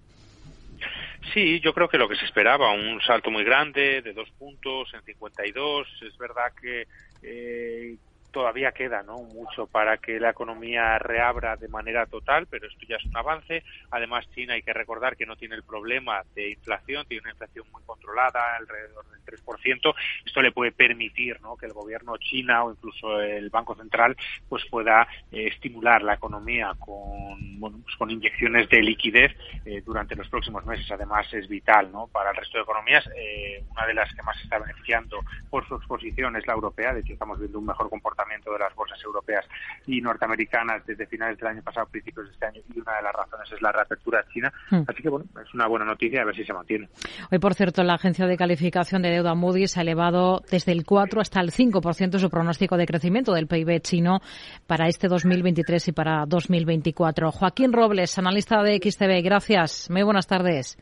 Sí, 1.33 1.61
yo 1.61 1.73
creo 1.73 1.89
que 1.89 1.99
lo 1.99 2.09
que 2.09 2.17
se 2.17 2.25
esperaba, 2.27 2.73
un 2.73 3.01
salto 3.01 3.31
muy 3.31 3.45
grande 3.45 4.03
de 4.03 4.13
dos 4.13 4.29
puntos 4.39 4.93
en 4.93 5.03
52. 5.03 5.89
Es 6.03 6.17
verdad 6.19 6.53
que 6.61 6.87
eh, 7.23 7.97
todavía 8.35 8.73
queda 8.73 9.05
¿no? 9.05 9.19
mucho 9.19 9.69
para 9.69 9.97
que 9.99 10.19
la 10.19 10.31
economía 10.31 10.99
reabra 10.99 11.57
de 11.57 11.69
manera 11.69 12.05
total, 12.07 12.47
pero 12.51 12.67
esto 12.67 12.85
ya 12.87 12.97
es 12.97 13.05
un 13.05 13.17
avance. 13.17 13.63
Además, 13.93 14.29
China 14.35 14.55
hay 14.55 14.63
que 14.63 14.73
recordar 14.73 15.17
que 15.17 15.25
no 15.25 15.37
tiene 15.37 15.55
el 15.55 15.63
problema 15.63 16.23
de 16.35 16.51
inflación, 16.51 17.07
tiene 17.07 17.23
una 17.23 17.31
inflación 17.31 17.65
muy 17.73 17.83
controlada, 17.85 18.57
alrededor 18.57 19.07
del 19.09 19.23
3%. 19.25 19.95
Esto 20.27 20.43
le 20.43 20.51
puede 20.51 20.73
permitir 20.73 21.41
¿no? 21.43 21.57
que 21.57 21.67
el 21.67 21.73
gobierno 21.73 22.17
china 22.17 22.65
o 22.65 22.73
incluso 22.73 23.21
el 23.21 23.51
Banco 23.51 23.77
Central 23.77 24.17
pues 24.49 24.65
pueda 24.69 25.07
eh, 25.31 25.47
estimular 25.47 26.03
la 26.03 26.15
economía 26.15 26.73
con, 26.79 27.61
pues 27.61 28.11
inyecciones 28.11 28.69
de 28.69 28.83
liquidez 28.83 29.33
eh, 29.65 29.81
durante 29.87 30.17
los 30.17 30.29
próximos 30.29 30.67
meses. 30.67 30.91
Además, 30.91 31.33
es 31.33 31.47
vital 31.47 31.93
¿no? 31.93 32.09
para 32.09 32.31
el 32.31 32.37
resto 32.37 32.59
de 32.59 32.65
economías. 32.65 33.09
Eh, 33.17 33.63
una 33.71 33.87
de 33.87 33.95
las 33.95 34.13
que 34.13 34.23
más 34.23 34.37
se 34.39 34.43
está 34.43 34.59
beneficiando 34.59 35.21
por 35.49 35.67
su 35.69 35.77
exposición 35.77 36.35
es 36.35 36.45
la 36.49 36.55
europea. 36.55 36.93
De 36.93 37.01
hecho, 37.01 37.13
estamos 37.13 37.39
viendo 37.39 37.61
un 37.61 37.67
mejor 37.67 37.89
comportamiento 37.89 38.24
de 38.53 38.59
las 38.59 38.75
bolsas 38.75 39.03
europeas 39.05 39.45
y 39.87 40.01
norteamericanas 40.01 40.85
desde 40.87 41.07
finales 41.07 41.39
del 41.39 41.49
año 41.49 41.63
pasado, 41.63 41.87
principios 41.87 42.27
de 42.27 42.33
este 42.33 42.47
año, 42.47 42.61
y 42.75 42.81
una 42.81 42.97
de 42.97 43.03
las 43.03 43.13
razones 43.13 43.53
es 43.53 43.63
la 43.63 43.73
reapertura 43.73 44.25
china. 44.33 44.53
Hmm. 44.71 44.83
Así 44.87 45.03
que, 45.03 45.09
bueno, 45.09 45.27
es 45.43 45.55
una 45.55 45.67
buena 45.67 45.85
noticia 45.85 46.23
a 46.23 46.25
ver 46.25 46.35
si 46.35 46.45
se 46.45 46.53
mantiene. 46.53 46.89
Hoy, 47.31 47.39
por 47.39 47.55
cierto, 47.55 47.83
la 47.83 47.95
agencia 47.95 48.27
de 48.27 48.37
calificación 48.37 49.03
de 49.03 49.11
deuda 49.11 49.35
Moody's 49.35 49.77
ha 49.77 49.83
elevado 49.83 50.43
desde 50.51 50.73
el 50.73 50.85
4 50.85 51.21
hasta 51.21 51.41
el 51.41 51.51
5% 51.51 52.19
su 52.19 52.31
pronóstico 52.31 52.77
de 52.77 52.87
crecimiento 52.87 53.33
del 53.33 53.47
PIB 53.47 53.81
chino 53.81 54.21
para 54.67 54.89
este 54.89 55.09
2023 55.09 55.89
y 55.89 55.93
para 55.93 56.25
2024. 56.27 57.31
Joaquín 57.31 57.73
Robles, 57.73 58.19
analista 58.19 58.63
de 58.63 58.79
XTB, 58.79 59.23
gracias. 59.23 59.89
Muy 59.91 60.03
buenas 60.03 60.27
tardes. 60.27 60.77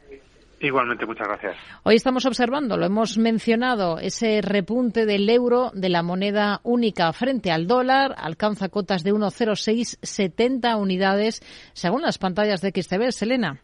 Igualmente, 0.63 1.05
muchas 1.07 1.27
gracias. 1.27 1.57
Hoy 1.83 1.97
estamos 1.97 2.25
observando, 2.25 2.77
lo 2.77 2.87
hemos 2.87 3.19
mencionado, 3.19 3.99
ese 3.99 4.41
repunte 4.41 5.07
del 5.07 5.29
euro, 5.29 5.73
de 5.75 5.89
la 5.89 6.05
moneda 6.05 6.61
única 6.63 7.13
frente 7.13 7.51
al 7.51 7.67
dólar, 7.67 8.15
alcanza 8.17 8.69
cotas 8.69 9.03
de 9.03 9.13
1,0670 9.13 10.81
unidades, 10.81 11.43
según 11.73 12.03
las 12.03 12.19
pantallas 12.19 12.61
de 12.61 12.71
XTB. 12.71 13.11
Selena. 13.11 13.61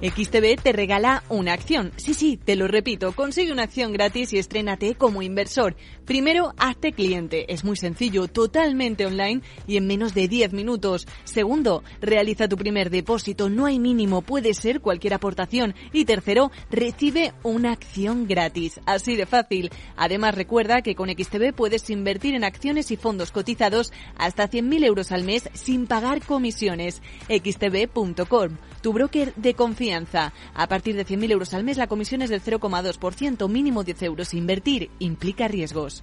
XTB 0.00 0.62
te 0.62 0.72
regala 0.72 1.24
una 1.28 1.52
acción. 1.52 1.90
Sí, 1.96 2.14
sí, 2.14 2.36
te 2.36 2.54
lo 2.54 2.68
repito, 2.68 3.12
consigue 3.12 3.52
una 3.52 3.64
acción 3.64 3.92
gratis 3.92 4.32
y 4.32 4.38
estrénate 4.38 4.94
como 4.94 5.22
inversor. 5.22 5.74
Primero, 6.04 6.54
hazte 6.56 6.92
cliente. 6.92 7.52
Es 7.52 7.64
muy 7.64 7.76
sencillo, 7.76 8.28
totalmente 8.28 9.06
online 9.06 9.42
y 9.66 9.76
en 9.76 9.88
menos 9.88 10.14
de 10.14 10.28
10 10.28 10.52
minutos. 10.52 11.08
Segundo, 11.24 11.82
realiza 12.00 12.48
tu 12.48 12.56
primer 12.56 12.90
depósito. 12.90 13.48
No 13.48 13.66
hay 13.66 13.80
mínimo, 13.80 14.22
puede 14.22 14.54
ser 14.54 14.80
cualquier 14.80 15.14
aportación. 15.14 15.74
Y 15.92 16.04
tercero, 16.04 16.52
recibe 16.70 17.32
una 17.42 17.72
acción 17.72 18.28
gratis. 18.28 18.80
Así 18.86 19.16
de 19.16 19.26
fácil. 19.26 19.70
Además, 19.96 20.36
recuerda 20.36 20.82
que 20.82 20.94
con 20.94 21.10
XTB 21.10 21.52
puedes 21.54 21.90
invertir 21.90 22.36
en 22.36 22.44
acciones 22.44 22.92
y 22.92 22.96
fondos 22.96 23.32
cotizados 23.32 23.92
hasta 24.16 24.48
100.000 24.48 24.84
euros 24.84 25.10
al 25.10 25.24
mes 25.24 25.48
sin 25.54 25.88
pagar 25.88 26.24
comisiones. 26.24 27.02
xtb.com, 27.28 28.58
tu 28.80 28.92
broker 28.92 29.34
de 29.34 29.54
confianza 29.54 29.87
a 29.92 30.68
partir 30.68 30.96
de 30.96 31.06
100.000 31.06 31.32
euros 31.32 31.54
al 31.54 31.64
mes 31.64 31.76
la 31.76 31.86
comisión 31.86 32.22
es 32.22 32.30
del 32.30 32.42
0,2%, 32.42 33.48
mínimo 33.48 33.84
10 33.84 34.02
euros. 34.02 34.34
Invertir 34.34 34.90
implica 34.98 35.48
riesgos. 35.48 36.02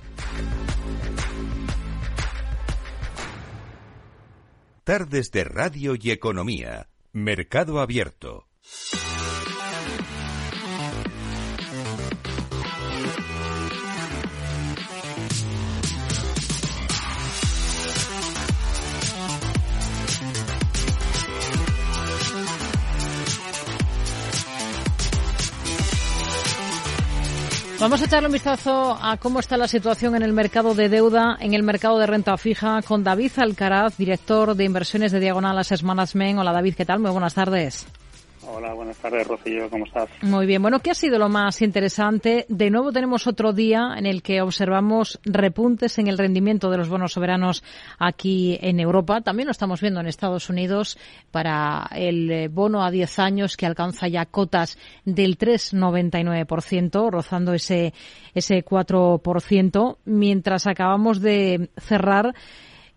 Tardes 4.84 5.32
de 5.32 5.44
Radio 5.44 5.96
y 6.00 6.12
Economía 6.12 6.90
Mercado 7.12 7.80
Abierto. 7.80 8.48
Vamos 27.80 28.02
a 28.02 28.06
echarle 28.06 28.28
un 28.28 28.34
vistazo 28.34 28.98
a 29.02 29.18
cómo 29.18 29.42
está 29.42 29.58
la 29.58 29.68
situación 29.68 30.16
en 30.16 30.24
el 30.24 30.32
mercado 30.32 30.74
de 30.74 30.88
deuda, 30.88 31.38
en 31.40 31.54
el 31.54 31.62
mercado 31.62 32.00
de 32.00 32.08
renta 32.08 32.38
fija, 32.38 32.82
con 32.82 33.04
David 33.04 33.34
Alcaraz, 33.38 33.98
director 33.98 34.56
de 34.56 34.64
inversiones 34.64 35.12
de 35.12 35.20
Diagonal 35.20 35.58
Asset 35.58 35.82
Management. 35.82 36.40
Hola 36.40 36.54
David, 36.54 36.76
¿qué 36.76 36.86
tal? 36.86 37.00
Muy 37.00 37.12
buenas 37.12 37.34
tardes. 37.34 37.86
Hola, 38.48 38.74
buenas 38.74 38.98
tardes, 38.98 39.28
Rocío, 39.28 39.70
¿cómo 39.70 39.86
estás? 39.86 40.08
Muy 40.22 40.46
bien. 40.46 40.62
Bueno, 40.62 40.80
¿qué 40.80 40.92
ha 40.92 40.96
sido 40.96 41.18
lo 41.18 41.30
más 41.30 41.62
interesante? 41.64 42.46
De 42.48 42.70
nuevo 42.70 42.92
tenemos 42.92 43.26
otro 43.26 43.54
día 43.54 43.96
en 43.98 44.06
el 44.06 44.22
que 44.22 44.42
observamos 44.42 45.20
repuntes 45.24 45.98
en 45.98 46.08
el 46.08 46.18
rendimiento 46.18 46.70
de 46.70 46.78
los 46.78 46.88
bonos 46.88 47.14
soberanos 47.14 47.64
aquí 47.98 48.58
en 48.62 48.80
Europa. 48.80 49.22
También 49.22 49.48
lo 49.48 49.52
estamos 49.52 49.82
viendo 49.82 50.00
en 50.00 50.08
Estados 50.08 50.50
Unidos 50.50 50.98
para 51.32 51.90
el 51.96 52.32
eh, 52.32 52.48
bono 52.48 52.84
a 52.84 52.92
10 52.92 53.20
años 53.20 53.58
que 53.58 53.66
alcanza 53.66 54.08
ya 54.08 54.26
cotas 54.26 54.78
del 55.06 55.40
3,99%, 55.40 57.10
rozando 57.10 57.54
ese, 57.54 57.94
ese 58.36 58.64
4%, 58.64 59.98
mientras 60.06 60.68
acabamos 60.68 61.20
de 61.20 61.70
cerrar 61.78 62.36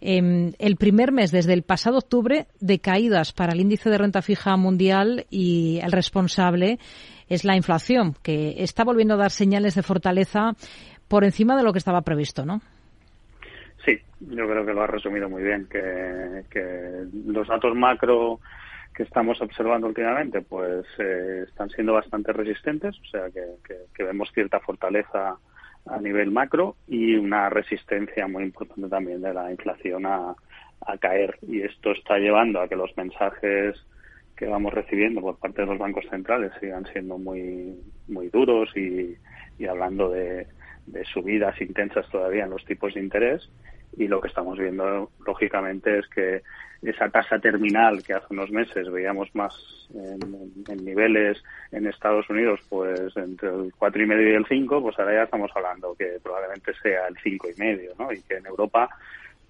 eh, 0.01 0.53
el 0.59 0.77
primer 0.77 1.13
mes 1.13 1.33
desde 1.33 1.53
el 1.53 1.63
pasado 1.63 1.99
octubre 1.99 2.47
de 2.61 2.79
caídas 2.79 3.33
para 3.33 3.53
el 3.53 3.61
índice 3.61 3.91
de 3.91 3.99
renta 3.99 4.23
fija 4.23 4.57
mundial 4.57 5.27
y 5.31 5.81
el 5.83 5.93
responsable 5.93 6.79
es 7.29 7.45
la 7.45 7.57
inflación, 7.57 8.15
que 8.23 8.63
está 8.63 8.85
volviendo 8.85 9.15
a 9.15 9.19
dar 9.19 9.31
señales 9.31 9.75
de 9.75 9.83
fortaleza 9.83 10.53
por 11.09 11.25
encima 11.25 11.57
de 11.57 11.63
lo 11.63 11.73
que 11.73 11.79
estaba 11.79 12.03
previsto, 12.03 12.45
¿no? 12.45 12.61
Sí, 13.85 13.99
yo 14.21 14.49
creo 14.49 14.65
que 14.65 14.73
lo 14.73 14.83
ha 14.83 14.87
resumido 14.87 15.29
muy 15.29 15.43
bien, 15.43 15.67
que, 15.71 16.45
que 16.51 17.07
los 17.27 17.49
datos 17.49 17.75
macro 17.75 18.41
que 18.95 19.03
estamos 19.05 19.41
observando 19.41 19.87
últimamente 19.87 20.43
pues 20.43 20.85
eh, 20.99 21.45
están 21.49 21.71
siendo 21.71 21.93
bastante 21.93 22.33
resistentes, 22.33 22.97
o 22.99 23.05
sea 23.11 23.31
que, 23.31 23.45
que, 23.65 23.75
que 23.95 24.05
vemos 24.05 24.29
cierta 24.35 24.59
fortaleza 24.61 25.37
a 25.91 25.99
nivel 26.01 26.31
macro 26.31 26.77
y 26.87 27.15
una 27.15 27.49
resistencia 27.51 28.27
muy 28.27 28.45
importante 28.45 28.89
también 28.89 29.21
de 29.23 29.35
la 29.35 29.51
inflación 29.51 30.07
a, 30.07 30.35
caer. 31.01 31.39
Y 31.43 31.61
esto 31.61 31.91
está 31.91 32.19
llevando 32.19 32.61
a 32.61 32.69
que 32.69 32.77
los 32.77 32.97
mensajes 32.97 33.77
que 34.37 34.47
vamos 34.47 34.73
recibiendo 34.73 35.21
por 35.21 35.37
parte 35.37 35.63
de 35.63 35.67
los 35.67 35.79
bancos 35.79 36.07
centrales 36.09 36.53
sigan 36.61 36.87
siendo 36.93 37.19
muy, 37.19 37.77
muy 38.07 38.29
duros 38.29 38.71
y, 38.77 39.17
hablando 39.67 40.11
de, 40.11 40.47
de 40.87 41.05
subidas 41.05 41.61
intensas 41.61 42.09
todavía 42.11 42.45
en 42.45 42.51
los 42.51 42.65
tipos 42.65 42.95
de 42.95 43.01
interés. 43.01 43.51
Y 43.97 44.09
lo 44.09 44.21
que 44.21 44.29
estamos 44.29 44.59
viendo, 44.59 45.11
lógicamente, 45.27 45.99
es 45.99 46.09
que 46.09 46.43
esa 46.83 47.09
tasa 47.09 47.39
terminal 47.41 48.03
que 48.05 48.15
hace 48.15 48.27
unos 48.31 48.51
meses 48.51 48.89
veíamos 48.91 49.35
más 49.35 49.53
en, 49.95 50.85
niveles 50.85 51.43
en 51.73 51.87
Estados 51.87 52.29
Unidos, 52.31 52.61
pues 52.69 53.17
entre 53.17 53.49
el 53.49 53.73
cuatro 53.77 54.03
y 54.03 54.07
medio 54.07 54.31
y 54.31 54.35
el 54.35 54.47
5, 54.47 54.83
pues 54.83 54.99
ahora 54.99 55.15
ya 55.15 55.23
estamos 55.25 55.51
hablando 55.57 55.95
que 55.97 56.19
probablemente 56.23 56.73
sea 56.83 57.09
el 57.09 57.17
cinco 57.23 57.49
y 57.49 57.59
medio, 57.59 57.93
¿no? 57.99 58.13
Y 58.13 58.21
que 58.23 58.37
en 58.37 58.47
Europa, 58.47 58.89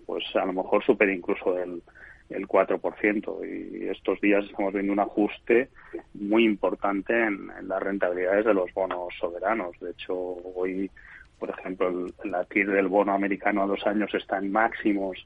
pues 0.06 0.24
a 0.36 0.46
lo 0.46 0.54
mejor 0.54 0.82
supere 0.84 1.14
incluso 1.14 1.58
el, 1.58 1.82
el 2.30 2.46
4%. 2.46 3.80
Y 3.82 3.88
estos 3.88 4.20
días 4.20 4.44
estamos 4.44 4.72
viendo 4.72 4.92
un 4.92 5.00
ajuste 5.00 5.68
muy 6.14 6.44
importante 6.44 7.24
en, 7.24 7.48
las 7.66 7.82
rentabilidades 7.82 8.44
de 8.44 8.54
los 8.54 8.72
bonos 8.72 9.14
soberanos. 9.18 9.78
De 9.80 9.90
hecho, 9.90 10.14
hoy, 10.14 10.90
por 11.38 11.50
ejemplo, 11.50 11.88
el, 11.88 12.30
la 12.30 12.44
TIR 12.44 12.70
del 12.70 12.88
bono 12.88 13.12
americano 13.12 13.62
a 13.62 13.66
dos 13.66 13.86
años 13.86 14.12
está 14.14 14.38
en 14.38 14.52
máximos 14.52 15.18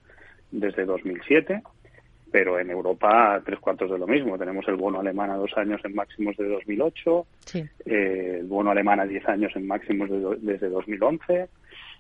desde 0.51 0.85
2007 0.85 1.63
pero 2.33 2.59
en 2.59 2.71
Europa 2.71 3.41
tres 3.45 3.61
cuartos 3.61 3.91
de 3.91 3.99
lo 3.99 4.07
mismo. 4.07 4.39
Tenemos 4.39 4.67
el 4.67 4.77
bono 4.77 4.99
alemán 4.99 5.31
a 5.31 5.37
dos 5.37 5.53
años 5.57 5.81
en 5.85 5.95
máximos 5.95 6.35
de 6.39 6.49
2008, 6.49 7.27
eh, 7.55 8.39
el 8.41 8.47
bono 8.47 8.71
alemán 8.71 8.99
a 9.01 9.07
diez 9.07 9.29
años 9.29 9.53
en 9.55 9.67
máximos 9.67 10.09
de 10.09 10.37
desde 10.41 10.71
2011, 10.71 11.49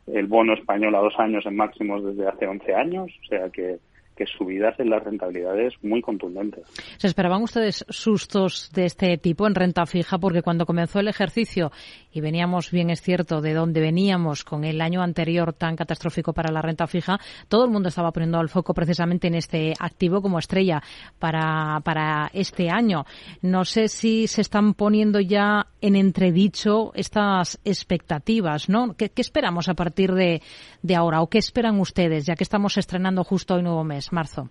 el 0.06 0.26
bono 0.26 0.54
español 0.54 0.94
a 0.94 1.00
dos 1.00 1.14
años 1.18 1.44
en 1.44 1.54
máximos 1.54 2.02
desde 2.02 2.26
hace 2.26 2.46
11 2.46 2.74
años. 2.74 3.12
O 3.22 3.26
sea 3.26 3.50
que 3.50 3.78
que 4.16 4.26
subidas 4.26 4.78
en 4.78 4.90
las 4.90 5.02
rentabilidades 5.02 5.74
muy 5.82 6.02
contundentes. 6.02 6.64
¿Se 6.98 7.06
esperaban 7.06 7.42
ustedes 7.42 7.84
sustos 7.88 8.70
de 8.72 8.84
este 8.84 9.16
tipo 9.18 9.46
en 9.46 9.54
renta 9.54 9.86
fija? 9.86 10.18
Porque 10.18 10.42
cuando 10.42 10.66
comenzó 10.66 11.00
el 11.00 11.08
ejercicio, 11.08 11.72
y 12.12 12.20
veníamos, 12.20 12.70
bien 12.70 12.90
es 12.90 13.00
cierto, 13.00 13.40
de 13.40 13.54
donde 13.54 13.80
veníamos 13.80 14.44
con 14.44 14.64
el 14.64 14.80
año 14.80 15.02
anterior 15.02 15.52
tan 15.52 15.76
catastrófico 15.76 16.32
para 16.32 16.52
la 16.52 16.62
renta 16.62 16.86
fija, 16.86 17.18
todo 17.48 17.64
el 17.64 17.70
mundo 17.70 17.88
estaba 17.88 18.12
poniendo 18.12 18.40
el 18.40 18.48
foco 18.48 18.74
precisamente 18.74 19.28
en 19.28 19.34
este 19.34 19.72
activo 19.78 20.20
como 20.20 20.38
estrella 20.38 20.82
para, 21.18 21.80
para 21.80 22.30
este 22.34 22.70
año. 22.70 23.04
No 23.40 23.64
sé 23.64 23.88
si 23.88 24.26
se 24.26 24.42
están 24.42 24.74
poniendo 24.74 25.20
ya 25.20 25.66
en 25.80 25.96
entredicho 25.96 26.92
estas 26.94 27.60
expectativas, 27.64 28.68
¿no? 28.68 28.94
¿Qué, 28.96 29.10
esperamos 29.16 29.68
a 29.68 29.74
partir 29.74 30.12
de, 30.12 30.42
de 30.82 30.94
ahora? 30.94 31.22
¿O 31.22 31.28
qué 31.28 31.38
esperan 31.38 31.80
ustedes, 31.80 32.26
ya 32.26 32.34
que 32.34 32.44
estamos 32.44 32.76
estrenando 32.76 33.24
justo 33.24 33.54
hoy 33.54 33.62
nuevo 33.62 33.84
mes? 33.84 34.11
Marzo. 34.12 34.48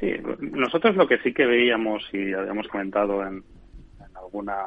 Sí, 0.00 0.12
nosotros 0.40 0.96
lo 0.96 1.06
que 1.06 1.18
sí 1.18 1.32
que 1.32 1.46
veíamos 1.46 2.02
y 2.12 2.32
habíamos 2.32 2.66
comentado 2.68 3.24
en, 3.24 3.44
alguna 4.14 4.64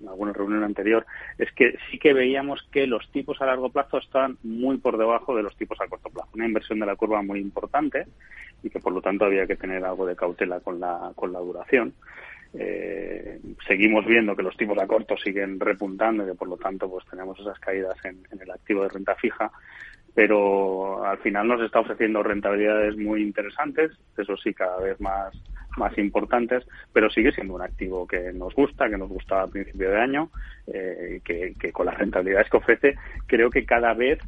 en 0.00 0.08
alguna 0.08 0.32
reunión 0.32 0.62
anterior 0.62 1.06
es 1.38 1.50
que 1.52 1.76
sí 1.90 1.98
que 1.98 2.12
veíamos 2.12 2.62
que 2.70 2.86
los 2.86 3.10
tipos 3.10 3.40
a 3.40 3.46
largo 3.46 3.70
plazo 3.70 3.98
están 3.98 4.38
muy 4.42 4.78
por 4.78 4.98
debajo 4.98 5.34
de 5.34 5.42
los 5.42 5.56
tipos 5.56 5.80
a 5.80 5.88
corto 5.88 6.10
plazo. 6.10 6.30
Una 6.34 6.46
inversión 6.46 6.78
de 6.78 6.86
la 6.86 6.96
curva 6.96 7.22
muy 7.22 7.40
importante 7.40 8.06
y 8.62 8.70
que 8.70 8.78
por 8.78 8.92
lo 8.92 9.00
tanto 9.00 9.24
había 9.24 9.46
que 9.46 9.56
tener 9.56 9.84
algo 9.84 10.06
de 10.06 10.14
cautela 10.14 10.60
con 10.60 10.78
la, 10.78 11.12
con 11.14 11.32
la 11.32 11.40
duración. 11.40 11.94
Eh, 12.54 13.40
seguimos 13.66 14.06
viendo 14.06 14.36
que 14.36 14.42
los 14.42 14.56
tipos 14.56 14.78
a 14.78 14.86
corto 14.86 15.16
siguen 15.16 15.58
repuntando 15.58 16.22
y 16.22 16.28
que 16.28 16.34
por 16.34 16.48
lo 16.48 16.56
tanto 16.56 16.88
pues 16.88 17.04
tenemos 17.10 17.38
esas 17.40 17.58
caídas 17.58 17.96
en 18.04 18.24
el 18.40 18.50
activo 18.50 18.82
de 18.84 18.90
renta 18.90 19.14
fija 19.16 19.50
pero 20.16 21.04
al 21.04 21.18
final 21.18 21.46
nos 21.46 21.60
está 21.60 21.80
ofreciendo 21.80 22.22
rentabilidades 22.22 22.96
muy 22.96 23.22
interesantes, 23.22 23.92
eso 24.16 24.34
sí, 24.38 24.54
cada 24.54 24.78
vez 24.78 24.98
más, 24.98 25.30
más 25.76 25.96
importantes, 25.98 26.66
pero 26.90 27.10
sigue 27.10 27.32
siendo 27.32 27.54
un 27.54 27.60
activo 27.60 28.06
que 28.06 28.32
nos 28.32 28.54
gusta, 28.54 28.88
que 28.88 28.96
nos 28.96 29.10
gusta 29.10 29.42
a 29.42 29.46
principio 29.46 29.90
de 29.90 30.00
año, 30.00 30.30
eh, 30.68 31.20
que, 31.22 31.54
que, 31.60 31.70
con 31.70 31.84
las 31.84 31.98
rentabilidades 31.98 32.48
que 32.48 32.56
ofrece, 32.56 32.94
creo 33.26 33.50
que 33.50 33.66
cada 33.66 33.92
vez 33.92 34.18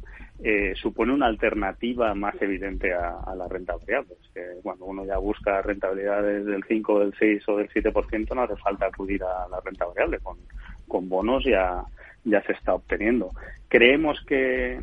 eh, 0.43 0.75
supone 0.75 1.11
una 1.11 1.25
alternativa 1.25 2.13
más 2.13 2.39
evidente 2.39 2.93
a, 2.93 3.33
la 3.35 3.47
rentabilidad. 3.47 4.05
Que 4.31 4.43
cuando 4.61 4.85
uno 4.85 5.03
ya 5.05 5.17
busca 5.17 5.59
rentabilidades 5.63 6.45
del 6.45 6.63
5, 6.65 6.99
del 6.99 7.15
6 7.17 7.49
o 7.49 7.57
del 7.57 7.69
7%, 7.69 8.35
no 8.35 8.43
hace 8.43 8.55
falta 8.57 8.85
acudir 8.85 9.23
a 9.23 9.47
la 9.49 9.59
renta 9.59 9.85
variable. 9.85 10.19
Con, 10.19 10.37
con 10.87 11.09
bonos 11.09 11.43
ya, 11.45 11.83
ya 12.25 12.43
se 12.43 12.53
está 12.53 12.75
obteniendo. 12.75 13.31
Creemos 13.67 14.23
que 14.27 14.79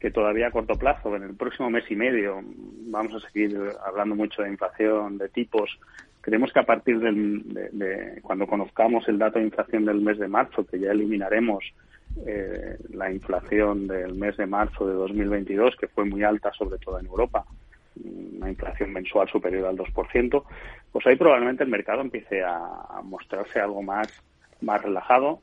que 0.00 0.10
todavía 0.10 0.48
a 0.48 0.50
corto 0.50 0.74
plazo, 0.76 1.14
en 1.14 1.22
el 1.22 1.36
próximo 1.36 1.68
mes 1.68 1.84
y 1.90 1.94
medio, 1.94 2.40
vamos 2.86 3.14
a 3.14 3.28
seguir 3.28 3.56
hablando 3.84 4.16
mucho 4.16 4.42
de 4.42 4.48
inflación, 4.48 5.18
de 5.18 5.28
tipos. 5.28 5.78
Creemos 6.22 6.52
que 6.52 6.60
a 6.60 6.64
partir 6.64 6.98
de, 6.98 8.18
cuando 8.22 8.46
conozcamos 8.46 9.06
el 9.08 9.18
dato 9.18 9.38
de 9.38 9.44
inflación 9.44 9.84
del 9.84 10.00
mes 10.00 10.18
de 10.18 10.28
marzo, 10.28 10.66
que 10.66 10.78
ya 10.78 10.92
eliminaremos 10.92 11.64
eh, 12.26 12.78
la 12.94 13.12
inflación 13.12 13.86
del 13.86 14.14
mes 14.14 14.38
de 14.38 14.46
marzo 14.46 14.86
de 14.86 14.94
2022, 14.94 15.76
que 15.76 15.88
fue 15.88 16.06
muy 16.06 16.24
alta, 16.24 16.50
sobre 16.54 16.78
todo 16.78 16.98
en 16.98 17.06
Europa, 17.06 17.44
una 18.38 18.48
inflación 18.48 18.94
mensual 18.94 19.28
superior 19.28 19.66
al 19.66 19.76
2%, 19.76 20.44
pues 20.92 21.06
ahí 21.06 21.16
probablemente 21.16 21.62
el 21.62 21.70
mercado 21.70 22.00
empiece 22.00 22.42
a 22.42 23.02
mostrarse 23.04 23.60
algo 23.60 23.82
más, 23.82 24.08
más 24.62 24.80
relajado 24.82 25.42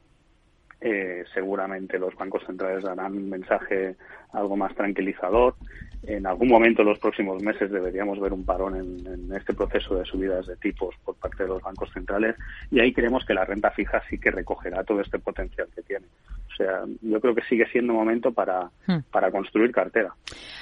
eh, 0.80 1.24
seguramente 1.34 1.98
los 1.98 2.16
bancos 2.16 2.44
centrales 2.46 2.84
darán 2.84 3.14
un 3.14 3.30
mensaje 3.30 3.96
algo 4.34 4.56
más 4.56 4.74
tranquilizador. 4.76 5.56
En 6.04 6.28
algún 6.28 6.48
momento 6.48 6.84
en 6.84 6.90
los 6.90 7.00
próximos 7.00 7.42
meses 7.42 7.72
deberíamos 7.72 8.20
ver 8.20 8.32
un 8.32 8.46
parón 8.46 8.76
en, 8.76 9.34
este 9.36 9.54
proceso 9.54 9.96
de 9.96 10.06
subidas 10.06 10.46
de 10.48 10.56
tipos 10.58 10.96
por 11.04 11.16
parte 11.16 11.44
de 11.44 11.50
los 11.50 11.62
bancos 11.62 11.92
centrales 11.92 12.36
y 12.72 12.80
ahí 12.80 12.94
creemos 12.94 13.26
que 13.26 13.34
la 13.34 13.46
renta 13.46 13.72
fija 13.72 14.02
sí 14.10 14.18
que 14.18 14.32
recogerá 14.32 14.84
todo 14.84 15.02
este 15.02 15.20
potencial 15.20 15.68
que 15.76 15.82
tiene. 15.82 16.06
O 16.48 16.56
sea, 16.56 16.84
yo 17.02 17.20
creo 17.20 17.36
que 17.36 17.44
sigue 17.44 17.68
siendo 17.72 17.94
momento 17.94 18.32
para, 18.32 18.70
hmm. 18.88 19.00
para 19.12 19.32
construir 19.32 19.72
cartera. 19.72 20.14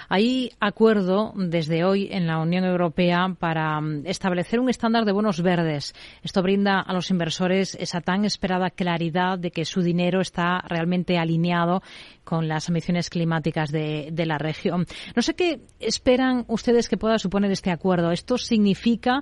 Hay 0.09 0.51
acuerdo 0.59 1.33
desde 1.35 1.83
hoy 1.83 2.09
en 2.11 2.27
la 2.27 2.39
Unión 2.39 2.65
Europea 2.65 3.35
para 3.39 3.79
mm, 3.79 4.05
establecer 4.05 4.59
un 4.59 4.69
estándar 4.69 5.05
de 5.05 5.11
bonos 5.11 5.41
verdes. 5.41 5.93
Esto 6.21 6.41
brinda 6.43 6.81
a 6.81 6.93
los 6.93 7.11
inversores 7.11 7.75
esa 7.79 8.01
tan 8.01 8.25
esperada 8.25 8.69
claridad 8.69 9.39
de 9.39 9.51
que 9.51 9.65
su 9.65 9.81
dinero 9.81 10.21
está 10.21 10.61
realmente 10.67 11.17
alineado 11.17 11.81
con 12.25 12.49
las 12.49 12.67
emisiones 12.67 13.09
climáticas 13.09 13.71
de, 13.71 14.11
la 14.25 14.37
región. 14.37 14.85
No 15.15 15.21
sé 15.21 15.35
qué 15.35 15.61
esperan 15.79 16.43
ustedes 16.47 16.89
que 16.89 16.97
pueda 16.97 17.17
suponer 17.19 17.51
este 17.51 17.71
acuerdo. 17.71 18.11
¿Esto 18.11 18.37
significa 18.37 19.21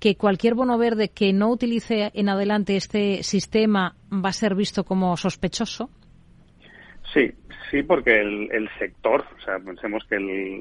que 0.00 0.16
cualquier 0.16 0.54
bono 0.54 0.76
verde 0.76 1.08
que 1.08 1.32
no 1.32 1.48
utilice 1.48 2.10
en 2.12 2.28
adelante 2.28 2.76
este 2.76 3.22
sistema 3.22 3.94
va 4.12 4.28
a 4.28 4.32
ser 4.32 4.54
visto 4.54 4.84
como 4.84 5.16
sospechoso? 5.16 5.88
Sí, 7.14 7.32
sí, 7.70 7.82
porque 7.84 8.20
el, 8.20 8.68
sector, 8.78 9.24
o 9.38 9.44
sea, 9.44 9.58
pensemos 9.60 10.04
que 10.08 10.16
el, 10.16 10.60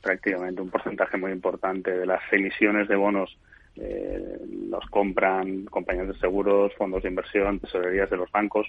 prácticamente 0.00 0.62
un 0.62 0.70
porcentaje 0.70 1.18
muy 1.18 1.32
importante 1.32 1.90
de 1.90 2.06
las 2.06 2.22
emisiones 2.32 2.88
de 2.88 2.96
bonos 2.96 3.36
eh, 3.76 4.38
los 4.70 4.84
compran 4.86 5.64
compañías 5.64 6.08
de 6.08 6.18
seguros, 6.18 6.72
fondos 6.76 7.02
de 7.02 7.08
inversión, 7.08 7.58
tesorerías 7.58 8.10
de 8.10 8.16
los 8.16 8.30
bancos. 8.30 8.66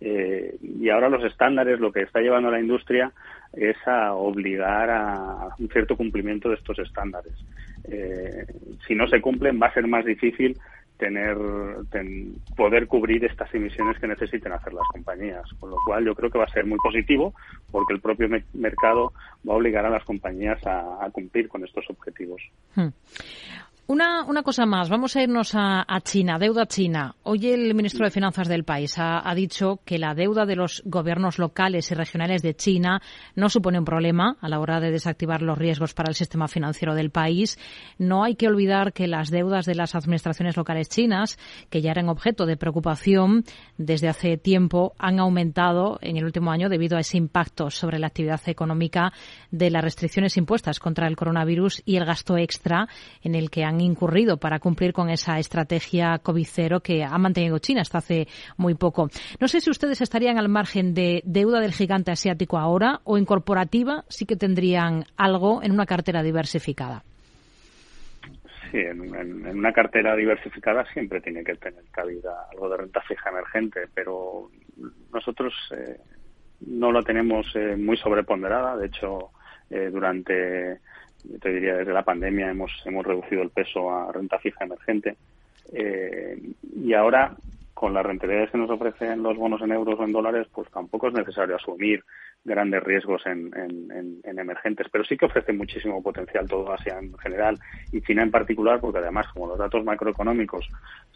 Eh, 0.00 0.56
y 0.62 0.88
ahora 0.90 1.08
los 1.08 1.24
estándares, 1.24 1.80
lo 1.80 1.92
que 1.92 2.02
está 2.02 2.20
llevando 2.20 2.48
a 2.48 2.52
la 2.52 2.60
industria 2.60 3.12
es 3.52 3.76
a 3.86 4.14
obligar 4.14 4.90
a 4.90 5.48
un 5.58 5.68
cierto 5.68 5.96
cumplimiento 5.96 6.48
de 6.48 6.56
estos 6.56 6.78
estándares. 6.78 7.34
Eh, 7.84 8.46
si 8.86 8.94
no 8.94 9.06
se 9.08 9.20
cumplen, 9.20 9.60
va 9.60 9.66
a 9.66 9.74
ser 9.74 9.86
más 9.86 10.04
difícil 10.04 10.56
tener 10.96 11.36
poder 12.56 12.86
cubrir 12.86 13.24
estas 13.24 13.52
emisiones 13.52 13.98
que 13.98 14.06
necesiten 14.06 14.52
hacer 14.52 14.72
las 14.72 14.86
compañías 14.92 15.42
con 15.58 15.70
lo 15.70 15.76
cual 15.84 16.04
yo 16.04 16.14
creo 16.14 16.30
que 16.30 16.38
va 16.38 16.44
a 16.44 16.52
ser 16.52 16.64
muy 16.66 16.78
positivo 16.78 17.34
porque 17.72 17.94
el 17.94 18.00
propio 18.00 18.28
mercado 18.52 19.12
va 19.46 19.54
a 19.54 19.56
obligar 19.56 19.84
a 19.84 19.90
las 19.90 20.04
compañías 20.04 20.60
a, 20.64 21.08
cumplir 21.12 21.48
con 21.48 21.64
estos 21.64 21.84
objetivos 21.90 22.40
hmm. 22.76 22.88
Una, 23.86 24.42
cosa 24.42 24.64
más, 24.64 24.88
vamos 24.88 25.14
a 25.14 25.22
irnos 25.22 25.52
a, 25.54 25.84
China, 26.02 26.38
deuda 26.38 26.64
china. 26.64 27.16
Hoy 27.22 27.48
el 27.48 27.74
ministro 27.74 28.06
de 28.06 28.10
Finanzas 28.10 28.48
del 28.48 28.64
país 28.64 28.94
ha, 28.96 29.34
dicho 29.34 29.80
que 29.84 29.98
la 29.98 30.14
deuda 30.14 30.46
de 30.46 30.56
los 30.56 30.82
gobiernos 30.86 31.38
locales 31.38 31.90
y 31.90 31.94
regionales 31.94 32.40
de 32.40 32.56
China 32.56 33.02
no 33.34 33.50
supone 33.50 33.78
un 33.78 33.84
problema 33.84 34.38
a 34.40 34.48
la 34.48 34.58
hora 34.58 34.80
de 34.80 34.90
desactivar 34.90 35.42
los 35.42 35.58
riesgos 35.58 35.92
para 35.92 36.08
el 36.08 36.14
sistema 36.14 36.48
financiero 36.48 36.94
del 36.94 37.10
país. 37.10 37.58
No 37.98 38.24
hay 38.24 38.36
que 38.36 38.48
olvidar 38.48 38.94
que 38.94 39.06
las 39.06 39.30
deudas 39.30 39.66
de 39.66 39.74
las 39.74 39.94
administraciones 39.94 40.56
locales 40.56 40.88
chinas, 40.88 41.38
que 41.68 41.82
ya 41.82 41.90
eran 41.90 42.08
objeto 42.08 42.46
de 42.46 42.56
preocupación 42.56 43.44
desde 43.76 44.08
hace 44.08 44.38
tiempo, 44.38 44.94
han 44.98 45.20
aumentado 45.20 45.98
en 46.00 46.16
el 46.16 46.24
último 46.24 46.52
año 46.52 46.70
debido 46.70 46.96
a 46.96 47.00
ese 47.00 47.18
impacto 47.18 47.68
sobre 47.68 47.98
la 47.98 48.06
actividad 48.06 48.40
económica 48.46 49.12
de 49.50 49.70
las 49.70 49.84
restricciones 49.84 50.38
impuestas 50.38 50.80
contra 50.80 51.06
el 51.06 51.16
coronavirus 51.16 51.82
y 51.84 51.96
el 51.96 52.06
gasto 52.06 52.38
extra 52.38 52.88
en 53.22 53.34
el 53.34 53.50
que 53.50 53.62
han 53.64 53.73
incurrido 53.80 54.36
para 54.36 54.58
cumplir 54.58 54.92
con 54.92 55.10
esa 55.10 55.38
estrategia 55.38 56.20
COVID-0 56.22 56.82
que 56.82 57.04
ha 57.04 57.18
mantenido 57.18 57.58
China 57.58 57.82
hasta 57.82 57.98
hace 57.98 58.26
muy 58.56 58.74
poco. 58.74 59.08
No 59.40 59.48
sé 59.48 59.60
si 59.60 59.70
ustedes 59.70 60.00
estarían 60.00 60.38
al 60.38 60.48
margen 60.48 60.94
de 60.94 61.22
deuda 61.24 61.60
del 61.60 61.72
gigante 61.72 62.10
asiático 62.10 62.58
ahora 62.58 63.00
o 63.04 63.18
en 63.18 63.24
corporativa 63.24 64.04
sí 64.08 64.26
que 64.26 64.36
tendrían 64.36 65.04
algo 65.16 65.62
en 65.62 65.72
una 65.72 65.86
cartera 65.86 66.22
diversificada. 66.22 67.02
Sí, 68.70 68.78
en, 68.78 69.46
una 69.46 69.72
cartera 69.72 70.16
diversificada 70.16 70.84
siempre 70.92 71.20
tiene 71.20 71.44
que 71.44 71.54
tener 71.54 71.84
cabida 71.92 72.48
algo 72.50 72.68
de 72.68 72.78
renta 72.78 73.00
fija 73.02 73.30
emergente, 73.30 73.82
pero 73.94 74.50
nosotros 75.12 75.54
eh, 75.76 75.98
no 76.66 76.90
lo 76.90 77.02
tenemos 77.02 77.46
eh, 77.54 77.76
muy 77.76 77.96
sobreponderada. 77.96 78.76
De 78.76 78.86
hecho, 78.86 79.30
eh, 79.70 79.90
durante 79.92 80.80
yo 81.24 81.38
te 81.38 81.52
diría 81.52 81.76
desde 81.76 81.92
la 81.92 82.02
pandemia 82.02 82.50
hemos, 82.50 82.70
hemos 82.84 83.06
reducido 83.06 83.42
el 83.42 83.50
peso 83.50 83.90
a 83.90 84.12
renta 84.12 84.38
fija 84.38 84.64
emergente. 84.64 85.16
Eh, 85.72 86.38
y 86.76 86.92
ahora 86.92 87.34
con 87.72 87.92
las 87.92 88.06
rentabilidades 88.06 88.50
que 88.50 88.58
nos 88.58 88.70
ofrecen 88.70 89.22
los 89.22 89.36
bonos 89.36 89.60
en 89.60 89.72
euros 89.72 89.98
o 89.98 90.04
en 90.04 90.12
dólares, 90.12 90.46
pues 90.54 90.70
tampoco 90.70 91.08
es 91.08 91.14
necesario 91.14 91.56
asumir 91.56 92.04
grandes 92.44 92.82
riesgos 92.82 93.26
en, 93.26 93.50
en, 93.54 94.38
emergentes, 94.38 94.86
pero 94.92 95.04
sí 95.04 95.16
que 95.16 95.24
ofrece 95.24 95.52
muchísimo 95.52 96.02
potencial 96.02 96.46
todo 96.46 96.72
Asia 96.72 96.98
en 96.98 97.16
general 97.18 97.58
y 97.90 98.02
China 98.02 98.22
en 98.22 98.30
particular, 98.30 98.80
porque 98.80 98.98
además 98.98 99.26
como 99.32 99.46
los 99.46 99.58
datos 99.58 99.82
macroeconómicos, 99.84 100.68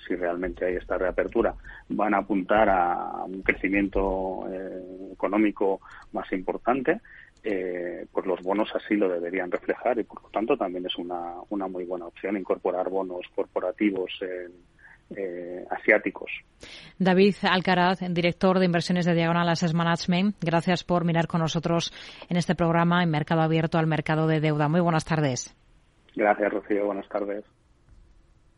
si 0.07 0.15
realmente 0.15 0.65
hay 0.65 0.77
esta 0.77 0.97
reapertura, 0.97 1.55
van 1.91 2.15
a 2.15 2.19
apuntar 2.19 2.69
a 2.71 3.25
un 3.27 3.43
crecimiento 3.43 4.47
eh, 4.51 5.13
económico 5.13 5.81
más 6.13 6.31
importante, 6.33 7.01
eh, 7.43 8.07
pues 8.13 8.27
los 8.27 8.41
bonos 8.43 8.69
así 8.75 8.95
lo 8.97 9.09
deberían 9.09 9.51
reflejar 9.51 9.99
y 9.99 10.05
por 10.05 10.23
lo 10.23 10.29
tanto 10.31 10.57
también 10.57 10.87
es 10.87 10.97
una, 10.97 11.35
una 11.51 11.69
muy 11.69 11.85
buena 11.85 12.07
opción 12.07 12.37
incorporar 12.37 12.89
bonos 12.91 13.27
corporativos 13.35 14.11
eh, 15.17 15.65
asiáticos. 15.71 16.31
David 16.99 17.35
Alcaraz, 17.43 18.01
director 18.11 18.59
de 18.59 18.67
inversiones 18.67 19.07
de 19.07 19.15
Diagonal 19.15 19.49
Asset 19.49 19.73
Management, 19.73 20.37
gracias 20.41 20.85
por 20.85 21.05
mirar 21.05 21.27
con 21.27 21.41
nosotros 21.41 21.93
en 22.29 22.37
este 22.37 22.55
programa 22.55 23.03
en 23.03 23.11
Mercado 23.11 23.43
Abierto 23.43 23.79
al 23.79 23.87
Mercado 23.87 24.27
de 24.27 24.41
Deuda. 24.41 24.69
Muy 24.69 24.81
buenas 24.81 25.05
tardes. 25.05 25.57
Gracias, 26.15 26.53
Rocío. 26.53 26.87
Buenas 26.87 27.09
tardes. 27.09 27.45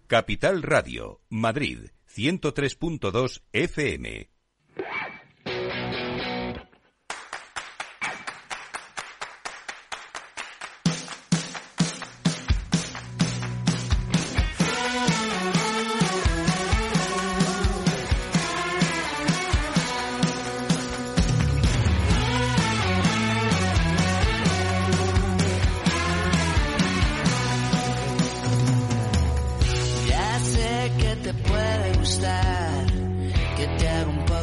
Capital 0.07 0.63
Radio, 0.63 1.21
Madrid, 1.29 1.91
103.2 2.09 3.43
FM. 3.53 4.40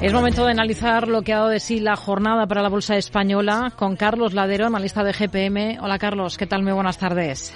Es 0.07 0.13
momento 0.13 0.45
de 0.45 0.51
analizar 0.51 1.09
lo 1.09 1.21
que 1.21 1.33
ha 1.33 1.39
dado 1.39 1.49
de 1.49 1.59
sí 1.59 1.81
la 1.81 1.97
jornada 1.97 2.47
para 2.47 2.61
la 2.61 2.69
Bolsa 2.69 2.95
Española 2.95 3.73
con 3.75 3.97
Carlos 3.97 4.33
Ladero, 4.33 4.67
analista 4.67 5.03
de 5.03 5.11
GPM. 5.11 5.79
Hola 5.81 5.99
Carlos, 5.99 6.37
¿qué 6.37 6.47
tal? 6.47 6.63
Muy 6.63 6.71
buenas 6.71 6.97
tardes. 6.97 7.53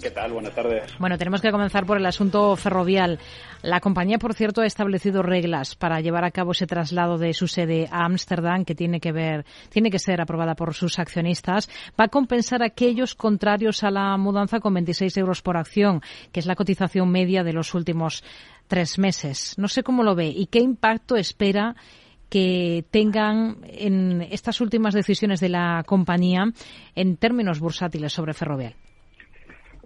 ¿Qué 0.00 0.10
tal? 0.10 0.32
Buenas 0.32 0.54
tardes. 0.54 0.96
Bueno, 0.98 1.18
tenemos 1.18 1.42
que 1.42 1.50
comenzar 1.50 1.84
por 1.84 1.98
el 1.98 2.06
asunto 2.06 2.56
ferrovial. 2.56 3.18
La 3.62 3.80
compañía, 3.80 4.18
por 4.18 4.32
cierto, 4.32 4.62
ha 4.62 4.66
establecido 4.66 5.22
reglas 5.22 5.74
para 5.74 6.00
llevar 6.00 6.24
a 6.24 6.30
cabo 6.30 6.52
ese 6.52 6.66
traslado 6.66 7.18
de 7.18 7.34
su 7.34 7.46
sede 7.46 7.86
a 7.90 8.06
Ámsterdam, 8.06 8.64
que 8.64 8.74
tiene 8.74 8.98
que 8.98 9.12
ver, 9.12 9.44
tiene 9.68 9.90
que 9.90 9.98
ser 9.98 10.22
aprobada 10.22 10.54
por 10.54 10.72
sus 10.72 10.98
accionistas. 10.98 11.68
Va 12.00 12.04
a 12.04 12.08
compensar 12.08 12.62
a 12.62 12.66
aquellos 12.66 13.14
contrarios 13.14 13.84
a 13.84 13.90
la 13.90 14.16
mudanza 14.16 14.60
con 14.60 14.72
26 14.72 15.18
euros 15.18 15.42
por 15.42 15.58
acción, 15.58 16.00
que 16.32 16.40
es 16.40 16.46
la 16.46 16.56
cotización 16.56 17.10
media 17.10 17.44
de 17.44 17.52
los 17.52 17.74
últimos 17.74 18.24
tres 18.70 18.98
meses. 18.98 19.56
No 19.58 19.68
sé 19.68 19.82
cómo 19.82 20.04
lo 20.04 20.14
ve 20.14 20.28
y 20.28 20.46
qué 20.46 20.60
impacto 20.60 21.16
espera 21.16 21.74
que 22.30 22.84
tengan 22.92 23.56
en 23.64 24.22
estas 24.22 24.60
últimas 24.60 24.94
decisiones 24.94 25.40
de 25.40 25.48
la 25.48 25.82
compañía 25.84 26.44
en 26.94 27.16
términos 27.16 27.58
bursátiles 27.58 28.12
sobre 28.12 28.32
Ferrovial. 28.32 28.74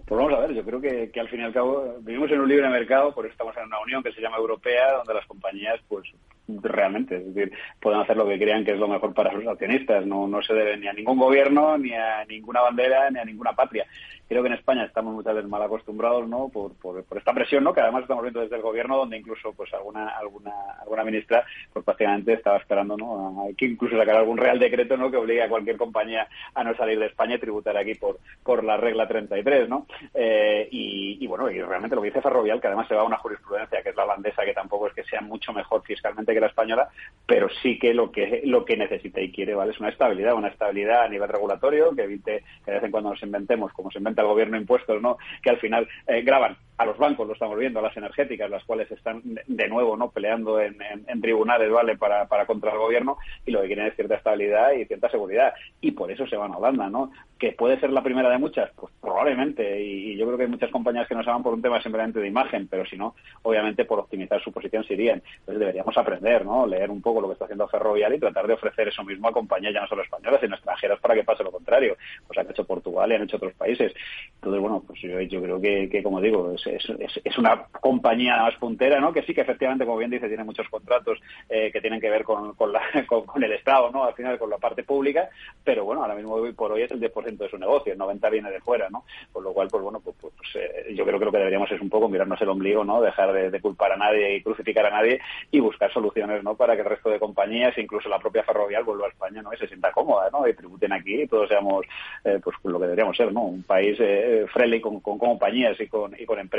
Pues 0.05 0.19
vamos 0.19 0.33
a 0.33 0.41
ver, 0.41 0.53
yo 0.53 0.63
creo 0.63 0.79
que, 0.79 1.19
al 1.19 1.29
fin 1.29 1.39
y 1.39 1.43
al 1.43 1.53
cabo 1.53 1.95
vivimos 2.01 2.29
en 2.29 2.39
un 2.39 2.47
libre 2.47 2.69
mercado, 2.69 3.11
por 3.11 3.25
eso 3.25 3.31
estamos 3.31 3.57
en 3.57 3.63
una 3.63 3.81
unión 3.81 4.03
que 4.03 4.11
se 4.11 4.21
llama 4.21 4.37
europea, 4.37 4.97
donde 4.97 5.15
las 5.15 5.25
compañías 5.25 5.79
pues 5.87 6.07
realmente. 6.47 7.17
Es 7.17 7.33
decir, 7.33 7.51
pueden 7.81 8.01
hacer 8.01 8.15
lo 8.15 8.27
que 8.27 8.37
crean 8.37 8.63
que 8.63 8.73
es 8.73 8.77
lo 8.77 8.87
mejor 8.87 9.15
para 9.15 9.33
sus 9.33 9.47
accionistas. 9.47 10.05
No, 10.05 10.27
no 10.27 10.43
se 10.43 10.53
debe 10.53 10.77
ni 10.77 10.87
a 10.87 10.93
ningún 10.93 11.17
gobierno, 11.17 11.75
ni 11.79 11.91
a 11.93 12.23
ninguna 12.25 12.61
bandera, 12.61 13.09
ni 13.09 13.17
a 13.17 13.25
ninguna 13.25 13.53
patria. 13.53 13.87
Creo 14.27 14.41
que 14.41 14.47
en 14.47 14.55
España 14.55 14.83
estamos 14.83 15.13
muchas 15.13 15.35
veces 15.35 15.49
mal 15.49 15.61
acostumbrados, 15.61 16.27
¿no? 16.27 16.49
Por, 16.49 16.73
por, 16.75 17.03
esta 17.15 17.33
presión, 17.33 17.63
¿no? 17.63 17.73
Que 17.73 17.81
además 17.81 18.03
estamos 18.03 18.23
viendo 18.23 18.41
desde 18.41 18.55
el 18.55 18.61
gobierno, 18.61 18.97
donde 18.97 19.17
incluso, 19.17 19.53
pues, 19.53 19.71
alguna, 19.73 20.09
alguna, 20.09 20.51
alguna 20.81 21.03
ministra, 21.03 21.45
pues, 21.71 21.85
prácticamente 21.85 22.33
estaba 22.33 22.57
esperando, 22.57 22.97
¿no? 22.97 23.43
A 23.43 23.53
que 23.55 23.65
incluso 23.65 23.97
sacar 23.97 24.15
algún 24.15 24.37
real 24.37 24.57
decreto, 24.57 24.97
¿no? 24.97 25.11
Que 25.11 25.17
obligue 25.17 25.43
a 25.43 25.49
cualquier 25.49 25.77
compañía 25.77 26.27
a 26.55 26.63
no 26.63 26.75
salir 26.75 26.97
de 26.97 27.05
España 27.05 27.35
y 27.35 27.39
tributar 27.39 27.77
aquí 27.77 27.95
por, 27.95 28.19
por 28.43 28.63
la 28.63 28.77
regla 28.77 29.07
33, 29.07 29.69
¿no? 29.69 29.85
Eh, 30.13 30.67
y, 30.71 31.17
y, 31.23 31.27
bueno, 31.27 31.49
y 31.51 31.61
realmente 31.61 31.95
lo 31.95 32.01
que 32.01 32.09
dice 32.09 32.21
Ferrovial, 32.21 32.59
que 32.59 32.67
además 32.67 32.87
se 32.87 32.95
va 32.95 33.01
a 33.01 33.05
una 33.05 33.17
jurisprudencia 33.17 33.83
que 33.83 33.89
es 33.89 33.95
la 33.95 34.05
holandesa, 34.05 34.43
que 34.43 34.53
tampoco 34.53 34.87
es 34.87 34.93
que 34.93 35.03
sea 35.03 35.21
mucho 35.21 35.53
mejor 35.53 35.83
fiscalmente 35.83 36.33
que 36.33 36.39
la 36.39 36.47
española, 36.47 36.89
pero 37.25 37.47
sí 37.61 37.77
que 37.77 37.93
lo 37.93 38.11
que 38.11 38.41
lo 38.45 38.65
que 38.65 38.77
necesita 38.77 39.21
y 39.21 39.31
quiere 39.31 39.53
vale 39.53 39.71
es 39.71 39.79
una 39.79 39.89
estabilidad, 39.89 40.33
una 40.33 40.47
estabilidad 40.47 41.03
a 41.03 41.09
nivel 41.09 41.29
regulatorio 41.29 41.95
que 41.95 42.03
evite 42.03 42.43
que 42.63 42.71
de 42.71 42.77
vez 42.77 42.83
en 42.83 42.91
cuando 42.91 43.11
nos 43.11 43.23
inventemos, 43.23 43.71
como 43.73 43.91
se 43.91 43.99
inventa 43.99 44.14
el 44.21 44.27
gobierno 44.27 44.57
impuestos, 44.57 45.01
¿no? 45.01 45.17
Que 45.41 45.49
al 45.49 45.57
final 45.57 45.87
eh, 46.07 46.21
graban 46.21 46.57
a 46.77 46.85
los 46.85 46.97
bancos, 46.97 47.27
lo 47.27 47.33
estamos 47.33 47.57
viendo, 47.57 47.79
a 47.79 47.83
las 47.83 47.95
energéticas, 47.95 48.49
las 48.49 48.63
cuales 48.65 48.91
están 48.91 49.21
de 49.23 49.67
nuevo 49.69 49.95
no 49.95 50.09
peleando 50.11 50.59
en, 50.59 50.75
tribunales, 51.21 51.71
¿vale? 51.71 51.97
Para, 51.97 52.27
para 52.27 52.45
contra 52.45 52.71
el 52.71 52.77
gobierno 52.77 53.17
y 53.45 53.51
lo 53.51 53.61
que 53.61 53.67
quieren 53.67 53.87
es 53.87 53.95
cierta 53.95 54.15
estabilidad 54.15 54.73
y 54.73 54.85
cierta 54.85 55.09
seguridad. 55.09 55.53
Y 55.79 55.91
por 55.91 56.11
eso 56.11 56.27
se 56.27 56.35
van 56.35 56.53
a 56.53 56.57
Holanda, 56.57 56.89
¿no? 56.89 57.11
Que 57.39 57.53
puede 57.53 57.79
ser 57.79 57.91
la 57.91 58.03
primera 58.03 58.29
de 58.29 58.37
muchas, 58.37 58.71
pues 58.75 58.93
probablemente. 58.99 59.81
Y, 59.81 60.15
yo 60.17 60.25
creo 60.25 60.37
que 60.37 60.43
hay 60.43 60.49
muchas 60.49 60.71
compañías 60.71 61.07
que 61.07 61.15
no 61.15 61.23
se 61.23 61.29
van 61.29 61.43
por 61.43 61.53
un 61.53 61.61
tema 61.61 61.81
simplemente 61.81 62.19
de 62.19 62.27
imagen, 62.27 62.67
pero 62.67 62.85
si 62.85 62.97
no, 62.97 63.15
obviamente 63.43 63.85
por 63.85 63.99
optimizar 63.99 64.41
su 64.41 64.51
posición 64.51 64.83
se 64.83 64.93
irían. 64.93 65.21
Entonces 65.39 65.59
deberíamos 65.59 65.97
aprender, 65.97 66.45
¿no? 66.45 66.67
Leer 66.67 66.89
un 66.89 67.01
poco 67.01 67.21
lo 67.21 67.27
que 67.27 67.33
está 67.33 67.45
haciendo 67.45 67.67
Ferrovial 67.67 68.13
y 68.13 68.19
tratar 68.19 68.47
de 68.47 68.53
ofrecer 68.53 68.89
eso 68.89 69.03
mismo 69.03 69.27
a 69.27 69.33
compañías 69.33 69.73
ya 69.73 69.81
no 69.81 69.87
solo 69.87 70.03
españolas, 70.03 70.41
sino 70.41 70.55
extranjeras 70.55 70.99
para 70.99 71.15
que 71.15 71.23
pase 71.23 71.43
lo 71.43 71.51
contrario. 71.51 71.97
Pues 72.27 72.37
han 72.37 72.49
hecho 72.49 72.65
Portugal 72.65 73.11
y 73.11 73.15
han 73.15 73.23
hecho 73.23 73.37
otros 73.37 73.53
países. 73.53 73.93
Entonces, 74.35 74.61
bueno, 74.61 74.83
pues 74.85 74.99
yo, 75.01 75.19
yo 75.21 75.41
creo 75.41 75.61
que, 75.61 75.89
que, 75.89 76.03
como 76.03 76.21
digo, 76.21 76.51
es, 76.51 76.64
es, 76.65 77.37
una 77.37 77.65
compañía 77.79 78.37
más 78.37 78.55
puntera, 78.55 78.99
¿no? 78.99 79.13
Que 79.13 79.23
sí 79.23 79.33
que 79.33 79.41
efectivamente, 79.41 79.85
como 79.85 79.97
bien 79.97 80.11
dice, 80.11 80.27
tiene 80.27 80.43
muchos 80.43 80.67
contratos 80.69 81.19
eh, 81.49 81.71
que 81.71 81.81
tienen 81.81 81.99
que 81.99 82.09
ver 82.09 82.23
con, 82.23 82.53
con, 82.55 82.71
la, 82.71 82.81
con, 83.07 83.43
el 83.43 83.51
Estado, 83.51 83.91
¿no? 83.91 84.03
Al 84.03 84.13
final 84.13 84.37
con 84.39 84.49
la 84.49 84.57
parte 84.57 84.83
pública, 84.83 85.29
pero 85.63 85.85
bueno, 85.85 86.01
ahora 86.01 86.15
mismo 86.15 86.33
hoy 86.33 86.53
por 86.53 86.71
hoy 86.71 86.83
es 86.83 86.91
el 86.91 87.01
10% 87.01 87.37
de 87.37 87.49
su 87.49 87.57
negocio, 87.57 87.93
el 87.93 87.99
90% 87.99 88.31
viene 88.31 88.51
de 88.51 88.61
fuera, 88.61 88.89
¿no? 88.89 89.05
Por 89.31 89.43
lo 89.43 89.53
cual, 89.53 89.67
pues 89.69 89.83
bueno, 89.83 89.99
pues, 89.99 90.15
pues, 90.19 90.33
pues 90.37 90.55
eh, 90.55 90.93
yo 90.95 91.05
creo 91.05 91.19
que 91.19 91.25
lo 91.25 91.31
que 91.31 91.37
deberíamos 91.37 91.71
es 91.71 91.81
un 91.81 91.89
poco 91.89 92.09
mirarnos 92.09 92.41
el 92.41 92.49
ombligo, 92.49 92.83
¿no? 92.83 93.01
Dejar 93.01 93.33
de, 93.33 93.61
culpar 93.61 93.91
a 93.93 93.97
nadie 93.97 94.35
y 94.35 94.43
crucificar 94.43 94.85
a 94.85 94.91
nadie 94.91 95.19
y 95.51 95.59
buscar 95.59 95.91
soluciones, 95.91 96.43
¿no? 96.43 96.55
Para 96.55 96.75
que 96.75 96.81
el 96.81 96.87
resto 96.87 97.09
de 97.09 97.19
compañías, 97.19 97.77
incluso 97.77 98.09
la 98.09 98.19
propia 98.19 98.43
ferrovial, 98.43 98.83
vuelva 98.83 99.07
a 99.07 99.09
España, 99.09 99.41
¿no? 99.41 99.53
Y 99.53 99.57
se 99.57 99.67
sienta 99.67 99.91
cómoda, 99.91 100.29
¿no? 100.31 100.47
Y 100.47 100.53
tributen 100.53 100.93
aquí 100.93 101.21
y 101.21 101.27
todos 101.27 101.49
seamos, 101.49 101.85
eh, 102.23 102.39
pues 102.43 102.55
lo 102.63 102.79
que 102.79 102.85
deberíamos 102.85 103.15
ser, 103.17 103.31
¿no? 103.31 103.43
Un 103.43 103.63
país 103.63 103.97
eh, 103.99 104.45
friendly 104.51 104.81
con, 104.81 104.99
con, 104.99 105.17
compañías 105.17 105.79
y 105.79 105.87
con, 105.87 106.13
y 106.19 106.25
con 106.25 106.39
empresas 106.39 106.54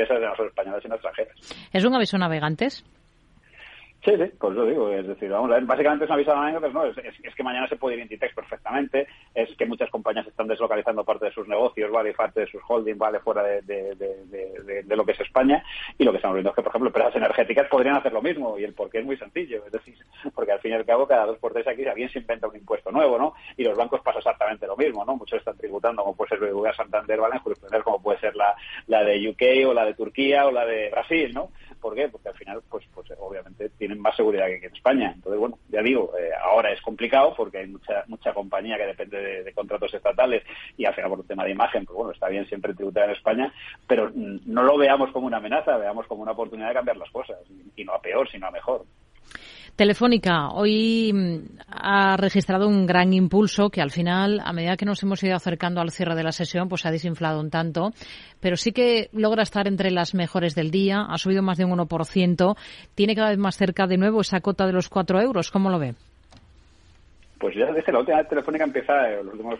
¿Es 1.73 1.85
un 1.85 1.95
aviso 1.95 2.17
navegantes? 2.17 2.83
Sí, 4.07 4.13
sí, 4.15 4.31
pues 4.39 4.55
lo 4.55 4.65
digo. 4.65 4.89
Es 4.89 5.05
decir, 5.05 5.29
vamos 5.29 5.51
a 5.51 5.55
ver, 5.55 5.65
básicamente 5.65 6.05
es 6.05 6.09
una 6.09 6.17
visa 6.17 6.33
de 6.33 6.61
pero 6.61 6.71
no, 6.71 6.85
es, 6.85 6.97
es, 6.97 7.35
que 7.35 7.43
mañana 7.43 7.67
se 7.67 7.75
puede 7.75 7.97
ir 7.97 8.03
Inditex 8.03 8.33
perfectamente, 8.33 9.05
es 9.35 9.53
que 9.57 9.65
muchas 9.65 9.89
compañías 9.89 10.25
están 10.25 10.47
deslocalizando 10.47 11.03
parte 11.03 11.25
de 11.25 11.33
sus 11.33 11.45
negocios, 11.45 11.91
vale, 11.91 12.13
parte 12.13 12.39
de 12.39 12.47
sus 12.47 12.61
holdings, 12.65 12.97
vale, 12.97 13.19
fuera 13.19 13.43
de, 13.43 14.85
lo 14.87 15.05
que 15.05 15.11
es 15.11 15.19
España, 15.19 15.61
y 15.97 16.05
lo 16.05 16.11
que 16.11 16.17
estamos 16.19 16.35
viendo 16.35 16.51
es 16.51 16.55
que, 16.55 16.61
por 16.61 16.69
ejemplo, 16.69 16.87
empresas 16.87 17.17
energéticas 17.17 17.67
podrían 17.67 17.97
hacer 17.97 18.13
lo 18.13 18.21
mismo, 18.21 18.57
y 18.57 18.63
el 18.63 18.73
porqué 18.73 18.99
es 18.99 19.05
muy 19.05 19.17
sencillo, 19.17 19.65
es 19.65 19.73
decir, 19.73 19.97
porque 20.33 20.53
al 20.53 20.59
fin 20.61 20.71
y 20.71 20.75
al 20.75 20.85
cabo, 20.85 21.05
cada 21.05 21.25
dos 21.25 21.37
por 21.39 21.51
tres 21.51 21.67
aquí 21.67 21.85
alguien 21.85 22.09
se 22.09 22.19
inventa 22.19 22.47
un 22.47 22.55
impuesto 22.55 22.89
nuevo, 22.93 23.17
¿no? 23.17 23.33
Y 23.57 23.65
los 23.65 23.75
bancos 23.75 23.99
pasa 23.99 24.19
exactamente 24.19 24.67
lo 24.67 24.77
mismo, 24.77 25.03
¿no? 25.03 25.17
Muchos 25.17 25.39
están 25.39 25.57
tributando, 25.57 26.01
como 26.03 26.15
puede 26.15 26.29
ser 26.29 26.39
BBVA 26.39 26.73
Santander, 26.73 27.19
¿vale? 27.19 27.41
En 27.73 27.81
como 27.81 28.01
puede 28.01 28.19
ser 28.19 28.37
la, 28.37 28.55
la 28.87 29.03
de 29.03 29.29
UK 29.29 29.67
o 29.67 29.73
la 29.73 29.83
de 29.83 29.95
Turquía 29.95 30.47
o 30.47 30.51
la 30.51 30.65
de 30.65 30.89
Brasil, 30.91 31.33
¿no? 31.33 31.49
¿Por 31.81 31.93
qué? 31.95 32.07
Porque 32.07 32.29
al 32.29 32.35
final, 32.35 32.61
pues, 32.69 32.85
pues 32.93 33.07
obviamente 33.19 33.69
tienen 33.77 33.96
más 33.97 34.15
seguridad 34.15 34.47
que 34.47 34.65
en 34.65 34.75
España. 34.75 35.11
Entonces, 35.15 35.39
bueno, 35.39 35.57
ya 35.69 35.81
digo, 35.81 36.11
eh, 36.17 36.29
ahora 36.43 36.71
es 36.71 36.81
complicado 36.81 37.33
porque 37.35 37.59
hay 37.59 37.67
mucha 37.67 38.03
mucha 38.07 38.33
compañía 38.33 38.77
que 38.77 38.85
depende 38.85 39.21
de, 39.21 39.43
de, 39.43 39.53
contratos 39.53 39.93
estatales 39.93 40.43
y 40.77 40.85
al 40.85 40.93
final 40.93 41.09
por 41.09 41.19
un 41.19 41.27
tema 41.27 41.43
de 41.43 41.51
imagen, 41.51 41.85
pues 41.85 41.95
bueno, 41.95 42.11
está 42.11 42.29
bien 42.29 42.47
siempre 42.47 42.73
tributar 42.73 43.05
en 43.05 43.15
España, 43.15 43.53
pero 43.87 44.11
no 44.13 44.63
lo 44.63 44.77
veamos 44.77 45.11
como 45.11 45.27
una 45.27 45.37
amenaza, 45.37 45.77
veamos 45.77 46.07
como 46.07 46.23
una 46.23 46.31
oportunidad 46.31 46.69
de 46.69 46.75
cambiar 46.75 46.97
las 46.97 47.11
cosas 47.11 47.37
y 47.75 47.83
no 47.83 47.93
a 47.93 48.01
peor, 48.01 48.29
sino 48.29 48.47
a 48.47 48.51
mejor. 48.51 48.85
Telefónica 49.77 50.49
hoy 50.49 51.13
mm, 51.13 51.59
ha 51.69 52.17
registrado 52.17 52.67
un 52.67 52.87
gran 52.87 53.13
impulso 53.13 53.69
que 53.69 53.79
al 53.79 53.91
final, 53.91 54.41
a 54.43 54.51
medida 54.51 54.75
que 54.75 54.85
nos 54.85 55.03
hemos 55.03 55.21
ido 55.21 55.35
acercando 55.35 55.81
al 55.81 55.91
cierre 55.91 56.15
de 56.15 56.23
la 56.23 56.31
sesión, 56.31 56.67
pues 56.67 56.81
se 56.81 56.87
ha 56.87 56.91
desinflado 56.91 57.39
un 57.39 57.51
tanto, 57.51 57.91
pero 58.41 58.55
sí 58.57 58.71
que 58.71 59.09
logra 59.13 59.43
estar 59.43 59.67
entre 59.67 59.91
las 59.91 60.15
mejores 60.15 60.55
del 60.55 60.71
día, 60.71 61.05
ha 61.07 61.19
subido 61.19 61.43
más 61.43 61.59
de 61.59 61.65
un 61.65 61.77
1%, 61.77 62.57
tiene 62.95 63.15
cada 63.15 63.29
vez 63.29 63.37
más 63.37 63.55
cerca 63.55 63.85
de 63.85 63.97
nuevo 63.97 64.21
esa 64.21 64.41
cota 64.41 64.65
de 64.65 64.73
los 64.73 64.89
4 64.89 65.21
euros. 65.21 65.51
¿Cómo 65.51 65.69
lo 65.69 65.77
ve? 65.77 65.93
Pues 67.39 67.55
ya 67.55 67.71
desde 67.71 67.91
la 67.91 67.99
última 67.99 68.23
Telefónica 68.23 68.63
empieza, 68.63 68.93
eh, 69.11 69.23
los 69.23 69.33
últimos 69.33 69.59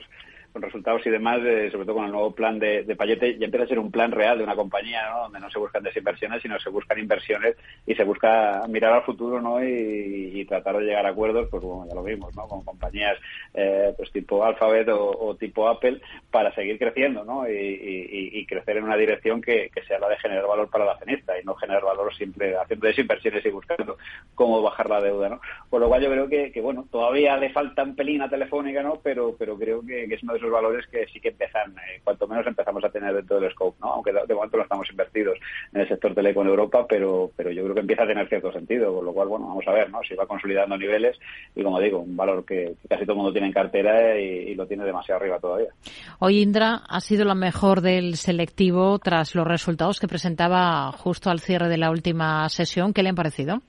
con 0.57 0.63
resultados 0.63 1.05
y 1.05 1.11
demás, 1.11 1.39
sobre 1.71 1.85
todo 1.85 1.95
con 1.95 2.05
el 2.05 2.11
nuevo 2.11 2.31
plan 2.31 2.57
de, 2.57 2.83
de 2.83 2.95
Payete, 2.95 3.37
ya 3.37 3.45
empieza 3.45 3.65
a 3.65 3.67
ser 3.67 3.77
un 3.77 3.91
plan 3.91 4.11
real 4.11 4.39
de 4.39 4.43
una 4.43 4.55
compañía. 4.55 5.07
Donde 5.21 5.39
no 5.39 5.49
se 5.51 5.59
buscan 5.59 5.83
desinversiones, 5.83 6.41
sino 6.41 6.59
se 6.59 6.69
buscan 6.69 6.97
inversiones 6.97 7.55
y 7.85 7.93
se 7.93 8.03
busca 8.03 8.63
mirar 8.67 8.93
al 8.93 9.03
futuro, 9.03 9.41
¿no? 9.41 9.63
Y, 9.63 10.45
tratar 10.47 10.77
de 10.77 10.85
llegar 10.85 11.05
a 11.05 11.09
acuerdos, 11.09 11.49
pues 11.51 11.61
bueno, 11.61 11.85
ya 11.89 11.93
lo 11.93 12.03
vimos, 12.03 12.33
¿no? 12.33 12.47
Con 12.47 12.63
compañías 12.63 13.17
eh, 13.53 13.93
pues 13.97 14.09
tipo 14.13 14.45
Alphabet 14.45 14.87
o, 14.89 15.35
tipo 15.37 15.67
Apple 15.67 15.99
para 16.31 16.55
seguir 16.55 16.79
creciendo, 16.79 17.25
¿no? 17.25 17.45
Y, 17.49 18.45
crecer 18.47 18.77
en 18.77 18.85
una 18.85 18.95
dirección 18.95 19.41
que, 19.41 19.69
que, 19.73 19.81
sea 19.83 19.99
la 19.99 20.07
de 20.07 20.17
generar 20.17 20.47
valor 20.47 20.69
para 20.69 20.85
la 20.85 20.93
accionista 20.93 21.37
y 21.37 21.43
no 21.43 21.53
generar 21.55 21.83
valor 21.83 22.15
siempre 22.15 22.55
haciendo 22.55 22.87
desinversiones 22.87 23.45
y 23.45 23.49
buscando 23.49 23.97
cómo 24.35 24.61
bajar 24.61 24.89
la 24.89 25.01
deuda, 25.01 25.27
¿no? 25.27 25.41
Por 25.69 25.81
lo 25.81 25.89
cual 25.89 26.01
yo 26.01 26.09
creo 26.09 26.29
que, 26.29 26.51
que 26.53 26.61
bueno, 26.61 26.87
todavía 26.89 27.35
le 27.35 27.49
falta 27.49 27.83
un 27.83 27.95
pelín 27.95 28.21
a 28.21 28.29
Telefónica, 28.29 28.81
¿no? 28.81 29.01
Pero, 29.03 29.35
pero 29.37 29.57
creo 29.57 29.85
que, 29.85 30.07
que 30.07 30.15
es 30.15 30.23
uno 30.23 30.33
de 30.33 30.39
esos 30.39 30.46
valores 30.49 30.85
que 30.87 31.05
sí 31.07 31.19
que 31.19 31.29
empiezan, 31.29 31.71
eh, 31.71 32.01
cuanto 32.03 32.27
menos 32.27 32.45
empezamos 32.47 32.83
a 32.83 32.89
tener 32.89 33.13
dentro 33.13 33.39
del 33.39 33.51
scope, 33.51 33.77
¿no? 33.81 33.93
Aunque 33.93 34.11
de, 34.11 34.33
momento 34.33 34.57
no 34.57 34.63
estamos 34.63 34.89
invertidos 34.89 35.37
en 35.73 35.81
el 35.81 35.87
sector 35.87 36.13
teleco 36.13 36.41
en 36.41 36.47
Europa, 36.47 36.85
pero, 36.87 37.31
pero 37.35 37.51
yo 37.51 37.63
creo 37.63 37.75
que 37.75 37.81
empieza 37.81 38.03
a 38.03 38.07
tener 38.07 38.27
cierto 38.27 38.51
sentido, 38.51 38.93
con 38.93 39.05
lo 39.05 39.13
cual, 39.13 39.27
bueno, 39.27 39.47
vamos 39.47 39.67
a 39.67 39.71
ver, 39.71 39.89
¿no? 39.89 39.99
Si 40.07 40.15
va 40.15 40.25
consolidando 40.25 40.77
niveles 40.77 41.17
y, 41.55 41.63
como 41.63 41.79
digo, 41.79 41.99
un 41.99 42.15
valor 42.15 42.45
que, 42.45 42.75
que 42.81 42.87
casi 42.87 43.03
todo 43.03 43.13
el 43.13 43.17
mundo 43.17 43.31
tiene 43.31 43.47
en 43.47 43.53
cartera 43.53 44.19
y, 44.19 44.23
y, 44.23 44.55
lo 44.55 44.65
tiene 44.65 44.85
demasiado 44.85 45.21
arriba 45.21 45.39
todavía. 45.39 45.69
Hoy 46.19 46.41
Indra 46.41 46.81
ha 46.87 46.99
sido 47.01 47.25
la 47.25 47.35
mejor 47.35 47.81
del 47.81 48.15
selectivo 48.15 48.99
tras 48.99 49.35
los 49.35 49.47
resultados 49.47 49.99
que 49.99 50.07
presentaba 50.07 50.91
justo 50.91 51.29
al 51.29 51.39
cierre 51.39 51.69
de 51.69 51.77
la 51.77 51.91
última 51.91 52.47
sesión. 52.49 52.93
¿Qué 52.93 53.03
le 53.03 53.09
han 53.09 53.15
parecido? 53.15 53.61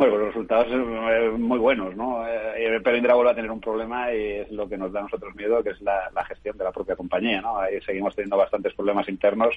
Bueno, 0.00 0.16
los 0.16 0.28
resultados 0.28 0.68
son 0.68 1.42
muy 1.42 1.58
buenos, 1.58 1.94
¿no? 1.94 2.26
Eh, 2.26 2.80
pero 2.82 2.96
Indra 2.96 3.12
vuelve 3.12 3.32
a 3.32 3.34
tener 3.34 3.50
un 3.50 3.60
problema 3.60 4.10
y 4.10 4.30
es 4.30 4.50
lo 4.50 4.66
que 4.66 4.78
nos 4.78 4.90
da 4.90 5.00
a 5.00 5.02
nosotros 5.02 5.34
miedo, 5.34 5.62
que 5.62 5.72
es 5.72 5.80
la, 5.82 6.10
gestión 6.26 6.56
de 6.56 6.64
la 6.64 6.72
propia 6.72 6.96
compañía, 6.96 7.42
¿no? 7.42 7.58
Ahí 7.58 7.82
seguimos 7.82 8.16
teniendo 8.16 8.38
bastantes 8.38 8.72
problemas 8.72 9.10
internos 9.10 9.54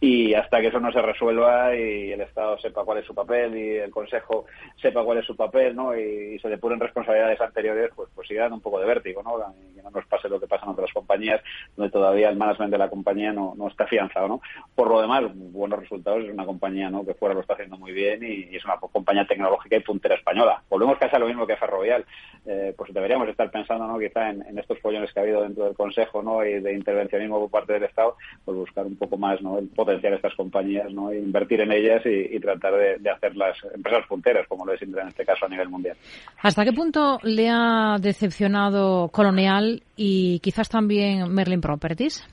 y 0.00 0.34
hasta 0.34 0.60
que 0.60 0.66
eso 0.66 0.80
no 0.80 0.90
se 0.90 1.00
resuelva 1.00 1.76
y 1.76 2.10
el 2.10 2.22
Estado 2.22 2.58
sepa 2.58 2.82
cuál 2.82 2.98
es 2.98 3.06
su 3.06 3.14
papel 3.14 3.56
y 3.56 3.76
el 3.76 3.92
Consejo 3.92 4.46
sepa 4.82 5.04
cuál 5.04 5.18
es 5.18 5.26
su 5.26 5.36
papel, 5.36 5.76
¿no? 5.76 5.96
Y, 5.96 6.34
y 6.34 6.38
se 6.40 6.48
depuren 6.48 6.80
responsabilidades 6.80 7.40
anteriores, 7.40 7.92
pues, 7.94 8.08
pues 8.16 8.26
sigue 8.26 8.44
un 8.48 8.60
poco 8.60 8.80
de 8.80 8.86
vértigo, 8.86 9.22
¿no? 9.22 9.36
Que 9.76 9.80
no 9.80 9.90
nos 9.90 10.06
pase 10.06 10.28
lo 10.28 10.40
que 10.40 10.48
pasa 10.48 10.64
en 10.64 10.72
otras 10.72 10.92
compañías, 10.92 11.40
donde 11.76 11.92
todavía 11.92 12.30
el 12.30 12.36
management 12.36 12.72
de 12.72 12.78
la 12.78 12.90
compañía 12.90 13.32
no, 13.32 13.54
no 13.56 13.68
está 13.68 13.84
afianzado, 13.84 14.26
¿no? 14.26 14.40
Por 14.74 14.88
lo 14.88 15.00
demás, 15.00 15.22
buenos 15.34 15.78
resultados, 15.78 16.24
es 16.24 16.32
una 16.32 16.46
compañía, 16.46 16.90
¿no? 16.90 17.06
Que 17.06 17.14
fuera 17.14 17.32
lo 17.32 17.42
está 17.42 17.52
haciendo 17.52 17.78
muy 17.78 17.92
bien 17.92 18.24
y, 18.24 18.48
y 18.50 18.56
es 18.56 18.64
una 18.64 18.78
compañía 18.78 19.24
tecnológica 19.24 19.76
y 19.76 19.83
puntera 19.84 20.16
española. 20.16 20.62
Volvemos 20.68 20.98
casi 20.98 21.14
a 21.16 21.18
lo 21.18 21.26
mismo 21.26 21.46
que 21.46 21.56
Ferrovial. 21.56 22.04
Eh, 22.46 22.74
pues 22.76 22.92
deberíamos 22.92 23.26
estar 23.28 23.50
pensando, 23.50 23.86
¿no? 23.86 23.98
Quizá 23.98 24.28
en, 24.28 24.42
en, 24.46 24.58
estos 24.58 24.78
pollones 24.80 25.10
que 25.12 25.20
ha 25.20 25.22
habido 25.22 25.42
dentro 25.42 25.64
del 25.64 25.74
Consejo, 25.74 26.22
¿no? 26.22 26.44
Y 26.44 26.60
de 26.60 26.74
intervencionismo 26.74 27.40
por 27.40 27.50
parte 27.50 27.72
del 27.72 27.84
Estado, 27.84 28.16
pues 28.44 28.58
buscar 28.58 28.84
un 28.84 28.96
poco 28.96 29.16
más, 29.16 29.40
¿no? 29.40 29.58
El 29.58 29.68
potencial 29.68 30.12
de 30.12 30.16
estas 30.16 30.34
compañías, 30.34 30.92
¿no? 30.92 31.10
E 31.10 31.18
invertir 31.18 31.62
en 31.62 31.72
ellas 31.72 32.04
y, 32.04 32.36
y 32.36 32.40
tratar 32.40 32.74
de, 32.74 32.98
de, 32.98 33.10
hacer 33.10 33.34
las 33.34 33.56
empresas 33.74 34.06
punteras, 34.06 34.46
como 34.46 34.66
lo 34.66 34.74
es 34.74 34.82
Indra 34.82 35.02
en 35.02 35.08
este 35.08 35.24
caso 35.24 35.46
a 35.46 35.48
nivel 35.48 35.70
mundial. 35.70 35.96
¿Hasta 36.42 36.64
qué 36.64 36.72
punto 36.72 37.18
le 37.22 37.48
ha 37.50 37.96
decepcionado 37.98 39.08
Colonial 39.08 39.82
y 39.96 40.40
quizás 40.40 40.68
también 40.68 41.32
Merlin 41.32 41.62
Properties? 41.62 42.28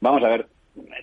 Vamos 0.00 0.22
a 0.22 0.28
ver, 0.28 0.46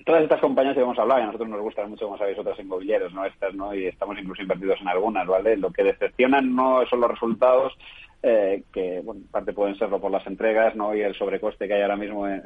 todas 0.05 0.23
estas 0.23 0.39
compañías 0.39 0.75
que 0.75 0.81
hemos 0.81 0.99
hablado, 0.99 1.19
y 1.19 1.23
a 1.23 1.25
nosotros 1.27 1.49
nos 1.49 1.61
gustan 1.61 1.89
mucho, 1.89 2.05
como 2.05 2.17
sabéis, 2.17 2.37
otras 2.37 2.59
inmobiliarias, 2.59 3.13
¿no? 3.13 3.25
Estas, 3.25 3.53
¿no? 3.53 3.73
Y 3.73 3.85
estamos 3.85 4.17
incluso 4.19 4.41
invertidos 4.41 4.81
en 4.81 4.87
algunas, 4.87 5.25
¿vale? 5.27 5.57
Lo 5.57 5.71
que 5.71 5.83
decepcionan 5.83 6.55
no 6.55 6.85
son 6.87 7.01
los 7.01 7.11
resultados, 7.11 7.77
eh, 8.23 8.63
que 8.71 9.01
bueno, 9.01 9.21
en 9.21 9.27
parte 9.27 9.53
pueden 9.53 9.75
serlo 9.77 9.99
por 9.99 10.11
las 10.11 10.25
entregas 10.27 10.75
¿no? 10.75 10.95
y 10.95 11.01
el 11.01 11.15
sobrecoste 11.15 11.67
que 11.67 11.73
hay 11.73 11.81
ahora 11.81 11.95
mismo 11.95 12.27
en, 12.27 12.41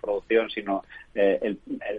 producción, 0.00 0.50
sino 0.50 0.84
eh, 1.14 1.38
el, 1.42 1.58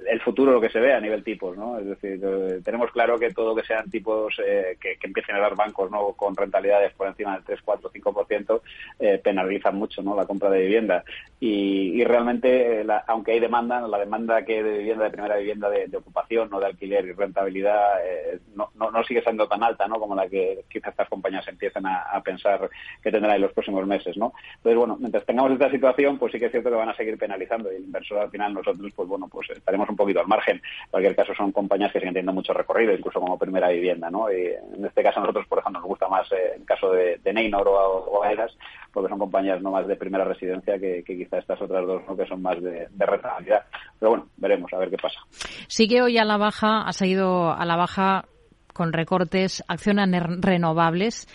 el, 0.09 0.21
futuro, 0.21 0.51
lo 0.51 0.61
que 0.61 0.69
se 0.69 0.80
ve 0.80 0.93
a 0.93 1.01
nivel 1.01 1.23
tipos. 1.23 1.57
¿no? 1.57 1.78
Es 1.78 1.86
decir, 1.86 2.19
eh, 2.23 2.61
tenemos 2.63 2.91
claro 2.91 3.17
que 3.17 3.34
todo 3.34 3.55
que 3.55 3.63
sean 3.63 3.89
tipos 3.89 4.36
eh, 4.45 4.78
que, 4.80 4.97
que, 4.97 5.07
empiecen 5.07 5.36
a 5.36 5.39
dar 5.39 5.55
bancos 5.55 5.91
¿no? 5.91 6.13
con 6.13 6.36
rentabilidades 6.36 6.93
por 6.93 7.07
encima 7.07 7.34
del 7.34 7.43
3, 7.43 7.59
4, 7.63 7.91
5%, 7.91 8.61
eh, 8.99 9.19
penalizan 9.23 9.75
mucho 9.75 10.01
¿no? 10.01 10.15
la 10.15 10.25
compra 10.25 10.49
de 10.49 10.61
vivienda. 10.61 11.03
Y, 11.39 12.01
y 12.01 12.03
realmente, 12.03 12.84
la, 12.84 13.03
aunque 13.07 13.34
hay 13.34 13.39
demanda, 13.39 13.82
la 13.88 13.99
demanda 13.99 14.43
que 14.43 14.63
de 14.63 14.78
vivienda, 14.80 15.03
de 15.05 15.11
primera 15.11 15.38
vivienda 15.38 15.69
de, 15.69 15.97
ocupación, 15.97 16.49
no 16.49 16.59
de 16.59 16.67
alquiler 16.67 17.05
y 17.05 17.11
rentabilidad, 17.11 18.05
eh, 18.05 18.39
no, 18.55 18.69
no, 18.75 18.91
no, 18.91 19.03
sigue 19.03 19.21
siendo 19.21 19.47
tan 19.47 19.63
alta 19.63 19.88
¿no? 19.88 19.99
como 19.99 20.15
la 20.15 20.28
que 20.28 20.63
quizás 20.69 20.91
estas 20.91 21.09
compañías 21.09 21.47
empiecen 21.47 21.86
a, 21.86 22.03
a 22.03 22.21
pensar 22.21 22.69
que 23.01 23.11
tendrá 23.18 23.36
en 23.36 23.41
los 23.41 23.51
próximos 23.51 23.86
meses, 23.86 24.15
¿no? 24.18 24.34
Entonces, 24.57 24.78
bueno, 24.78 24.97
mientras 24.99 25.26
tengamos 25.26 25.51
esta 25.51 25.70
situación, 25.72 26.18
pues 26.18 26.32
sí 26.32 26.39
que 26.39 26.45
es 26.45 26.51
cierto 26.51 26.70
que 26.70 26.76
van 26.76 26.89
a 26.89 26.95
seguir 26.95 27.18
penalizando 27.18 27.72
y 27.72 27.76
el 27.76 27.84
inversor 27.84 28.20
al 28.20 28.30
final 28.30 28.53
nosotros, 28.53 28.91
pues 28.95 29.07
bueno, 29.09 29.28
pues 29.28 29.49
estaremos 29.49 29.89
un 29.89 29.95
poquito 29.95 30.20
al 30.20 30.28
margen. 30.28 30.57
En 30.57 30.91
cualquier 30.91 31.15
caso 31.15 31.34
son 31.36 31.51
compañías 31.51 31.91
que 31.91 31.99
siguen 31.99 32.13
teniendo 32.13 32.34
mucho 32.34 32.53
recorrido, 32.53 32.93
incluso 32.93 33.20
como 33.20 33.38
primera 33.38 33.70
vivienda, 33.70 34.09
¿no? 34.09 34.32
Y 34.32 34.53
en 34.76 34.86
este 34.86 35.03
caso 35.03 35.20
nosotros, 35.20 35.47
por 35.47 35.59
ejemplo, 35.59 35.82
nos 35.82 35.89
gusta 35.89 36.07
más 36.07 36.32
eh, 36.32 36.53
en 36.55 36.65
caso 36.65 36.91
de, 36.91 37.18
de 37.24 37.34
Neynor 37.34 37.68
o, 37.68 37.74
o 37.74 38.24
Aedas, 38.24 38.55
porque 38.93 39.09
son 39.09 39.20
compañías 39.20 39.61
no 39.61 39.72
más 39.72 39.88
de 39.88 39.95
primera 39.95 40.24
residencia 40.24 40.80
que, 40.80 41.03
que 41.03 41.18
quizá 41.18 41.39
estas 41.39 41.61
otras 41.61 41.86
dos, 41.86 42.01
¿no? 42.07 42.15
Que 42.15 42.26
son 42.28 42.41
más 42.41 42.61
de, 42.61 42.88
de 42.89 43.05
rentabilidad. 43.05 43.65
Pero 43.99 44.11
bueno, 44.11 44.28
veremos 44.38 44.72
a 44.74 44.78
ver 44.78 44.89
qué 44.89 44.97
pasa. 44.97 45.20
Sigue 45.68 46.01
hoy 46.01 46.18
a 46.18 46.26
la 46.26 46.38
baja, 46.38 46.82
ha 46.82 46.93
seguido 46.93 47.51
a 47.51 47.65
la 47.65 47.76
baja 47.76 48.26
con 48.74 48.93
recortes, 48.93 49.63
accionan 49.68 50.13
renovables. 50.41 51.28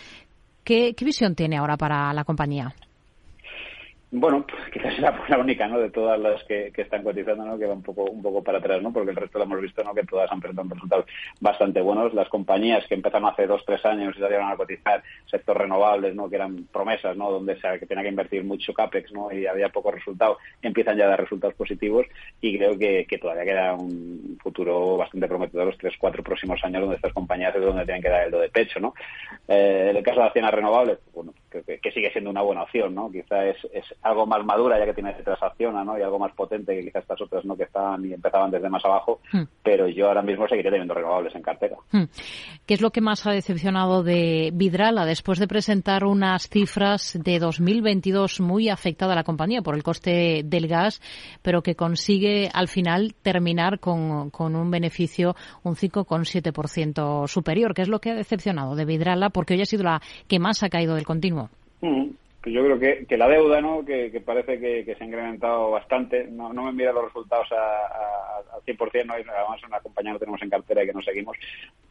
¿Qué, 0.65 0.95
¿Qué, 0.95 1.05
visión 1.05 1.35
tiene 1.35 1.57
ahora 1.57 1.77
para 1.77 2.13
la 2.13 2.25
compañía? 2.25 2.75
Bueno, 4.15 4.45
pues 4.47 4.63
quizás 4.71 4.93
es 4.93 5.01
la, 5.01 5.39
única, 5.39 5.67
¿no? 5.67 5.81
De 5.81 5.89
todas 5.89 6.21
las 6.21 6.45
que, 6.45 6.71
están 6.77 7.03
cotizando, 7.03 7.47
¿no? 7.47 7.59
Que 7.59 7.65
va 7.65 7.73
un 7.73 7.83
poco, 7.83 8.05
un 8.05 8.21
poco 8.21 8.45
para 8.45 8.59
atrás, 8.59 8.83
¿no? 8.83 8.93
Porque 8.93 9.09
el 9.09 9.17
resto 9.17 9.39
lo 9.39 9.45
hemos 9.45 9.63
visto, 9.63 9.83
¿no? 9.83 9.95
Que 9.95 10.05
todas 10.05 10.31
han 10.31 10.39
presentado 10.39 10.69
resultados 10.69 11.07
bastante 11.41 11.81
buenos. 11.81 12.13
Las 12.13 12.29
compañías 12.29 12.87
que 12.87 12.95
empezaron 12.95 13.31
hace 13.31 13.47
dos, 13.47 13.65
tres 13.65 13.83
años 13.87 14.15
y 14.15 14.21
salieron 14.21 14.51
a 14.51 14.57
cotizar, 14.57 15.03
sector 15.25 15.57
renovables, 15.57 16.15
¿no? 16.15 16.29
Que 16.29 16.37
eran 16.37 16.65
promesas, 16.71 17.17
¿no? 17.17 17.31
Donde 17.31 17.59
se 17.59 17.79
que 17.79 17.87
tenía 17.87 18.03
que 18.03 18.11
invertir 18.11 18.45
mucho 18.45 18.75
CAPEX, 18.75 19.13
¿no? 19.13 19.33
Y 19.33 19.47
había 19.47 19.71
pocos 19.71 19.95
resultados, 19.95 20.37
empiezan 20.61 20.99
ya 20.99 21.07
a 21.07 21.09
dar 21.09 21.21
resultados 21.21 21.55
positivos 21.55 22.05
y 22.43 22.59
creo 22.59 22.79
que, 22.79 23.07
todavía 23.19 23.45
queda 23.45 23.75
un 23.75 24.39
futuro 24.43 24.99
bastante 24.99 25.27
prometedor 25.27 25.69
los 25.69 25.79
tres, 25.79 25.95
cuatro 25.99 26.23
próximos 26.23 26.63
años 26.65 26.83
donde 26.83 26.97
estas 26.97 27.15
compañías 27.15 27.55
es 27.57 27.63
donde 27.63 27.87
tienen 27.87 28.03
que 28.03 28.11
dar 28.11 28.27
el 28.27 28.31
do 28.31 28.41
de 28.41 28.51
pecho, 28.51 28.79
¿no? 28.79 28.93
Eh, 29.49 29.89
en 29.91 29.97
el 29.97 30.03
caso 30.03 30.19
de 30.19 30.25
las 30.27 30.33
cienas 30.35 30.53
renovables, 30.53 30.99
bueno, 31.15 31.33
que, 31.53 31.78
que, 31.78 31.92
sigue 31.92 32.11
siendo 32.11 32.30
una 32.30 32.42
buena 32.42 32.62
opción, 32.62 32.94
¿no? 32.94 33.11
Quizá 33.11 33.44
es, 33.46 33.57
es 33.72 33.84
algo 34.03 34.26
más 34.26 34.44
madura 34.44 34.78
ya 34.78 34.86
que 34.86 34.94
tiene 34.94 35.12
transacciona, 35.14 35.84
¿no? 35.84 35.98
Y 35.98 36.03
algo 36.03 36.18
más 36.18 36.32
potente 36.32 36.74
que 36.74 36.84
quizás 36.84 37.03
estas 37.03 37.20
otras, 37.20 37.44
¿no? 37.44 37.57
Que 37.57 37.64
estaban 37.64 38.05
y 38.05 38.12
empezaban 38.12 38.50
desde 38.50 38.68
más 38.68 38.84
abajo, 38.84 39.20
hmm. 39.32 39.42
pero 39.62 39.88
yo 39.88 40.09
ahora 40.09 40.22
mismo 40.22 40.48
seguiré 40.48 40.70
teniendo 40.70 40.94
renovables 40.94 41.34
en 41.34 41.42
cartera. 41.42 41.76
Hmm. 41.90 42.05
¿Qué 42.66 42.74
es 42.74 42.80
lo 42.80 42.90
que 42.90 43.00
más 43.00 43.26
ha 43.26 43.32
decepcionado 43.32 44.03
de 44.03 44.50
Vidrala 44.53 45.05
después 45.05 45.38
de 45.38 45.48
presentar 45.48 46.05
unas 46.05 46.48
cifras 46.48 47.18
de 47.22 47.38
2022 47.38 48.40
muy 48.40 48.68
afectada 48.68 49.12
a 49.12 49.16
la 49.16 49.24
compañía 49.24 49.62
por 49.62 49.74
el 49.74 49.82
coste 49.82 50.42
del 50.44 50.68
gas, 50.68 51.00
pero 51.42 51.62
que 51.62 51.74
consigue 51.74 52.48
al 52.53 52.68
final 52.68 53.14
terminar 53.22 53.80
con, 53.80 54.30
con 54.30 54.57
un 54.57 54.70
beneficio 54.70 55.34
un 55.62 55.74
5,7% 55.74 57.28
superior? 57.28 57.74
¿Qué 57.74 57.82
es 57.82 57.88
lo 57.88 58.00
que 58.00 58.11
ha 58.11 58.14
decepcionado 58.14 58.74
de 58.74 58.84
Vidrala? 58.84 59.30
Porque 59.30 59.55
hoy 59.55 59.62
ha 59.62 59.66
sido 59.66 59.84
la 59.84 60.00
que 60.28 60.38
más 60.38 60.62
ha 60.62 60.68
caído 60.68 60.94
del 60.94 61.05
continuo. 61.05 61.41
Yo 61.83 62.64
creo 62.64 62.78
que, 62.78 63.07
que, 63.07 63.16
la 63.16 63.28
deuda, 63.28 63.61
¿no? 63.61 63.85
que, 63.85 64.20
parece 64.24 64.59
que, 64.59 64.85
se 64.85 65.05
ha 65.05 65.07
incrementado 65.07 65.70
bastante. 65.70 66.26
No, 66.26 66.53
no 66.53 66.64
me 66.64 66.72
mira 66.72 66.93
los 66.93 67.05
resultados 67.05 67.49
al 67.53 68.62
100%, 68.62 69.07
¿no? 69.07 69.14
además 69.14 69.62
una 69.66 69.80
compañía 69.80 70.12
no 70.12 70.18
tenemos 70.18 70.43
en 70.43 70.51
cartera 70.51 70.83
y 70.83 70.87
que 70.87 70.93
no 70.93 71.03
seguimos, 71.03 71.37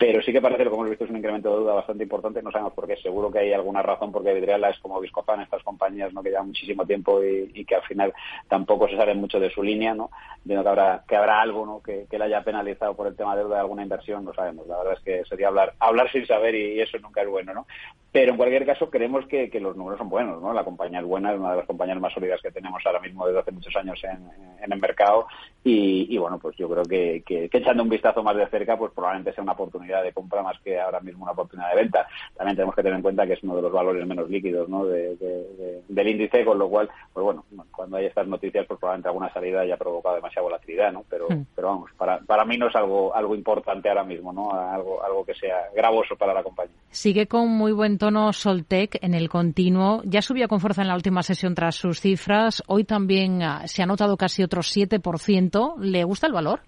pero 0.01 0.19
sí 0.23 0.33
que 0.33 0.41
parece 0.41 0.57
que 0.57 0.65
lo 0.65 0.71
que 0.71 0.77
hemos 0.77 0.89
visto 0.89 1.03
es 1.03 1.11
un 1.11 1.17
incremento 1.17 1.51
de 1.51 1.57
deuda 1.57 1.75
bastante 1.75 2.01
importante. 2.01 2.41
No 2.41 2.49
sabemos 2.51 2.73
por 2.73 2.87
qué, 2.87 2.97
seguro 2.97 3.31
que 3.31 3.37
hay 3.37 3.53
alguna 3.53 3.83
razón 3.83 4.11
porque 4.11 4.33
Vidriala 4.33 4.71
es 4.71 4.79
como 4.79 4.99
Viscofan, 4.99 5.41
estas 5.41 5.61
compañías 5.61 6.11
¿no? 6.11 6.23
que 6.23 6.31
llevan 6.31 6.47
muchísimo 6.47 6.87
tiempo 6.87 7.23
y, 7.23 7.63
que 7.65 7.75
al 7.75 7.83
final 7.83 8.11
tampoco 8.49 8.87
se 8.87 8.97
salen 8.97 9.19
mucho 9.19 9.39
de 9.39 9.51
su 9.51 9.61
línea. 9.61 9.93
¿no? 9.93 10.09
Entiendo 10.37 10.63
que 10.63 10.69
habrá, 10.69 11.03
que 11.07 11.15
habrá 11.15 11.39
algo 11.39 11.67
¿no? 11.67 11.83
que, 11.83 12.07
que 12.09 12.17
la 12.17 12.25
haya 12.25 12.43
penalizado 12.43 12.95
por 12.95 13.05
el 13.05 13.15
tema 13.15 13.35
de 13.35 13.43
deuda 13.43 13.57
de 13.57 13.61
alguna 13.61 13.83
inversión, 13.83 14.25
no 14.25 14.33
sabemos. 14.33 14.65
La 14.65 14.79
verdad 14.79 14.93
es 14.97 15.03
que 15.03 15.23
sería 15.25 15.49
hablar, 15.49 15.75
hablar 15.77 16.11
sin 16.11 16.25
saber 16.25 16.55
y, 16.55 16.81
eso 16.81 16.97
nunca 16.97 17.21
es 17.21 17.29
bueno. 17.29 17.53
¿no? 17.53 17.67
Pero 18.11 18.31
en 18.31 18.37
cualquier 18.37 18.65
caso 18.65 18.89
creemos 18.89 19.27
que, 19.27 19.51
los 19.61 19.77
números 19.77 19.99
son 19.99 20.09
buenos. 20.09 20.41
¿no? 20.41 20.51
La 20.51 20.63
compañía 20.63 21.01
es 21.01 21.05
buena, 21.05 21.31
es 21.31 21.39
una 21.39 21.51
de 21.51 21.57
las 21.57 21.67
compañías 21.67 21.99
más 21.99 22.11
sólidas 22.11 22.41
que 22.41 22.49
tenemos 22.49 22.81
ahora 22.87 23.01
mismo 23.01 23.27
desde 23.27 23.41
hace 23.41 23.51
muchos 23.51 23.75
años 23.75 24.03
en, 24.03 24.27
en 24.63 24.71
el 24.71 24.79
mercado 24.79 25.27
y, 25.63 26.17
bueno, 26.17 26.39
pues 26.39 26.55
yo 26.57 26.67
creo 26.67 26.83
que, 26.83 27.23
que, 27.25 27.49
echando 27.51 27.83
un 27.83 27.89
vistazo 27.89 28.23
más 28.23 28.35
de 28.35 28.47
cerca, 28.47 28.77
pues 28.77 28.91
probablemente 28.93 29.33
sea 29.33 29.43
una 29.43 29.53
oportunidad 29.53 29.90
de 29.99 30.13
compra 30.13 30.41
más 30.41 30.59
que 30.61 30.79
ahora 30.79 30.99
mismo 30.99 31.23
una 31.23 31.33
oportunidad 31.33 31.69
de 31.69 31.75
venta. 31.75 32.07
También 32.35 32.55
tenemos 32.55 32.75
que 32.75 32.83
tener 32.83 32.95
en 32.95 33.01
cuenta 33.01 33.25
que 33.27 33.33
es 33.33 33.43
uno 33.43 33.55
de 33.55 33.61
los 33.63 33.71
valores 33.71 34.05
menos 34.07 34.29
líquidos 34.29 34.69
¿no? 34.69 34.85
de, 34.85 35.81
del 35.87 36.07
índice, 36.07 36.45
con 36.45 36.57
lo 36.57 36.69
cual, 36.69 36.89
pues 37.13 37.23
bueno, 37.23 37.43
cuando 37.71 37.97
hay 37.97 38.05
estas 38.05 38.27
noticias, 38.27 38.65
pues 38.67 38.79
probablemente 38.79 39.09
alguna 39.09 39.33
salida 39.33 39.61
haya 39.61 39.77
provocado 39.77 40.15
demasiada 40.15 40.43
volatilidad, 40.43 40.91
¿no? 40.91 41.03
Pero, 41.09 41.27
hmm. 41.29 41.45
pero 41.55 41.67
vamos, 41.67 41.91
para, 41.97 42.19
para 42.19 42.45
mí 42.45 42.57
no 42.57 42.67
es 42.67 42.75
algo, 42.75 43.13
algo 43.15 43.35
importante 43.35 43.89
ahora 43.89 44.03
mismo, 44.03 44.31
¿no? 44.31 44.51
Algo, 44.51 45.03
algo 45.03 45.25
que 45.25 45.33
sea 45.33 45.69
gravoso 45.75 46.15
para 46.15 46.33
la 46.33 46.43
compañía. 46.43 46.75
Sigue 46.89 47.27
con 47.27 47.49
muy 47.49 47.71
buen 47.71 47.97
tono 47.97 48.31
Soltec 48.33 48.97
en 49.01 49.13
el 49.13 49.29
continuo. 49.29 50.01
Ya 50.05 50.21
subía 50.21 50.47
con 50.47 50.59
fuerza 50.59 50.81
en 50.81 50.87
la 50.87 50.95
última 50.95 51.23
sesión 51.23 51.55
tras 51.55 51.75
sus 51.75 51.99
cifras. 51.99 52.63
Hoy 52.67 52.83
también 52.83 53.41
ah, 53.43 53.67
se 53.67 53.83
ha 53.83 53.85
notado 53.85 54.17
casi 54.17 54.43
otro 54.43 54.61
7%. 54.61 55.75
¿Le 55.79 56.03
gusta 56.03 56.27
el 56.27 56.33
valor? 56.33 56.61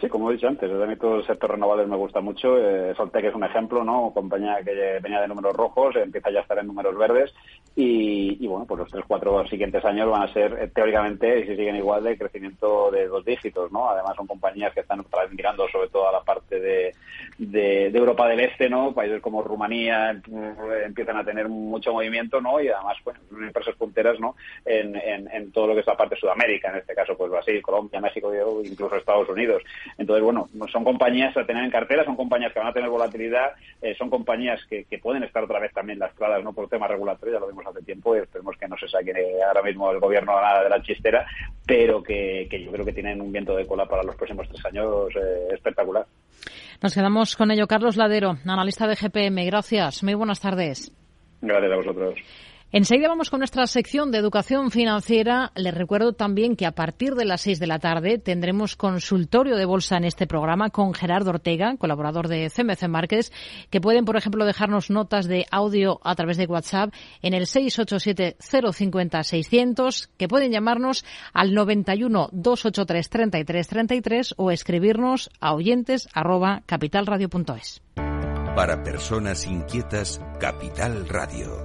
Sí, 0.00 0.08
como 0.08 0.28
he 0.28 0.34
dicho 0.34 0.48
antes, 0.48 0.70
a 0.70 0.86
mí 0.86 0.96
todo 0.96 1.16
el 1.16 1.26
sector 1.26 1.52
renovables 1.52 1.86
me 1.86 1.96
gusta 1.96 2.20
mucho. 2.20 2.58
Eh, 2.58 2.94
Soltec 2.96 3.26
es 3.26 3.34
un 3.34 3.44
ejemplo, 3.44 3.84
¿no? 3.84 4.10
Compañía 4.12 4.56
que 4.64 4.98
venía 5.00 5.20
de 5.20 5.28
números 5.28 5.54
rojos, 5.54 5.94
empieza 5.96 6.30
ya 6.30 6.40
a 6.40 6.42
estar 6.42 6.58
en 6.58 6.66
números 6.66 6.98
verdes 6.98 7.32
y, 7.76 8.46
bueno, 8.46 8.66
pues 8.66 8.78
los 8.78 8.90
tres, 8.90 9.04
cuatro 9.06 9.46
siguientes 9.48 9.84
años 9.84 10.08
van 10.08 10.22
a 10.22 10.32
ser, 10.32 10.56
eh, 10.60 10.70
teóricamente, 10.72 11.40
y 11.40 11.42
si 11.42 11.56
siguen 11.56 11.76
igual, 11.76 12.04
de 12.04 12.16
crecimiento 12.16 12.90
de 12.92 13.08
dos 13.08 13.24
dígitos, 13.24 13.72
¿no? 13.72 13.90
Además 13.90 14.14
son 14.16 14.28
compañías 14.28 14.72
que 14.72 14.80
están 14.80 15.04
mirando 15.32 15.66
sobre 15.68 15.88
todo 15.88 16.08
a 16.08 16.12
la 16.12 16.22
parte 16.22 16.60
de, 16.60 16.94
de, 17.38 17.86
Europa 17.86 18.28
del 18.28 18.40
Este, 18.40 18.68
¿no? 18.68 18.92
Países 18.92 19.20
como 19.20 19.42
Rumanía 19.42 20.12
eh, 20.12 20.82
empiezan 20.84 21.16
a 21.16 21.24
tener 21.24 21.48
mucho 21.48 21.92
movimiento, 21.92 22.40
¿no? 22.40 22.60
Y 22.60 22.68
además, 22.68 22.96
bueno, 23.04 23.18
empresas 23.44 23.74
punteras, 23.74 24.20
¿no? 24.20 24.36
En, 24.64 24.94
en, 24.94 25.28
en 25.32 25.50
todo 25.50 25.68
lo 25.68 25.74
que 25.74 25.80
es 25.80 25.86
la 25.86 25.96
parte 25.96 26.14
de 26.14 26.20
Sudamérica, 26.20 26.70
en 26.70 26.76
este 26.76 26.94
caso, 26.94 27.16
pues 27.16 27.30
Brasil, 27.30 27.60
Colombia, 27.60 28.00
México, 28.00 28.32
incluso 28.64 28.94
Estados 28.94 29.28
Unidos. 29.28 29.62
Entonces, 29.98 30.22
bueno, 30.22 30.48
son 30.70 30.84
compañías 30.84 31.36
a 31.36 31.44
tener 31.44 31.64
en 31.64 31.70
cartera, 31.70 32.04
son 32.04 32.16
compañías 32.16 32.52
que 32.52 32.60
van 32.60 32.68
a 32.68 32.72
tener 32.72 32.88
volatilidad, 32.88 33.52
eh, 33.82 33.94
son 33.96 34.10
compañías 34.10 34.64
que, 34.66 34.84
pueden 35.02 35.24
estar 35.24 35.42
otra 35.42 35.58
vez 35.58 35.72
también 35.72 35.98
lastradas 35.98 36.42
no 36.42 36.52
por 36.54 36.68
temas 36.68 36.88
regulatorios, 36.88 37.34
ya 37.34 37.40
lo 37.40 37.48
vimos 37.48 37.63
hace 37.66 37.82
tiempo 37.82 38.16
y 38.16 38.20
esperemos 38.20 38.56
que 38.58 38.68
no 38.68 38.76
se 38.76 38.88
saque 38.88 39.12
ahora 39.46 39.62
mismo 39.62 39.90
el 39.90 40.00
gobierno 40.00 40.40
nada 40.40 40.62
de 40.62 40.70
la 40.70 40.82
chistera, 40.82 41.26
pero 41.66 42.02
que, 42.02 42.48
yo 42.50 42.72
creo 42.72 42.84
que 42.84 42.92
tienen 42.92 43.20
un 43.20 43.32
viento 43.32 43.56
de 43.56 43.66
cola 43.66 43.86
para 43.86 44.02
los 44.02 44.16
próximos 44.16 44.48
tres 44.48 44.64
años 44.66 45.08
eh, 45.16 45.54
espectacular. 45.54 46.06
Nos 46.82 46.94
quedamos 46.94 47.36
con 47.36 47.50
ello. 47.50 47.66
Carlos 47.66 47.96
Ladero, 47.96 48.36
analista 48.46 48.86
de 48.86 48.96
GPM. 48.96 49.44
Gracias. 49.46 50.02
Muy 50.02 50.14
buenas 50.14 50.40
tardes. 50.40 50.92
Gracias 51.40 51.72
a 51.72 51.76
vosotros. 51.76 52.14
Enseguida 52.74 53.06
vamos 53.06 53.30
con 53.30 53.38
nuestra 53.38 53.68
sección 53.68 54.10
de 54.10 54.18
educación 54.18 54.72
financiera. 54.72 55.52
Les 55.54 55.72
recuerdo 55.72 56.14
también 56.14 56.56
que 56.56 56.66
a 56.66 56.72
partir 56.72 57.14
de 57.14 57.24
las 57.24 57.42
seis 57.42 57.60
de 57.60 57.68
la 57.68 57.78
tarde 57.78 58.18
tendremos 58.18 58.74
consultorio 58.74 59.56
de 59.56 59.64
bolsa 59.64 59.96
en 59.96 60.02
este 60.02 60.26
programa 60.26 60.70
con 60.70 60.92
Gerardo 60.92 61.30
Ortega, 61.30 61.76
colaborador 61.78 62.26
de 62.26 62.50
CMC 62.50 62.88
Márquez, 62.88 63.30
que 63.70 63.80
pueden, 63.80 64.04
por 64.04 64.16
ejemplo, 64.16 64.44
dejarnos 64.44 64.90
notas 64.90 65.28
de 65.28 65.46
audio 65.52 66.00
a 66.02 66.16
través 66.16 66.36
de 66.36 66.46
WhatsApp 66.46 66.92
en 67.22 67.34
el 67.34 67.46
687-050-600, 67.46 70.08
que 70.16 70.26
pueden 70.26 70.50
llamarnos 70.50 71.04
al 71.32 71.54
91 71.54 72.30
283 72.32 73.08
33 73.08 73.68
33 73.68 74.34
o 74.36 74.50
escribirnos 74.50 75.30
a 75.38 75.54
oyentes 75.54 76.08
arroba 76.12 76.64
capitalradio.es. 76.66 77.82
Para 78.56 78.82
personas 78.82 79.46
inquietas, 79.46 80.20
Capital 80.40 81.08
Radio. 81.08 81.64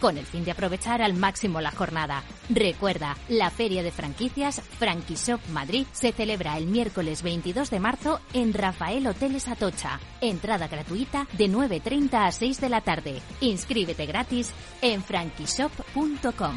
con 0.00 0.18
el 0.18 0.26
fin 0.26 0.44
de 0.44 0.52
aprovechar 0.52 1.02
al 1.02 1.14
máximo 1.14 1.60
la 1.60 1.70
jornada. 1.70 2.22
Recuerda, 2.48 3.16
la 3.28 3.50
Feria 3.50 3.82
de 3.82 3.90
Franquicias 3.90 4.60
Franquishop 4.60 5.40
Madrid 5.48 5.86
se 5.92 6.12
celebra 6.12 6.56
el 6.56 6.66
miércoles 6.66 7.22
22 7.22 7.70
de 7.70 7.80
marzo 7.80 8.20
en 8.32 8.54
Rafael 8.54 9.06
Hoteles 9.06 9.48
Atocha. 9.48 10.00
Entrada 10.20 10.68
gratuita 10.68 11.26
de 11.32 11.46
9.30 11.46 12.26
a 12.26 12.32
6 12.32 12.60
de 12.60 12.68
la 12.68 12.80
tarde. 12.80 13.20
Inscríbete 13.40 14.06
gratis 14.06 14.52
en 14.82 15.02
franquishop.com. 15.02 16.56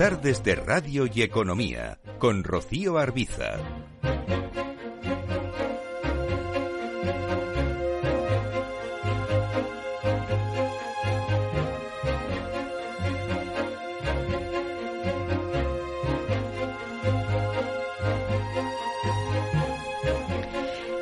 Tardes 0.00 0.42
de 0.42 0.54
Radio 0.54 1.04
y 1.12 1.20
Economía 1.20 1.98
con 2.18 2.42
Rocío 2.42 2.96
Arbiza. 2.96 3.58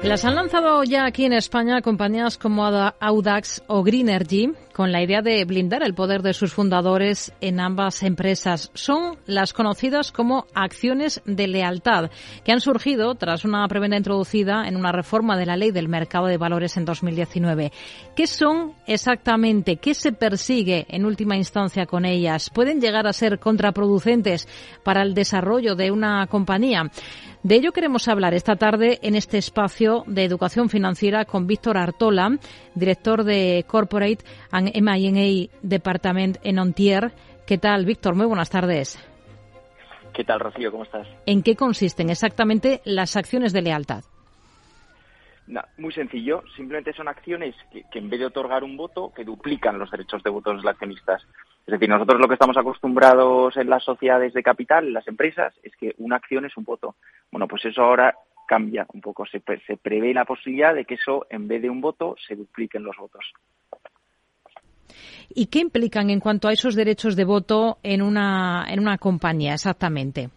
Las 0.08 0.24
han 0.24 0.36
lanzado 0.36 0.84
ya 0.84 1.04
aquí 1.04 1.26
en 1.26 1.34
España 1.34 1.82
compañías 1.82 2.38
como 2.38 2.64
Audax 2.64 3.62
o 3.66 3.82
Greenergy 3.82 4.54
con 4.72 4.90
la 4.90 5.02
idea 5.02 5.20
de 5.20 5.44
blindar 5.44 5.82
el 5.82 5.92
poder 5.92 6.22
de 6.22 6.32
sus 6.32 6.54
fundadores 6.54 7.32
en 7.40 7.60
ambas 7.60 8.02
empresas. 8.02 8.70
Son 8.72 9.18
las 9.26 9.52
conocidas 9.52 10.10
como 10.10 10.46
acciones 10.54 11.20
de 11.26 11.48
lealtad, 11.48 12.10
que 12.42 12.52
han 12.52 12.60
surgido 12.60 13.16
tras 13.16 13.44
una 13.44 13.66
prebenda 13.68 13.96
introducida 13.98 14.66
en 14.66 14.76
una 14.76 14.92
reforma 14.92 15.36
de 15.36 15.46
la 15.46 15.56
ley 15.56 15.72
del 15.72 15.88
mercado 15.88 16.26
de 16.26 16.38
valores 16.38 16.76
en 16.76 16.84
2019. 16.84 17.70
¿Qué 18.16 18.26
son 18.26 18.74
exactamente? 18.86 19.76
¿Qué 19.76 19.94
se 19.94 20.12
persigue 20.12 20.86
en 20.88 21.04
última 21.04 21.36
instancia 21.36 21.84
con 21.84 22.04
ellas? 22.04 22.48
¿Pueden 22.48 22.80
llegar 22.80 23.06
a 23.06 23.12
ser 23.12 23.40
contraproducentes 23.40 24.48
para 24.84 25.02
el 25.02 25.12
desarrollo 25.12 25.74
de 25.74 25.90
una 25.90 26.26
compañía? 26.28 26.90
De 27.48 27.54
ello 27.54 27.72
queremos 27.72 28.08
hablar 28.08 28.34
esta 28.34 28.56
tarde 28.56 28.98
en 29.00 29.14
este 29.14 29.38
espacio 29.38 30.04
de 30.06 30.22
educación 30.22 30.68
financiera 30.68 31.24
con 31.24 31.46
Víctor 31.46 31.78
Artola, 31.78 32.36
director 32.74 33.24
de 33.24 33.64
Corporate 33.66 34.18
and 34.50 34.70
M&A 34.74 35.48
Department 35.62 36.36
en 36.42 36.58
Ontier. 36.58 37.10
¿Qué 37.46 37.56
tal, 37.56 37.86
Víctor? 37.86 38.16
Muy 38.16 38.26
buenas 38.26 38.50
tardes. 38.50 39.02
¿Qué 40.12 40.24
tal, 40.24 40.40
Rocío? 40.40 40.70
¿Cómo 40.70 40.84
estás? 40.84 41.08
¿En 41.24 41.42
qué 41.42 41.56
consisten 41.56 42.10
exactamente 42.10 42.82
las 42.84 43.16
acciones 43.16 43.54
de 43.54 43.62
lealtad? 43.62 44.04
muy 45.78 45.94
sencillo, 45.94 46.42
simplemente 46.54 46.92
son 46.92 47.08
acciones 47.08 47.54
que, 47.72 47.84
que, 47.90 47.98
en 47.98 48.10
vez 48.10 48.20
de 48.20 48.26
otorgar 48.26 48.62
un 48.62 48.76
voto, 48.76 49.10
que 49.16 49.24
duplican 49.24 49.78
los 49.78 49.90
derechos 49.90 50.22
de 50.22 50.28
voto 50.28 50.50
de 50.50 50.56
los 50.56 50.66
accionistas. 50.66 51.26
Es 51.68 51.72
decir, 51.72 51.90
nosotros 51.90 52.18
lo 52.18 52.28
que 52.28 52.32
estamos 52.32 52.56
acostumbrados 52.56 53.54
en 53.58 53.68
las 53.68 53.84
sociedades 53.84 54.32
de 54.32 54.42
capital, 54.42 54.86
en 54.86 54.94
las 54.94 55.06
empresas, 55.06 55.52
es 55.62 55.76
que 55.76 55.94
una 55.98 56.16
acción 56.16 56.46
es 56.46 56.56
un 56.56 56.64
voto. 56.64 56.94
Bueno, 57.30 57.46
pues 57.46 57.62
eso 57.66 57.82
ahora 57.82 58.14
cambia 58.46 58.86
un 58.94 59.02
poco. 59.02 59.26
Se, 59.26 59.42
se 59.66 59.76
prevé 59.76 60.14
la 60.14 60.24
posibilidad 60.24 60.74
de 60.74 60.86
que 60.86 60.94
eso, 60.94 61.26
en 61.28 61.46
vez 61.46 61.60
de 61.60 61.68
un 61.68 61.82
voto, 61.82 62.16
se 62.26 62.36
dupliquen 62.36 62.84
los 62.84 62.96
votos. 62.96 63.22
¿Y 65.28 65.48
qué 65.48 65.58
implican 65.58 66.08
en 66.08 66.20
cuanto 66.20 66.48
a 66.48 66.54
esos 66.54 66.74
derechos 66.74 67.16
de 67.16 67.26
voto 67.26 67.76
en 67.82 68.00
una, 68.00 68.64
en 68.66 68.80
una 68.80 68.96
compañía 68.96 69.52
exactamente? 69.52 70.30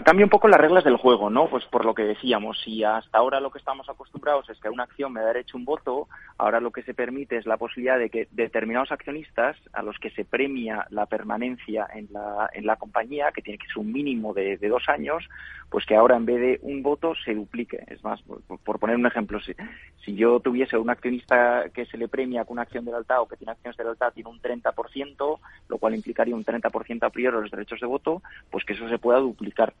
Cambia 0.00 0.24
un 0.24 0.30
poco 0.30 0.48
las 0.48 0.60
reglas 0.60 0.84
del 0.84 0.96
juego, 0.96 1.28
¿no? 1.28 1.48
Pues 1.48 1.64
por 1.66 1.84
lo 1.84 1.94
que 1.94 2.04
decíamos, 2.04 2.58
si 2.62 2.82
hasta 2.82 3.18
ahora 3.18 3.40
lo 3.40 3.50
que 3.50 3.58
estamos 3.58 3.88
acostumbrados 3.90 4.48
es 4.48 4.58
que 4.58 4.70
una 4.70 4.84
acción 4.84 5.12
me 5.12 5.20
da 5.20 5.26
derecho 5.26 5.58
un 5.58 5.66
voto, 5.66 6.08
ahora 6.38 6.60
lo 6.60 6.70
que 6.70 6.82
se 6.82 6.94
permite 6.94 7.36
es 7.36 7.46
la 7.46 7.58
posibilidad 7.58 7.98
de 7.98 8.08
que 8.08 8.26
determinados 8.30 8.90
accionistas 8.90 9.56
a 9.72 9.82
los 9.82 9.98
que 9.98 10.10
se 10.10 10.24
premia 10.24 10.86
la 10.90 11.06
permanencia 11.06 11.86
en 11.92 12.08
la, 12.10 12.48
en 12.54 12.64
la 12.64 12.76
compañía, 12.76 13.32
que 13.32 13.42
tiene 13.42 13.58
que 13.58 13.66
ser 13.66 13.78
un 13.78 13.92
mínimo 13.92 14.32
de, 14.32 14.56
dos 14.56 14.88
años, 14.88 15.28
pues 15.68 15.84
que 15.84 15.96
ahora 15.96 16.16
en 16.16 16.24
vez 16.24 16.40
de 16.40 16.58
un 16.62 16.82
voto 16.82 17.14
se 17.24 17.34
duplique. 17.34 17.84
Es 17.88 18.02
más, 18.02 18.22
por, 18.22 18.78
poner 18.78 18.96
un 18.96 19.06
ejemplo, 19.06 19.40
si, 19.40 19.52
si 20.04 20.14
yo 20.14 20.40
tuviese 20.40 20.78
un 20.78 20.88
accionista 20.88 21.64
que 21.74 21.86
se 21.86 21.98
le 21.98 22.08
premia 22.08 22.44
con 22.44 22.54
una 22.54 22.62
acción 22.62 22.84
de 22.84 22.92
lealtad 22.92 23.20
o 23.20 23.28
que 23.28 23.36
tiene 23.36 23.52
acciones 23.52 23.76
de 23.76 23.84
lealtad 23.84 24.12
tiene 24.12 24.30
un 24.30 24.40
30%, 24.40 25.38
lo 25.68 25.78
cual 25.78 25.94
implicaría 25.94 26.34
un 26.34 26.44
30% 26.44 27.02
a 27.02 27.10
priori 27.10 27.36
de 27.36 27.42
los 27.42 27.50
derechos 27.50 27.80
de 27.80 27.86
voto, 27.86 28.22
pues 28.50 28.64
que 28.64 28.72
eso 28.72 28.88
se 28.88 28.98
pueda 28.98 29.18
duplicar. 29.18 29.74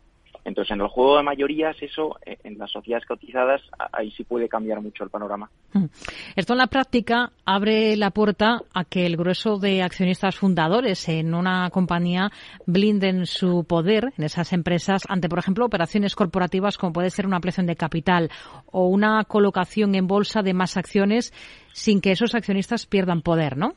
Entonces, 0.44 0.72
en 0.72 0.80
el 0.80 0.88
juego 0.88 1.18
de 1.18 1.22
mayorías, 1.22 1.76
eso, 1.80 2.18
eh, 2.26 2.38
en 2.42 2.58
las 2.58 2.70
sociedades 2.70 3.06
cotizadas, 3.06 3.60
ahí 3.92 4.10
sí 4.10 4.24
puede 4.24 4.48
cambiar 4.48 4.80
mucho 4.80 5.04
el 5.04 5.10
panorama. 5.10 5.48
Mm. 5.72 5.84
Esto 6.34 6.54
en 6.54 6.58
la 6.58 6.66
práctica 6.66 7.30
abre 7.44 7.96
la 7.96 8.10
puerta 8.10 8.62
a 8.74 8.84
que 8.84 9.06
el 9.06 9.16
grueso 9.16 9.58
de 9.58 9.82
accionistas 9.82 10.36
fundadores 10.36 11.08
en 11.08 11.34
una 11.34 11.70
compañía 11.70 12.30
blinden 12.66 13.26
su 13.26 13.64
poder 13.64 14.12
en 14.18 14.24
esas 14.24 14.52
empresas 14.52 15.02
ante, 15.08 15.28
por 15.28 15.38
ejemplo, 15.38 15.64
operaciones 15.64 16.16
corporativas 16.16 16.76
como 16.76 16.92
puede 16.92 17.10
ser 17.10 17.26
una 17.26 17.36
ampliación 17.36 17.66
de 17.66 17.76
capital 17.76 18.30
o 18.70 18.88
una 18.88 19.24
colocación 19.24 19.94
en 19.94 20.06
bolsa 20.06 20.42
de 20.42 20.54
más 20.54 20.76
acciones 20.76 21.32
sin 21.72 22.00
que 22.00 22.12
esos 22.12 22.34
accionistas 22.34 22.86
pierdan 22.86 23.22
poder, 23.22 23.56
¿no? 23.56 23.74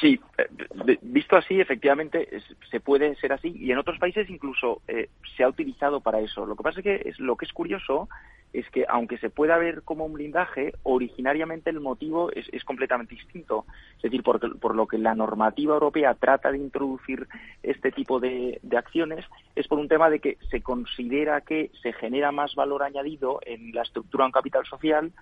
Sí, 0.00 0.18
eh, 0.38 0.98
visto 1.02 1.36
así, 1.36 1.60
efectivamente, 1.60 2.28
se 2.68 2.80
puede 2.80 3.14
ser 3.16 3.32
así 3.32 3.54
y 3.56 3.70
en 3.70 3.78
otros 3.78 3.98
países 3.98 4.28
incluso 4.28 4.82
eh, 4.88 5.08
se 5.36 5.44
ha 5.44 5.48
utilizado 5.48 6.00
para 6.00 6.18
eso. 6.18 6.46
Lo 6.46 6.56
que 6.56 6.64
pasa 6.64 6.80
es 6.80 6.84
que 6.84 7.08
es, 7.08 7.20
lo 7.20 7.36
que 7.36 7.44
es 7.44 7.52
curioso 7.52 8.08
es 8.52 8.68
que 8.70 8.86
aunque 8.88 9.18
se 9.18 9.30
pueda 9.30 9.56
ver 9.56 9.82
como 9.82 10.06
un 10.06 10.14
blindaje, 10.14 10.72
originariamente 10.82 11.70
el 11.70 11.80
motivo 11.80 12.30
es, 12.32 12.64
completamente 12.64 13.14
distinto. 13.14 13.66
Es 13.96 14.02
decir, 14.02 14.22
por, 14.24 14.58
por, 14.58 14.74
lo 14.74 14.88
que 14.88 14.98
la 14.98 15.14
normativa 15.14 15.74
europea 15.74 16.14
trata 16.14 16.50
de 16.50 16.58
introducir 16.58 17.28
este 17.62 17.92
tipo 17.92 18.18
de, 18.18 18.58
de 18.62 18.76
acciones 18.76 19.24
es 19.54 19.68
por 19.68 19.78
un 19.78 19.88
tema 19.88 20.10
de 20.10 20.18
que 20.18 20.38
se 20.50 20.60
considera 20.60 21.42
que 21.42 21.70
se 21.82 21.92
genera 21.92 22.32
más 22.32 22.54
valor 22.56 22.82
añadido 22.82 23.38
en 23.46 23.72
la 23.72 23.82
estructura 23.82 24.24
de 24.24 24.26
un 24.26 24.32
capital 24.32 24.66
social 24.66 25.12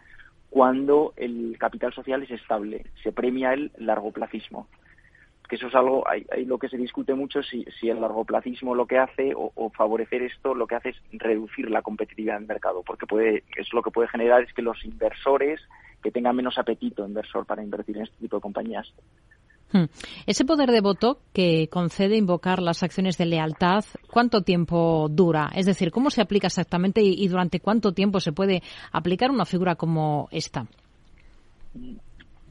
cuando 0.51 1.13
el 1.17 1.57
capital 1.59 1.93
social 1.93 2.23
es 2.23 2.31
estable, 2.31 2.87
se 3.03 3.13
premia 3.13 3.53
el 3.53 3.73
largoplacismo. 3.79 4.69
Que 5.49 5.57
eso 5.57 5.69
es 5.69 5.75
algo, 5.77 6.05
hay, 6.09 6.27
lo 6.45 6.59
que 6.59 6.69
se 6.69 6.77
discute 6.77 7.15
mucho 7.15 7.43
si, 7.43 7.65
si 7.79 7.89
el 7.89 8.01
largoplacismo 8.01 8.75
lo 8.75 8.87
que 8.87 8.99
hace 8.99 9.33
o, 9.37 9.71
favorecer 9.71 10.23
esto 10.23 10.55
lo 10.55 10.67
que 10.67 10.75
hace 10.75 10.89
es 10.89 10.97
reducir 11.13 11.71
la 11.71 11.83
competitividad 11.83 12.39
del 12.39 12.49
mercado, 12.49 12.83
porque 12.83 13.07
puede, 13.07 13.45
es 13.57 13.73
lo 13.73 13.83
que 13.83 13.93
puede 13.93 14.09
generar 14.09 14.43
es 14.43 14.53
que 14.53 14.63
los 14.63 14.85
inversores 14.85 15.61
que 16.03 16.11
tengan 16.11 16.35
menos 16.35 16.59
apetito 16.59 17.07
inversor 17.07 17.47
para 17.47 17.63
invertir 17.63 17.97
en 17.97 18.05
este 18.05 18.17
tipo 18.19 18.37
de 18.37 18.43
compañías. 18.43 18.93
Hmm. 19.77 19.89
Ese 20.27 20.47
poder 20.47 20.71
de 20.71 20.81
voto 20.81 21.19
que 21.35 21.69
concede 21.69 22.17
invocar 22.17 22.63
las 22.63 22.83
acciones 22.83 23.19
de 23.19 23.27
lealtad, 23.27 23.85
¿cuánto 24.11 24.41
tiempo 24.41 25.09
dura? 25.11 25.51
Es 25.55 25.67
decir, 25.67 25.91
¿cómo 25.91 26.09
se 26.09 26.23
aplica 26.23 26.47
exactamente 26.47 27.03
y, 27.03 27.29
durante 27.29 27.61
cuánto 27.61 27.93
tiempo 27.93 28.19
se 28.21 28.33
puede 28.33 28.63
aplicar 28.91 29.31
una 29.31 29.45
figura 29.45 29.75
como 29.75 30.29
esta? 30.31 30.67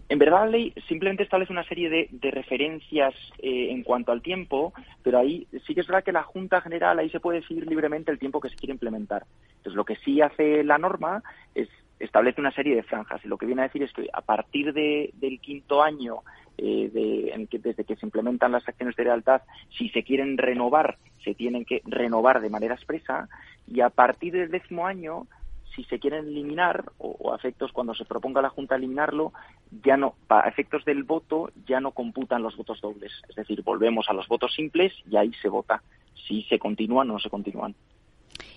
En 0.08 0.20
verdad 0.20 0.46
la 0.46 0.52
ley 0.52 0.72
simplemente 0.88 1.24
establece 1.24 1.52
una 1.52 1.68
serie 1.68 1.90
de, 1.90 2.32
referencias 2.32 3.16
eh, 3.40 3.72
en 3.72 3.82
cuanto 3.82 4.12
al 4.12 4.22
tiempo, 4.22 4.72
pero 5.02 5.18
ahí 5.18 5.48
sí 5.66 5.74
que 5.74 5.82
es 5.82 5.88
verdad 5.88 6.04
que 6.04 6.12
la 6.12 6.22
Junta 6.22 6.62
General 6.62 7.00
ahí 7.00 7.10
se 7.10 7.20
puede 7.20 7.40
decidir 7.40 7.66
libremente 7.68 8.12
el 8.12 8.20
tiempo 8.20 8.40
que 8.40 8.50
se 8.50 8.56
quiere 8.56 8.74
implementar. 8.74 9.24
Entonces 9.58 9.74
lo 9.74 9.84
que 9.84 9.96
sí 9.96 10.22
hace 10.22 10.64
la 10.64 10.78
norma 10.78 11.24
es 11.56 11.70
establece 12.06 12.42
una 12.42 12.52
serie 12.52 12.76
de 12.76 12.84
franjas 12.84 13.24
y 13.24 13.28
lo 13.28 13.38
que 13.38 13.46
viene 13.46 13.62
a 13.62 13.66
decir 13.66 13.84
es 13.84 13.94
que 13.94 14.08
a 14.12 14.22
partir 14.22 14.74
de, 14.74 15.12
del 15.16 15.40
quinto 15.40 15.84
año 15.84 16.22
eh, 16.58 16.90
de, 16.94 17.48
que, 17.48 17.60
desde 17.60 17.84
que 17.84 17.96
se 17.96 18.06
implementan 18.06 18.54
las 18.54 18.68
acciones 18.68 18.96
de 18.96 19.04
lealtad, 19.04 19.42
si 19.78 19.90
se 19.90 20.04
quieren 20.04 20.38
renovar, 20.38 20.98
se 21.24 21.36
tienen 21.36 21.66
que 21.66 21.82
renovar 21.86 22.42
de 22.42 22.50
manera 22.50 22.76
expresa 22.76 23.28
y 23.68 23.82
a 23.82 23.90
partir 23.90 24.34
del 24.34 24.52
décimo 24.52 24.88
año, 24.88 25.28
si 25.76 25.84
se 25.84 26.00
quieren 26.00 26.28
eliminar 26.28 26.86
o, 26.98 27.34
a 27.34 27.36
efectos 27.36 27.72
cuando 27.74 27.94
se 27.94 28.06
proponga 28.06 28.42
la 28.42 28.50
Junta 28.50 28.76
eliminarlo, 28.76 29.34
ya 29.84 29.98
no, 29.98 30.16
a 30.30 30.48
efectos 30.48 30.86
del 30.86 31.04
voto 31.04 31.50
ya 31.68 31.82
no 31.82 31.92
computan 31.92 32.42
los 32.42 32.56
votos 32.56 32.80
dobles. 32.80 33.12
Es 33.28 33.36
decir, 33.36 33.62
volvemos 33.62 34.10
a 34.10 34.14
los 34.14 34.28
votos 34.28 34.54
simples 34.56 34.94
y 35.10 35.18
ahí 35.18 35.34
se 35.42 35.50
vota 35.50 35.82
si 36.28 36.44
se 36.44 36.58
continúan 36.58 37.10
o 37.10 37.14
no 37.14 37.20
se 37.20 37.30
continúan. 37.30 37.76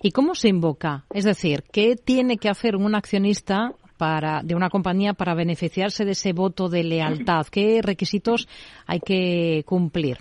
¿Y 0.01 0.11
cómo 0.11 0.35
se 0.35 0.47
invoca? 0.47 1.03
Es 1.09 1.25
decir, 1.25 1.63
¿qué 1.71 1.95
tiene 1.95 2.37
que 2.37 2.49
hacer 2.49 2.75
un 2.75 2.95
accionista 2.95 3.73
para, 3.97 4.41
de 4.43 4.55
una 4.55 4.69
compañía 4.69 5.13
para 5.13 5.33
beneficiarse 5.33 6.05
de 6.05 6.11
ese 6.11 6.31
voto 6.31 6.69
de 6.69 6.83
lealtad? 6.83 7.45
¿Qué 7.51 7.81
requisitos 7.83 8.47
hay 8.87 9.01
que 9.01 9.63
cumplir? 9.65 10.19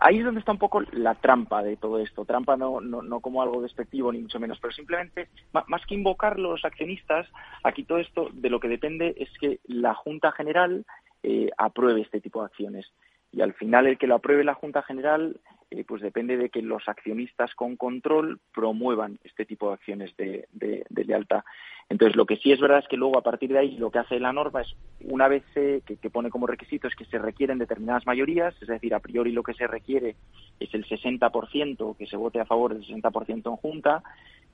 Ahí 0.00 0.18
es 0.18 0.24
donde 0.24 0.38
está 0.38 0.52
un 0.52 0.58
poco 0.58 0.80
la 0.92 1.16
trampa 1.16 1.60
de 1.60 1.76
todo 1.76 1.98
esto. 1.98 2.24
Trampa 2.24 2.56
no, 2.56 2.80
no, 2.80 3.02
no 3.02 3.18
como 3.18 3.42
algo 3.42 3.60
despectivo 3.60 4.12
ni 4.12 4.20
mucho 4.20 4.38
menos, 4.38 4.58
pero 4.60 4.72
simplemente, 4.72 5.28
más 5.52 5.84
que 5.86 5.96
invocar 5.96 6.38
los 6.38 6.64
accionistas, 6.64 7.26
aquí 7.64 7.82
todo 7.82 7.98
esto 7.98 8.28
de 8.32 8.48
lo 8.48 8.60
que 8.60 8.68
depende 8.68 9.14
es 9.18 9.28
que 9.40 9.58
la 9.64 9.94
Junta 9.94 10.30
General 10.30 10.84
eh, 11.24 11.50
apruebe 11.58 12.02
este 12.02 12.20
tipo 12.20 12.40
de 12.40 12.46
acciones. 12.46 12.86
Y 13.32 13.40
al 13.40 13.54
final 13.54 13.88
el 13.88 13.98
que 13.98 14.06
lo 14.06 14.14
apruebe 14.14 14.44
la 14.44 14.54
Junta 14.54 14.82
General 14.82 15.36
eh, 15.70 15.84
pues 15.84 16.00
depende 16.00 16.38
de 16.38 16.48
que 16.48 16.62
los 16.62 16.88
accionistas 16.88 17.54
con 17.54 17.76
control 17.76 18.40
promuevan 18.54 19.18
este 19.22 19.44
tipo 19.44 19.68
de 19.68 19.74
acciones 19.74 20.16
de, 20.16 20.46
lealtad. 20.90 21.44
Entonces, 21.90 22.16
lo 22.16 22.24
que 22.24 22.36
sí 22.36 22.52
es 22.52 22.60
verdad 22.60 22.78
es 22.78 22.88
que 22.88 22.96
luego, 22.96 23.18
a 23.18 23.22
partir 23.22 23.50
de 23.50 23.58
ahí, 23.58 23.76
lo 23.76 23.90
que 23.90 23.98
hace 23.98 24.18
la 24.18 24.32
norma 24.32 24.62
es, 24.62 24.74
una 25.00 25.28
vez 25.28 25.42
que, 25.54 26.10
pone 26.10 26.30
como 26.30 26.46
requisito, 26.46 26.88
es 26.88 26.94
que 26.94 27.04
se 27.04 27.18
requieren 27.18 27.58
determinadas 27.58 28.06
mayorías, 28.06 28.54
es 28.62 28.68
decir, 28.68 28.94
a 28.94 29.00
priori 29.00 29.32
lo 29.32 29.42
que 29.42 29.54
se 29.54 29.66
requiere 29.66 30.16
es 30.58 30.72
el 30.72 30.86
60%, 30.86 31.96
que 31.96 32.06
se 32.06 32.16
vote 32.16 32.40
a 32.40 32.46
favor 32.46 32.74
del 32.74 32.86
60% 32.86 33.50
en 33.50 33.56
junta, 33.56 34.02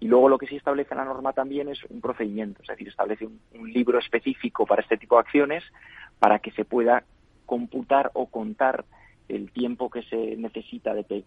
y 0.01 0.09
luego 0.09 0.29
lo 0.29 0.39
que 0.39 0.47
sí 0.47 0.57
establece 0.57 0.95
la 0.95 1.05
norma 1.05 1.33
también 1.33 1.69
es 1.69 1.83
un 1.85 2.01
procedimiento, 2.01 2.63
es 2.63 2.69
decir, 2.69 2.89
establece 2.89 3.27
un 3.27 3.73
libro 3.73 3.99
específico 3.99 4.67
para 4.67 4.83
este 4.83 4.97
tipo 4.97 5.15
de 5.17 5.21
acciones 5.21 5.63
para 6.19 6.41
que 6.41 6.51
se 6.53 6.65
pueda 6.65 7.05
computar 7.47 8.11
o 8.15 8.27
contar 8.27 8.85
el 9.29 9.51
tiempo 9.51 9.91
que 9.91 10.03
se 10.03 10.37
necesita 10.37 10.95
de, 10.95 11.25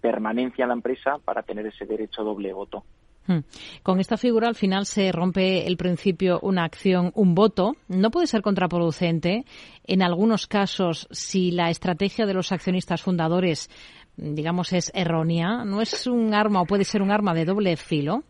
permanencia 0.00 0.62
en 0.62 0.68
la 0.68 0.74
empresa 0.74 1.18
para 1.24 1.42
tener 1.42 1.66
ese 1.66 1.86
derecho 1.86 2.22
doble 2.22 2.52
voto. 2.52 2.84
Hmm. 3.26 3.40
Con 3.82 4.00
esta 4.00 4.18
figura 4.18 4.48
al 4.48 4.54
final 4.54 4.84
se 4.84 5.10
rompe 5.10 5.66
el 5.66 5.76
principio 5.76 6.40
una 6.42 6.64
acción, 6.64 7.10
un 7.14 7.34
voto. 7.34 7.76
¿No 7.88 8.10
puede 8.10 8.26
ser 8.26 8.42
contraproducente 8.42 9.44
en 9.84 10.02
algunos 10.02 10.46
casos 10.46 11.08
si 11.10 11.50
la 11.50 11.70
estrategia 11.70 12.26
de 12.26 12.34
los 12.34 12.52
accionistas 12.52 13.02
fundadores, 13.02 13.70
digamos, 14.16 14.72
es 14.74 14.92
errónea? 14.94 15.64
¿No 15.64 15.80
es 15.80 16.06
un 16.06 16.34
arma 16.34 16.60
o 16.60 16.66
puede 16.66 16.84
ser 16.84 17.00
un 17.00 17.10
arma 17.10 17.32
de 17.32 17.46
doble 17.46 17.76
filo? 17.76 18.24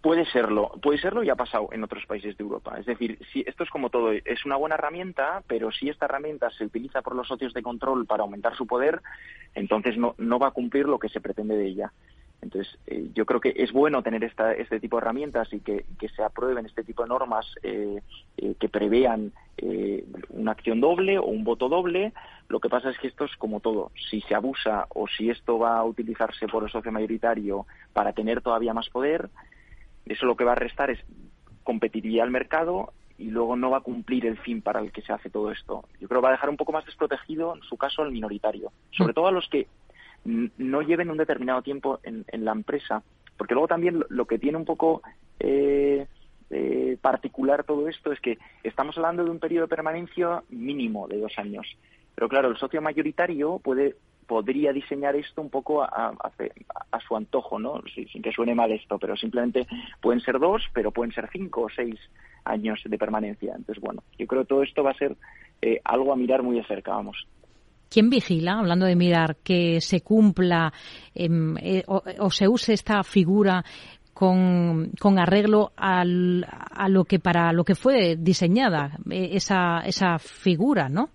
Puede 0.00 0.24
serlo, 0.26 0.70
puede 0.82 0.98
serlo 0.98 1.22
y 1.22 1.28
ha 1.28 1.36
pasado 1.36 1.68
en 1.72 1.84
otros 1.84 2.06
países 2.06 2.36
de 2.36 2.42
Europa. 2.42 2.78
Es 2.78 2.86
decir, 2.86 3.18
si 3.32 3.44
esto 3.46 3.64
es 3.64 3.70
como 3.70 3.90
todo, 3.90 4.12
es 4.12 4.46
una 4.46 4.56
buena 4.56 4.76
herramienta, 4.76 5.42
pero 5.46 5.70
si 5.70 5.90
esta 5.90 6.06
herramienta 6.06 6.50
se 6.50 6.64
utiliza 6.64 7.02
por 7.02 7.14
los 7.14 7.28
socios 7.28 7.52
de 7.52 7.62
control 7.62 8.06
para 8.06 8.22
aumentar 8.22 8.56
su 8.56 8.66
poder, 8.66 9.02
entonces 9.54 9.98
no, 9.98 10.14
no 10.16 10.38
va 10.38 10.48
a 10.48 10.52
cumplir 10.52 10.86
lo 10.86 10.98
que 10.98 11.10
se 11.10 11.20
pretende 11.20 11.56
de 11.56 11.66
ella. 11.66 11.92
Entonces, 12.42 12.78
eh, 12.86 13.10
yo 13.14 13.26
creo 13.26 13.40
que 13.40 13.52
es 13.56 13.72
bueno 13.72 14.02
tener 14.02 14.24
esta, 14.24 14.52
este 14.52 14.80
tipo 14.80 14.96
de 14.96 15.02
herramientas 15.02 15.52
y 15.52 15.60
que, 15.60 15.84
se 16.14 16.22
aprueben 16.22 16.66
este 16.66 16.82
tipo 16.82 17.02
de 17.02 17.08
normas 17.08 17.46
eh, 17.62 18.00
eh, 18.36 18.54
que 18.58 18.68
prevean 18.68 19.32
una 20.30 20.52
acción 20.52 20.80
doble 20.80 21.18
o 21.18 21.26
un 21.26 21.44
voto 21.44 21.68
doble. 21.68 22.14
Lo 22.48 22.60
que 22.60 22.70
pasa 22.70 22.88
es 22.88 22.98
que 22.98 23.08
esto 23.08 23.26
es 23.26 23.36
como 23.36 23.60
todo. 23.60 23.92
Si 24.08 24.22
se 24.22 24.34
abusa 24.34 24.86
o 24.88 25.06
si 25.06 25.28
esto 25.28 25.58
va 25.58 25.76
a 25.76 25.84
utilizarse 25.84 26.48
por 26.48 26.64
el 26.64 26.70
socio 26.70 26.90
mayoritario 26.90 27.66
para 27.92 28.14
tener 28.14 28.40
todavía 28.40 28.72
más 28.72 28.88
poder, 28.88 29.28
eso 30.10 30.26
lo 30.26 30.36
que 30.36 30.44
va 30.44 30.52
a 30.52 30.56
restar 30.56 30.90
es 30.90 30.98
competitividad 31.62 32.24
al 32.24 32.32
mercado 32.32 32.92
y 33.16 33.30
luego 33.30 33.54
no 33.54 33.70
va 33.70 33.78
a 33.78 33.82
cumplir 33.82 34.26
el 34.26 34.38
fin 34.38 34.60
para 34.60 34.80
el 34.80 34.92
que 34.92 35.02
se 35.02 35.12
hace 35.12 35.30
todo 35.30 35.52
esto. 35.52 35.84
Yo 36.00 36.08
creo 36.08 36.20
que 36.20 36.24
va 36.24 36.28
a 36.30 36.32
dejar 36.32 36.50
un 36.50 36.56
poco 36.56 36.72
más 36.72 36.84
desprotegido, 36.86 37.54
en 37.54 37.62
su 37.62 37.76
caso, 37.76 38.02
al 38.02 38.10
minoritario. 38.10 38.72
Sobre 38.90 39.12
mm. 39.12 39.14
todo 39.14 39.26
a 39.28 39.32
los 39.32 39.48
que 39.48 39.68
no 40.24 40.82
lleven 40.82 41.10
un 41.10 41.16
determinado 41.16 41.62
tiempo 41.62 42.00
en, 42.02 42.24
la 42.44 42.52
empresa. 42.52 43.02
Porque 43.36 43.54
luego 43.54 43.68
también 43.68 44.02
lo, 44.08 44.26
que 44.26 44.38
tiene 44.38 44.58
un 44.58 44.64
poco 44.64 45.02
eh, 45.38 46.06
eh, 46.50 46.98
particular 47.00 47.62
todo 47.64 47.88
esto 47.88 48.10
es 48.10 48.20
que 48.20 48.38
estamos 48.64 48.96
hablando 48.96 49.24
de 49.24 49.30
un 49.30 49.38
periodo 49.38 49.66
de 49.66 49.76
permanencia 49.76 50.42
mínimo 50.48 51.06
de 51.06 51.20
dos 51.20 51.38
años. 51.38 51.66
Pero 52.14 52.28
claro, 52.28 52.48
el 52.48 52.56
socio 52.56 52.82
mayoritario 52.82 53.60
puede 53.60 53.96
podría 54.30 54.72
diseñar 54.72 55.16
esto 55.16 55.42
un 55.42 55.50
poco 55.50 55.82
a, 55.82 55.88
a, 55.88 57.00
su 57.00 57.16
antojo, 57.16 57.58
¿no? 57.58 57.82
Sin, 57.92 58.22
que 58.22 58.30
suene 58.30 58.54
mal 58.54 58.70
esto, 58.70 58.96
pero 58.96 59.16
simplemente 59.16 59.66
pueden 60.00 60.20
ser 60.20 60.38
dos, 60.38 60.62
pero 60.72 60.92
pueden 60.92 61.12
ser 61.12 61.28
cinco 61.32 61.62
o 61.62 61.68
seis 61.68 61.98
años 62.44 62.80
de 62.84 62.96
permanencia. 62.96 63.54
Entonces, 63.56 63.82
bueno, 63.82 64.04
yo 64.16 64.28
creo 64.28 64.42
que 64.42 64.46
todo 64.48 64.62
esto 64.62 64.84
va 64.84 64.92
a 64.92 64.94
ser 64.94 65.16
eh, 65.60 65.80
algo 65.82 66.12
a 66.12 66.16
mirar 66.16 66.44
muy 66.44 66.56
de 66.58 66.64
cerca, 66.64 66.92
vamos. 66.92 67.26
¿Quién 67.88 68.08
vigila, 68.08 68.60
hablando 68.60 68.86
de 68.86 68.94
mirar, 68.94 69.34
que 69.42 69.80
se 69.80 70.00
cumpla 70.00 70.72
em, 71.12 71.56
eh, 71.56 71.82
o, 71.88 72.30
se 72.30 72.46
use 72.46 72.72
esta 72.72 73.02
figura 73.02 73.64
con, 74.14 74.92
arreglo 75.18 75.72
a 75.76 76.04
lo 76.04 77.04
que 77.04 77.18
para 77.18 77.52
lo 77.52 77.64
que 77.64 77.74
fue 77.74 78.14
diseñada 78.14 78.96
eh, 79.10 79.30
esa, 79.32 79.80
esa 79.80 80.20
figura, 80.20 80.88
¿no? 80.88 81.08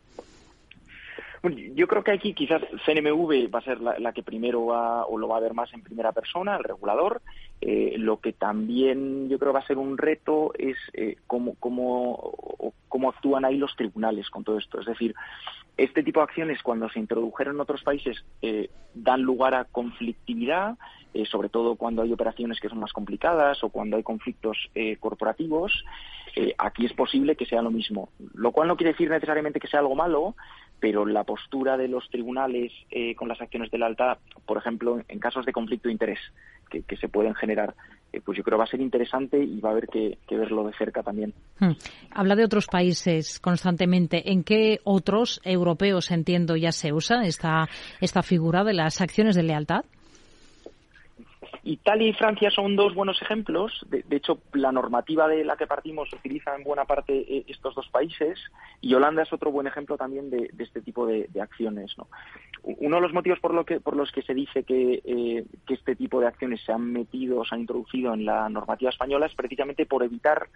Yo 1.50 1.88
creo 1.88 2.04
que 2.04 2.12
aquí 2.12 2.34
quizás 2.34 2.62
CNMV 2.86 3.54
va 3.54 3.60
a 3.60 3.64
ser 3.64 3.80
la, 3.82 4.14
que 4.14 4.24
primero 4.24 4.66
va 4.66 5.06
o 5.06 5.18
lo 5.18 5.28
va 5.28 5.38
a 5.38 5.42
ver 5.42 5.54
más 5.54 5.74
en 5.74 5.82
primera 5.82 6.12
persona, 6.12 6.56
el 6.56 6.64
regulador. 6.64 7.22
Eh, 7.62 7.96
lo 7.98 8.20
que 8.20 8.34
también 8.34 9.30
yo 9.30 9.40
creo 9.40 9.54
va 9.54 9.60
a 9.60 9.68
ser 9.68 9.78
un 9.78 9.98
reto 9.98 10.54
es 10.58 10.78
cómo, 11.28 11.56
cómo, 11.60 12.74
cómo 12.88 13.10
actúan 13.10 13.46
ahí 13.46 13.58
los 13.58 13.76
tribunales 13.76 14.30
con 14.30 14.44
todo 14.44 14.58
esto. 14.58 14.80
Es 14.80 14.86
decir, 14.86 15.16
este 15.78 16.04
tipo 16.04 16.22
de 16.22 16.26
acciones, 16.26 16.64
cuando 16.64 16.90
se 16.90 17.00
introdujeron 17.00 17.56
en 17.56 17.62
otros 17.62 17.84
países, 17.84 18.24
eh, 18.42 18.70
dan 18.94 19.22
lugar 19.22 19.54
a 19.54 19.66
conflictividad, 19.66 20.78
eh, 21.14 21.26
sobre 21.26 21.50
todo 21.50 21.76
cuando 21.76 22.02
hay 22.02 22.14
operaciones 22.14 22.60
que 22.62 22.70
son 22.70 22.80
más 22.80 22.94
complicadas 22.94 23.62
o 23.64 23.70
cuando 23.70 23.98
hay 23.98 24.04
conflictos 24.04 24.70
eh, 24.74 24.98
corporativos. 24.98 25.84
aquí 26.58 26.86
es 26.86 26.92
posible 26.92 27.38
que 27.38 27.46
sea 27.46 27.62
lo 27.62 27.72
mismo, 27.72 28.10
lo 28.34 28.52
cual 28.52 28.68
no 28.68 28.76
quiere 28.76 28.92
decir 28.92 29.10
necesariamente 29.10 29.60
que 29.60 29.70
sea 29.70 29.80
algo 29.80 29.96
malo, 29.96 30.36
pero 30.80 31.06
la 31.06 31.24
postura 31.24 31.78
de 31.78 31.88
los 31.88 32.10
tribunales 32.10 32.72
con 33.16 33.28
las 33.28 33.42
acciones 33.42 33.72
de 33.72 33.78
la 33.78 33.88
alta, 33.88 34.20
por 34.46 34.58
ejemplo, 34.58 35.02
en 35.08 35.20
casos 35.20 35.46
de 35.46 35.52
conflicto 35.52 35.88
de 35.88 35.94
interés 35.94 36.20
que 36.70 36.98
se 36.98 37.08
pueden 37.08 37.34
generar, 37.36 37.74
eh, 38.16 38.22
pues 38.24 38.38
yo 38.38 38.44
creo 38.44 38.58
va 38.58 38.64
a 38.64 38.68
ser 38.68 38.80
interesante 38.80 39.44
y 39.44 39.60
va 39.60 39.70
a 39.70 39.72
haber 39.74 39.88
que, 39.88 40.18
verlo 40.30 40.66
de 40.66 40.74
cerca 40.74 41.04
también. 41.04 41.34
Hmm. 41.60 41.72
Habla 42.12 42.36
de 42.36 42.46
otros 42.46 42.68
países 42.68 43.40
constantemente. 43.40 44.32
¿En 44.32 44.44
qué 44.44 44.80
otros 44.84 45.42
europeos, 45.44 46.12
entiendo, 46.12 46.56
ya 46.56 46.72
se 46.72 46.94
usa 46.94 47.26
esta, 47.26 47.68
esta 48.00 48.24
figura 48.24 48.64
de 48.64 48.74
las 48.74 49.02
acciones 49.02 49.36
de 49.36 49.44
lealtad? 49.44 49.84
Italia 51.66 52.08
y 52.08 52.14
Francia 52.14 52.52
son 52.52 52.76
dos 52.76 52.94
buenos 52.94 53.20
ejemplos. 53.24 53.84
De, 53.90 54.04
hecho, 54.16 54.40
la 54.54 54.72
normativa 54.72 55.28
de 55.28 55.44
la 55.44 55.58
que 55.58 55.66
partimos 55.66 56.14
utiliza 56.14 56.56
en 56.56 56.64
buena 56.64 56.86
parte 56.86 57.14
eh, 57.18 57.44
estos 57.48 57.74
dos 57.74 57.90
países 57.90 58.40
y 58.82 58.94
Holanda 58.94 59.24
es 59.24 59.34
otro 59.34 59.52
buen 59.52 59.66
ejemplo 59.66 59.98
también 59.98 60.30
de, 60.30 60.52
este 60.60 60.82
tipo 60.82 61.08
de, 61.08 61.28
acciones. 61.42 61.96
Uno 62.62 62.96
de 62.98 63.02
los 63.02 63.14
motivos 63.14 63.40
por, 63.40 63.56
lo 63.56 63.66
que, 63.66 63.80
por 63.80 63.96
los 63.96 64.12
que 64.12 64.22
se 64.22 64.36
dice 64.36 64.64
que, 64.64 65.02
eh, 65.04 65.46
este 65.68 65.96
tipo 65.96 66.22
de 66.22 66.28
acciones 66.28 66.62
se 66.64 66.72
han 66.72 66.94
metido, 66.94 67.44
se 67.44 67.56
han 67.56 67.62
introducido 67.62 68.14
en 68.14 68.26
la 68.26 68.48
normativa 68.48 68.92
española 68.92 69.26
es 69.26 69.34
precisamente 69.34 69.88
por 69.88 70.04
evitar 70.04 70.48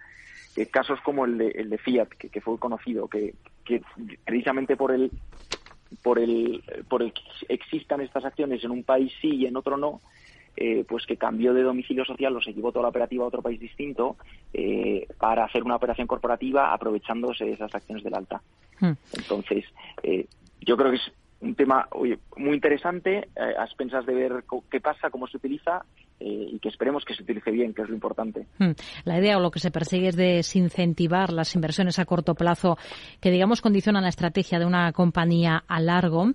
eh, 0.54 0.66
casos 0.66 1.00
como 1.00 1.24
el 1.24 1.38
de, 1.38 1.78
Fiat, 1.78 2.08
que, 2.08 2.40
fue 2.40 2.56
conocido, 2.60 3.08
que, 3.08 3.34
precisamente 4.24 4.76
por 4.76 4.92
el 4.92 5.10
por 6.04 6.20
el 6.20 6.62
por 6.88 7.02
el 7.02 7.12
que 7.12 7.22
existan 7.48 8.00
estas 8.00 8.24
acciones 8.24 8.62
en 8.62 8.70
un 8.70 8.84
país 8.84 9.12
sí 9.20 9.34
y 9.34 9.46
en 9.46 9.56
otro 9.56 9.76
no, 9.76 10.00
eh, 10.62 10.84
pues 10.86 11.06
que 11.06 11.16
cambió 11.16 11.54
de 11.54 11.62
domicilio 11.62 12.04
social 12.04 12.36
o 12.36 12.42
se 12.42 12.52
llevó 12.52 12.70
toda 12.70 12.82
la 12.82 12.90
operativa 12.90 13.24
a 13.24 13.28
otro 13.28 13.40
país 13.40 13.58
distinto 13.58 14.18
eh, 14.52 15.06
para 15.18 15.46
hacer 15.46 15.62
una 15.62 15.76
operación 15.76 16.06
corporativa 16.06 16.74
aprovechándose 16.74 17.46
de 17.46 17.52
esas 17.52 17.74
acciones 17.74 18.04
del 18.04 18.14
alta. 18.14 18.42
Hmm. 18.78 18.92
Entonces, 19.16 19.64
eh, 20.02 20.26
yo 20.60 20.76
creo 20.76 20.90
que 20.90 20.98
es 20.98 21.12
un 21.40 21.54
tema 21.54 21.88
muy 22.36 22.54
interesante 22.54 23.30
a 23.34 23.64
expensas 23.64 24.04
de 24.04 24.12
ver 24.12 24.44
qué 24.70 24.82
pasa, 24.82 25.08
cómo 25.08 25.26
se 25.26 25.38
utiliza 25.38 25.82
y 26.22 26.58
que 26.58 26.68
esperemos 26.68 27.06
que 27.06 27.14
se 27.14 27.22
utilice 27.22 27.50
bien, 27.50 27.72
que 27.72 27.80
es 27.80 27.88
lo 27.88 27.94
importante. 27.94 28.46
Hmm. 28.58 28.72
La 29.04 29.18
idea 29.18 29.38
o 29.38 29.40
lo 29.40 29.50
que 29.50 29.60
se 29.60 29.70
persigue 29.70 30.08
es 30.08 30.16
desincentivar 30.16 31.32
las 31.32 31.54
inversiones 31.54 31.98
a 31.98 32.04
corto 32.04 32.34
plazo 32.34 32.76
que, 33.22 33.30
digamos, 33.30 33.62
condicionan 33.62 34.02
la 34.02 34.10
estrategia 34.10 34.58
de 34.58 34.66
una 34.66 34.92
compañía 34.92 35.64
a 35.66 35.80
largo. 35.80 36.26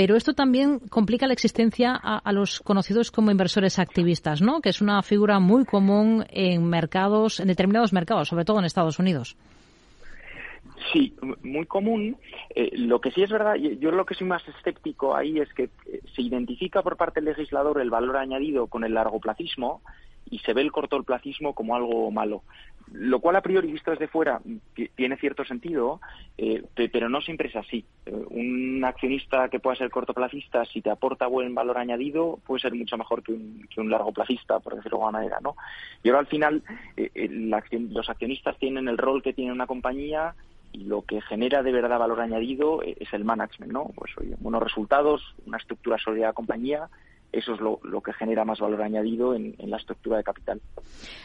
Pero 0.00 0.16
esto 0.16 0.32
también 0.32 0.78
complica 0.78 1.26
la 1.26 1.34
existencia 1.34 1.94
a, 1.94 2.32
los 2.32 2.60
conocidos 2.60 3.10
como 3.10 3.30
inversores 3.30 3.78
activistas, 3.78 4.40
¿no? 4.40 4.62
Que 4.62 4.70
es 4.70 4.80
una 4.80 5.02
figura 5.02 5.40
muy 5.40 5.66
común 5.66 6.24
en 6.30 6.64
mercados, 6.64 7.38
en 7.38 7.48
determinados 7.48 7.92
mercados, 7.92 8.28
sobre 8.28 8.46
todo 8.46 8.58
en 8.60 8.64
Estados 8.64 8.98
Unidos. 8.98 9.36
Sí, 10.90 11.14
muy 11.42 11.66
común. 11.66 12.16
Eh, 12.54 12.70
lo 12.78 12.98
que 13.02 13.10
sí 13.10 13.22
es 13.22 13.28
verdad, 13.28 13.56
yo 13.56 13.90
lo 13.90 14.06
que 14.06 14.14
soy 14.14 14.26
más 14.26 14.42
escéptico 14.48 15.14
ahí 15.14 15.38
es 15.38 15.52
que 15.52 15.64
eh, 15.64 16.00
se 16.16 16.22
identifica 16.22 16.80
por 16.80 16.96
parte 16.96 17.20
del 17.20 17.34
legislador 17.36 17.78
el 17.78 17.90
valor 17.90 18.16
añadido 18.16 18.68
con 18.68 18.84
el 18.84 18.94
largoplacismo 18.94 19.82
y 20.30 20.38
se 20.38 20.54
ve 20.54 20.62
el 20.62 20.72
cortoplacismo 20.72 21.54
como 21.54 21.76
algo 21.76 22.10
malo 22.10 22.42
lo 22.92 23.20
cual 23.20 23.36
a 23.36 23.40
priori 23.40 23.70
visto 23.70 23.90
desde 23.90 24.08
fuera 24.08 24.40
tiene 24.96 25.16
cierto 25.16 25.44
sentido, 25.44 26.00
eh, 26.36 26.62
pero 26.74 27.08
no 27.08 27.20
siempre 27.20 27.48
es 27.48 27.56
así. 27.56 27.84
Eh, 28.06 28.12
un 28.30 28.84
accionista 28.84 29.48
que 29.48 29.60
pueda 29.60 29.76
ser 29.76 29.90
cortoplacista, 29.90 30.64
si 30.64 30.80
te 30.80 30.90
aporta 30.90 31.26
buen 31.26 31.54
valor 31.54 31.78
añadido, 31.78 32.38
puede 32.46 32.60
ser 32.60 32.74
mucho 32.74 32.96
mejor 32.96 33.22
que 33.22 33.32
un, 33.32 33.66
que 33.72 33.80
un 33.80 33.90
largoplacista, 33.90 34.58
por 34.60 34.74
decirlo 34.74 34.98
de 34.98 35.04
alguna 35.04 35.18
manera, 35.18 35.38
¿no? 35.40 35.56
Y 36.02 36.08
ahora 36.08 36.20
al 36.20 36.26
final 36.26 36.62
eh, 36.96 37.28
los 37.30 38.08
accionistas 38.08 38.58
tienen 38.58 38.88
el 38.88 38.98
rol 38.98 39.22
que 39.22 39.32
tiene 39.32 39.52
una 39.52 39.66
compañía 39.66 40.34
y 40.72 40.84
lo 40.84 41.02
que 41.02 41.20
genera 41.20 41.62
de 41.62 41.72
verdad 41.72 41.98
valor 41.98 42.20
añadido 42.20 42.82
es 42.82 43.12
el 43.12 43.24
management, 43.24 43.72
¿no? 43.72 43.90
Pues 43.94 44.12
oye, 44.18 44.36
buenos 44.38 44.62
resultados, 44.62 45.34
una 45.46 45.58
estructura 45.58 45.98
sólida 45.98 46.26
de 46.26 46.30
la 46.30 46.32
compañía 46.32 46.88
eso 47.32 47.54
es 47.54 47.60
lo, 47.60 47.78
que 48.00 48.12
genera 48.12 48.44
más 48.44 48.58
valor 48.60 48.82
añadido 48.82 49.34
en, 49.34 49.54
la 49.58 49.76
estructura 49.76 50.16
de 50.18 50.24
capital. 50.24 50.60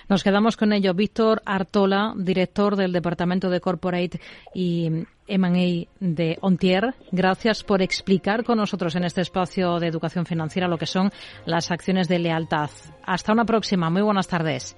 Nos 0.08 0.24
quedamos 0.24 0.58
con 0.58 0.74
ello. 0.74 0.93
Víctor 0.93 1.41
Artola, 1.45 2.14
director 2.16 2.76
del 2.76 2.91
Departamento 2.91 3.49
de 3.49 3.60
Corporate 3.60 4.20
y 4.53 5.06
M&A 5.28 5.88
de 5.99 6.38
Ontier. 6.41 6.93
Gracias 7.12 7.64
por 7.64 7.82
explicar 7.82 8.43
con 8.43 8.58
nosotros 8.58 8.95
en 8.95 9.06
este 9.06 9.22
espacio 9.22 9.80
de 9.80 9.88
educación 9.88 10.26
financiera 10.26 10.68
lo 10.68 10.78
que 10.78 10.86
son 10.86 11.10
las 11.45 11.72
acciones 11.72 12.08
de 12.08 12.20
lealtad. 12.20 12.70
Hasta 13.03 13.34
una 13.34 13.45
próxima. 13.45 13.89
Muy 13.89 14.01
buenas 14.01 14.28
tardes. 14.28 14.78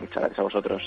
Muchas 0.00 0.16
gracias 0.16 0.38
a 0.38 0.42
vosotros. 0.42 0.82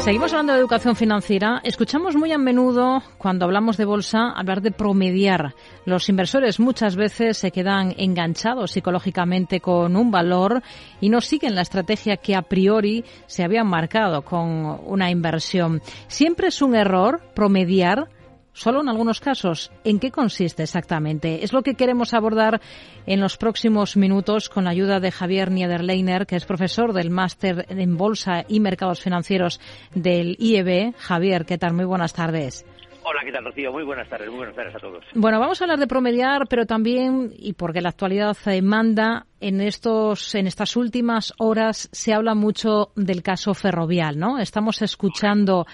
Seguimos 0.00 0.32
hablando 0.32 0.54
de 0.54 0.60
educación 0.60 0.96
financiera. 0.96 1.60
Escuchamos 1.62 2.16
muy 2.16 2.32
a 2.32 2.38
menudo, 2.38 3.02
cuando 3.18 3.44
hablamos 3.44 3.76
de 3.76 3.84
bolsa, 3.84 4.30
hablar 4.30 4.62
de 4.62 4.70
promediar. 4.70 5.54
Los 5.84 6.08
inversores 6.08 6.58
muchas 6.58 6.96
veces 6.96 7.36
se 7.36 7.50
quedan 7.50 7.94
enganchados 7.98 8.70
psicológicamente 8.70 9.60
con 9.60 9.96
un 9.96 10.10
valor 10.10 10.62
y 11.02 11.10
no 11.10 11.20
siguen 11.20 11.54
la 11.54 11.60
estrategia 11.60 12.16
que 12.16 12.34
a 12.34 12.40
priori 12.40 13.04
se 13.26 13.44
habían 13.44 13.66
marcado 13.66 14.22
con 14.22 14.80
una 14.86 15.10
inversión. 15.10 15.82
Siempre 16.08 16.48
es 16.48 16.62
un 16.62 16.74
error 16.74 17.20
promediar 17.34 18.08
Solo 18.52 18.80
en 18.80 18.88
algunos 18.88 19.20
casos. 19.20 19.70
¿En 19.84 20.00
qué 20.00 20.10
consiste 20.10 20.62
exactamente? 20.62 21.44
Es 21.44 21.52
lo 21.52 21.62
que 21.62 21.74
queremos 21.74 22.14
abordar 22.14 22.60
en 23.06 23.20
los 23.20 23.36
próximos 23.36 23.96
minutos 23.96 24.48
con 24.48 24.64
la 24.64 24.70
ayuda 24.70 25.00
de 25.00 25.12
Javier 25.12 25.50
Niederleiner, 25.50 26.26
que 26.26 26.36
es 26.36 26.44
profesor 26.44 26.92
del 26.92 27.10
máster 27.10 27.66
en 27.68 27.96
Bolsa 27.96 28.44
y 28.48 28.60
Mercados 28.60 29.00
Financieros 29.00 29.60
del 29.94 30.36
IEB. 30.38 30.94
Javier, 30.96 31.46
¿qué 31.46 31.58
tal? 31.58 31.74
Muy 31.74 31.84
buenas 31.84 32.12
tardes. 32.12 32.64
Hola, 33.02 33.22
¿qué 33.24 33.32
tal, 33.32 33.44
Rocío? 33.44 33.72
Muy 33.72 33.82
buenas 33.82 34.08
tardes, 34.08 34.28
muy 34.28 34.38
buenas 34.38 34.54
tardes 34.54 34.74
a 34.74 34.78
todos. 34.78 35.02
Bueno, 35.14 35.40
vamos 35.40 35.60
a 35.60 35.64
hablar 35.64 35.78
de 35.78 35.86
promediar, 35.86 36.46
pero 36.48 36.66
también, 36.66 37.32
y 37.34 37.54
porque 37.54 37.80
la 37.80 37.88
actualidad 37.88 38.36
manda, 38.62 39.26
en 39.40 39.60
estos, 39.62 40.34
en 40.34 40.46
estas 40.46 40.76
últimas 40.76 41.32
horas 41.38 41.88
se 41.92 42.12
habla 42.12 42.34
mucho 42.34 42.92
del 42.96 43.22
caso 43.22 43.54
ferrovial, 43.54 44.18
¿no? 44.18 44.38
Estamos 44.38 44.82
escuchando 44.82 45.66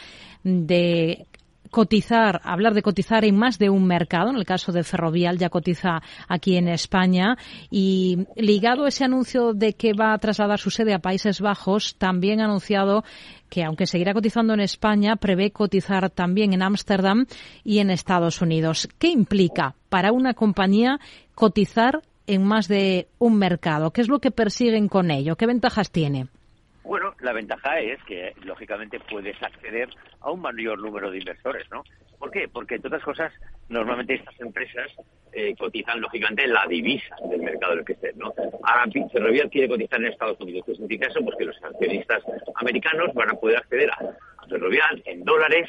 de 0.44 1.26
cotizar, 1.76 2.40
hablar 2.42 2.72
de 2.72 2.80
cotizar 2.80 3.22
en 3.26 3.36
más 3.36 3.58
de 3.58 3.68
un 3.68 3.86
mercado, 3.86 4.30
en 4.30 4.36
el 4.36 4.46
caso 4.46 4.72
de 4.72 4.82
Ferrovial 4.82 5.36
ya 5.36 5.50
cotiza 5.50 6.00
aquí 6.26 6.56
en 6.56 6.68
España 6.68 7.36
y 7.70 8.26
ligado 8.34 8.86
a 8.86 8.88
ese 8.88 9.04
anuncio 9.04 9.52
de 9.52 9.74
que 9.74 9.92
va 9.92 10.14
a 10.14 10.18
trasladar 10.18 10.58
su 10.58 10.70
sede 10.70 10.94
a 10.94 11.00
Países 11.00 11.42
Bajos, 11.42 11.96
también 11.98 12.40
ha 12.40 12.46
anunciado 12.46 13.04
que 13.50 13.62
aunque 13.62 13.86
seguirá 13.86 14.14
cotizando 14.14 14.54
en 14.54 14.60
España, 14.60 15.16
prevé 15.16 15.50
cotizar 15.50 16.08
también 16.08 16.54
en 16.54 16.62
Ámsterdam 16.62 17.26
y 17.62 17.80
en 17.80 17.90
Estados 17.90 18.40
Unidos. 18.40 18.88
¿Qué 18.98 19.08
implica 19.08 19.74
para 19.90 20.12
una 20.12 20.32
compañía 20.32 20.98
cotizar 21.34 22.00
en 22.26 22.42
más 22.42 22.68
de 22.68 23.08
un 23.18 23.36
mercado? 23.36 23.90
¿Qué 23.90 24.00
es 24.00 24.08
lo 24.08 24.18
que 24.18 24.30
persiguen 24.30 24.88
con 24.88 25.10
ello? 25.10 25.36
¿Qué 25.36 25.44
ventajas 25.44 25.90
tiene? 25.90 26.28
Bueno, 26.86 27.14
la 27.18 27.32
ventaja 27.32 27.80
es 27.80 28.00
que, 28.04 28.32
lógicamente, 28.44 29.00
puedes 29.00 29.40
acceder 29.42 29.88
a 30.20 30.30
un 30.30 30.40
mayor 30.40 30.78
número 30.78 31.10
de 31.10 31.18
inversores, 31.18 31.68
¿no? 31.68 31.82
¿Por 32.16 32.30
qué? 32.30 32.48
Porque, 32.48 32.76
entre 32.76 32.88
otras 32.88 33.02
cosas, 33.02 33.32
normalmente 33.68 34.14
estas 34.14 34.40
empresas 34.40 34.92
eh, 35.32 35.56
cotizan, 35.58 36.00
lógicamente, 36.00 36.44
en 36.44 36.52
la 36.52 36.64
divisa 36.68 37.16
del 37.28 37.42
mercado 37.42 37.72
en 37.72 37.78
el 37.80 37.84
que 37.84 37.94
estén, 37.94 38.16
¿no? 38.16 38.32
Ahora, 38.62 38.86
Ferrovial 39.12 39.50
quiere 39.50 39.68
cotizar 39.68 39.98
en 40.00 40.06
Estados 40.06 40.40
Unidos. 40.40 40.64
¿Qué 40.64 40.72
significa 40.74 41.08
eso? 41.08 41.20
Pues 41.24 41.36
que 41.36 41.44
los 41.44 41.64
accionistas 41.64 42.22
americanos 42.54 43.12
van 43.14 43.30
a 43.30 43.34
poder 43.34 43.56
acceder 43.58 43.90
a, 43.90 43.98
Ferrovial 44.48 45.02
en 45.06 45.24
dólares 45.24 45.68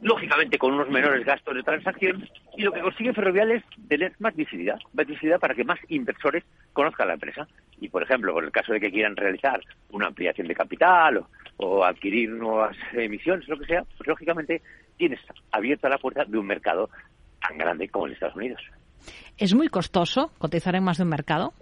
lógicamente 0.00 0.58
con 0.58 0.74
unos 0.74 0.88
menores 0.88 1.24
gastos 1.24 1.54
de 1.54 1.62
transacción, 1.62 2.28
y 2.56 2.62
lo 2.62 2.72
que 2.72 2.80
consigue 2.80 3.12
Ferrovial 3.12 3.50
es 3.50 3.64
tener 3.88 4.12
más 4.18 4.34
visibilidad, 4.34 4.78
más 4.94 5.06
visibilidad 5.06 5.40
para 5.40 5.54
que 5.54 5.64
más 5.64 5.78
inversores 5.88 6.44
conozcan 6.72 7.08
la 7.08 7.14
empresa. 7.14 7.46
Y, 7.80 7.88
por 7.88 8.02
ejemplo, 8.02 8.32
por 8.32 8.44
el 8.44 8.50
caso 8.50 8.72
de 8.72 8.80
que 8.80 8.90
quieran 8.90 9.16
realizar 9.16 9.60
una 9.90 10.06
ampliación 10.06 10.48
de 10.48 10.54
capital 10.54 11.24
o, 11.58 11.84
adquirir 11.84 12.30
nuevas 12.30 12.76
emisiones, 12.92 13.48
lo 13.48 13.58
que 13.58 13.66
sea, 13.66 13.82
pues 13.82 14.06
lógicamente 14.06 14.62
tienes 14.96 15.20
abierta 15.52 15.88
la 15.88 15.98
puerta 15.98 16.24
de 16.24 16.38
un 16.38 16.46
mercado 16.46 16.88
tan 17.40 17.58
grande 17.58 17.88
como 17.88 18.06
en 18.06 18.14
Estados 18.14 18.36
Unidos. 18.36 18.62
¿Es 19.36 19.54
muy 19.54 19.68
costoso 19.68 20.32
cotizar 20.38 20.74
en 20.74 20.84
más 20.84 20.96
de 20.96 21.04
un 21.04 21.10
mercado? 21.10 21.52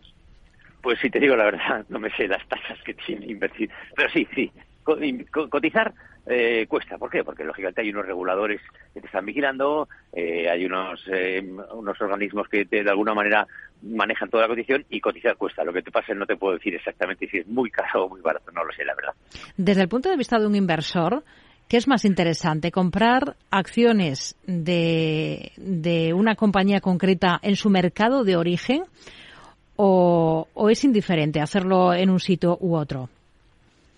Pues 0.80 0.98
si 1.00 1.10
te 1.10 1.18
digo 1.18 1.34
la 1.34 1.44
verdad, 1.44 1.84
no 1.88 1.98
me 1.98 2.10
sé 2.10 2.28
las 2.28 2.46
tasas 2.46 2.78
que 2.84 2.94
tiene 2.94 3.26
invertir. 3.26 3.70
Pero 3.96 4.08
sí, 4.10 4.26
sí, 4.34 4.52
cotizar 4.84 5.94
eh, 6.26 6.66
cuesta. 6.68 6.96
¿Por 6.96 7.10
qué? 7.10 7.22
Porque 7.22 7.44
lógicamente 7.44 7.82
hay 7.82 7.90
unos 7.90 8.06
reguladores 8.06 8.60
que 8.92 9.00
te 9.00 9.06
están 9.06 9.26
vigilando, 9.26 9.88
eh, 10.12 10.48
hay 10.48 10.64
unos, 10.64 11.02
eh, 11.12 11.42
unos 11.74 12.00
organismos 12.00 12.48
que 12.48 12.64
de 12.64 12.88
alguna 12.88 13.14
manera 13.14 13.46
manejan 13.82 14.30
toda 14.30 14.44
la 14.44 14.48
cotización 14.48 14.84
y 14.88 15.00
cotizar 15.00 15.36
cuesta. 15.36 15.64
Lo 15.64 15.72
que 15.72 15.82
te 15.82 15.90
pasa 15.90 16.14
no 16.14 16.26
te 16.26 16.36
puedo 16.36 16.54
decir 16.54 16.74
exactamente 16.74 17.28
si 17.28 17.38
es 17.38 17.46
muy 17.46 17.70
caro 17.70 18.04
o 18.04 18.08
muy 18.08 18.20
barato, 18.20 18.50
no 18.52 18.64
lo 18.64 18.72
sé, 18.72 18.84
la 18.84 18.94
verdad. 18.94 19.12
Desde 19.56 19.82
el 19.82 19.88
punto 19.88 20.08
de 20.08 20.16
vista 20.16 20.38
de 20.38 20.46
un 20.46 20.54
inversor, 20.54 21.24
¿qué 21.68 21.76
es 21.76 21.86
más 21.86 22.06
interesante? 22.06 22.70
¿Comprar 22.70 23.36
acciones 23.50 24.36
de, 24.46 25.52
de 25.56 26.14
una 26.14 26.36
compañía 26.36 26.80
concreta 26.80 27.38
en 27.42 27.56
su 27.56 27.68
mercado 27.68 28.24
de 28.24 28.36
origen 28.36 28.84
o 29.76 30.46
es 30.70 30.84
indiferente 30.84 31.40
hacerlo 31.40 31.92
en 31.92 32.08
un 32.08 32.20
sitio 32.20 32.56
u 32.60 32.76
otro? 32.76 33.10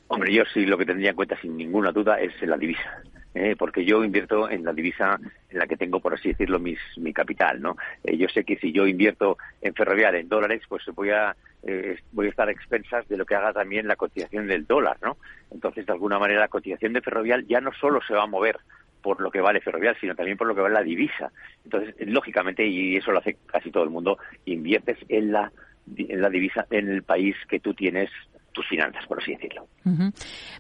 Hombre, 0.09 0.33
yo 0.33 0.45
sí 0.53 0.67
lo 0.67 0.79
que 0.79 0.87
tendría 0.87 1.11
en 1.11 1.17
cuenta 1.17 1.39
sin 1.41 1.57
ninguna 1.57 1.93
duda 1.93 2.21
es 2.21 2.41
la 2.43 2.57
divisa. 2.57 3.03
¿eh? 3.37 3.55
porque 3.57 3.85
yo 3.85 4.03
invierto 4.03 4.49
en 4.49 4.65
la 4.65 4.73
divisa 4.73 5.21
en 5.51 5.59
la 5.59 5.67
que 5.67 5.77
tengo, 5.77 6.01
por 6.01 6.15
así 6.15 6.31
decirlo, 6.31 6.59
mis, 6.59 6.79
mi 6.97 7.13
capital, 7.13 7.61
¿no? 7.61 7.77
Eh, 8.03 8.17
yo 8.17 8.29
sé 8.29 8.45
que 8.45 8.57
si 8.57 8.73
yo 8.73 8.87
invierto 8.87 9.37
en 9.61 9.75
ferrovial 9.75 10.15
en 10.15 10.29
dólares, 10.29 10.63
pues 10.69 10.83
voy 10.95 11.11
a 11.11 11.37
eh, 11.63 11.99
voy 12.13 12.27
a 12.27 12.31
estar 12.31 12.49
a 12.49 12.53
expensas 12.53 13.07
de 13.09 13.17
lo 13.17 13.27
que 13.27 13.35
haga 13.35 13.53
también 13.53 13.87
la 13.87 13.97
cotización 13.97 14.47
del 14.47 14.67
dólar, 14.67 14.97
¿no? 15.03 15.19
Entonces, 15.51 15.85
de 15.85 15.93
alguna 15.93 16.19
manera, 16.19 16.41
la 16.41 16.49
cotización 16.49 16.93
de 16.93 17.03
ferrovial 17.03 17.47
ya 17.47 17.61
no 17.61 17.73
solo 17.73 18.01
se 18.07 18.15
va 18.15 18.23
a 18.23 18.27
mover 18.27 18.57
por 19.03 19.21
lo 19.21 19.31
que 19.31 19.41
vale 19.41 19.61
ferrovial, 19.61 19.97
sino 20.01 20.15
también 20.15 20.39
por 20.39 20.47
lo 20.47 20.55
que 20.55 20.63
vale 20.63 20.75
la 20.75 20.83
divisa. 20.83 21.31
Entonces, 21.65 21.95
lógicamente, 22.07 22.67
y 22.67 22.97
eso 22.97 23.13
lo 23.13 23.19
hace 23.19 23.37
casi 23.47 23.71
todo 23.71 23.85
el 23.85 23.91
mundo, 23.91 24.19
inviertes 24.47 24.99
en 25.09 25.33
la 25.33 25.53
en 25.97 26.21
la 26.21 26.31
divisa 26.31 26.67
en 26.71 26.89
el 26.89 27.05
país 27.05 27.37
que 27.49 27.61
tú 27.61 27.73
tienes 27.73 28.11
tus 28.57 28.67
finanzas, 28.67 29.05
por 29.07 29.23
así 29.23 29.33
decirlo. 29.33 29.69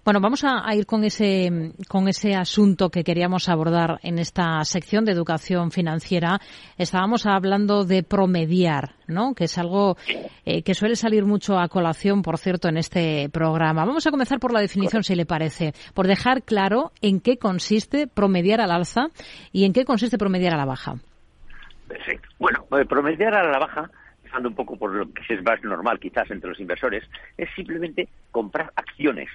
Bueno, 0.04 0.20
vamos 0.20 0.44
a, 0.44 0.62
ir 0.74 0.84
con 0.84 1.02
ese, 1.02 1.72
con 1.88 2.08
ese 2.08 2.34
asunto 2.34 2.90
que 2.90 3.02
queríamos 3.02 3.48
abordar 3.48 3.98
en 4.02 4.18
esta 4.18 4.62
sección 4.64 5.06
de 5.06 5.12
educación 5.12 5.70
financiera. 5.70 6.38
Estábamos 6.76 7.24
hablando 7.24 7.84
de 7.84 8.02
promediar, 8.02 8.96
¿no? 9.08 9.34
Que 9.34 9.44
es 9.44 9.56
algo 9.56 9.96
eh, 10.44 10.62
que 10.62 10.74
suele 10.74 10.94
salir 10.94 11.24
mucho 11.24 11.58
a 11.58 11.68
colación, 11.68 12.20
por 12.20 12.36
cierto, 12.36 12.68
en 12.68 12.76
este 12.76 13.30
programa. 13.30 13.86
Vamos 13.86 14.06
a 14.06 14.10
comenzar 14.10 14.38
por 14.38 14.52
la 14.52 14.60
definición, 14.60 15.02
si 15.02 15.14
le 15.14 15.24
parece, 15.24 15.72
por 15.94 16.06
dejar 16.06 16.42
claro 16.42 16.92
en 17.00 17.20
qué 17.20 17.38
consiste 17.38 18.06
promediar 18.06 18.60
al 18.60 18.70
alza 18.70 19.06
y 19.52 19.64
en 19.64 19.72
qué 19.72 19.86
consiste 19.86 20.18
promediar 20.18 20.52
a 20.52 20.58
la 20.58 20.66
baja. 20.66 20.96
Perfecto. 21.88 22.28
Bueno, 22.38 22.66
eh, 22.78 22.84
promediar 22.84 23.34
a 23.34 23.50
la 23.50 23.58
baja 23.58 23.90
un 24.44 24.54
poco 24.54 24.76
por 24.76 24.94
lo 24.94 25.12
que 25.12 25.34
es 25.34 25.42
más 25.42 25.62
normal 25.62 25.98
quizás 26.00 26.30
entre 26.30 26.50
los 26.50 26.60
inversores, 26.60 27.04
es 27.36 27.48
simplemente 27.54 28.08
comprar 28.30 28.72
acciones 28.76 29.28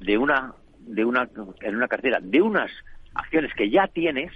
de 0.00 0.18
una, 0.18 0.54
de 0.80 1.04
una, 1.04 1.28
en 1.60 1.76
una 1.76 1.88
cartera, 1.88 2.18
de 2.20 2.42
unas 2.42 2.70
acciones 3.14 3.52
que 3.54 3.70
ya 3.70 3.86
tienes 3.88 4.32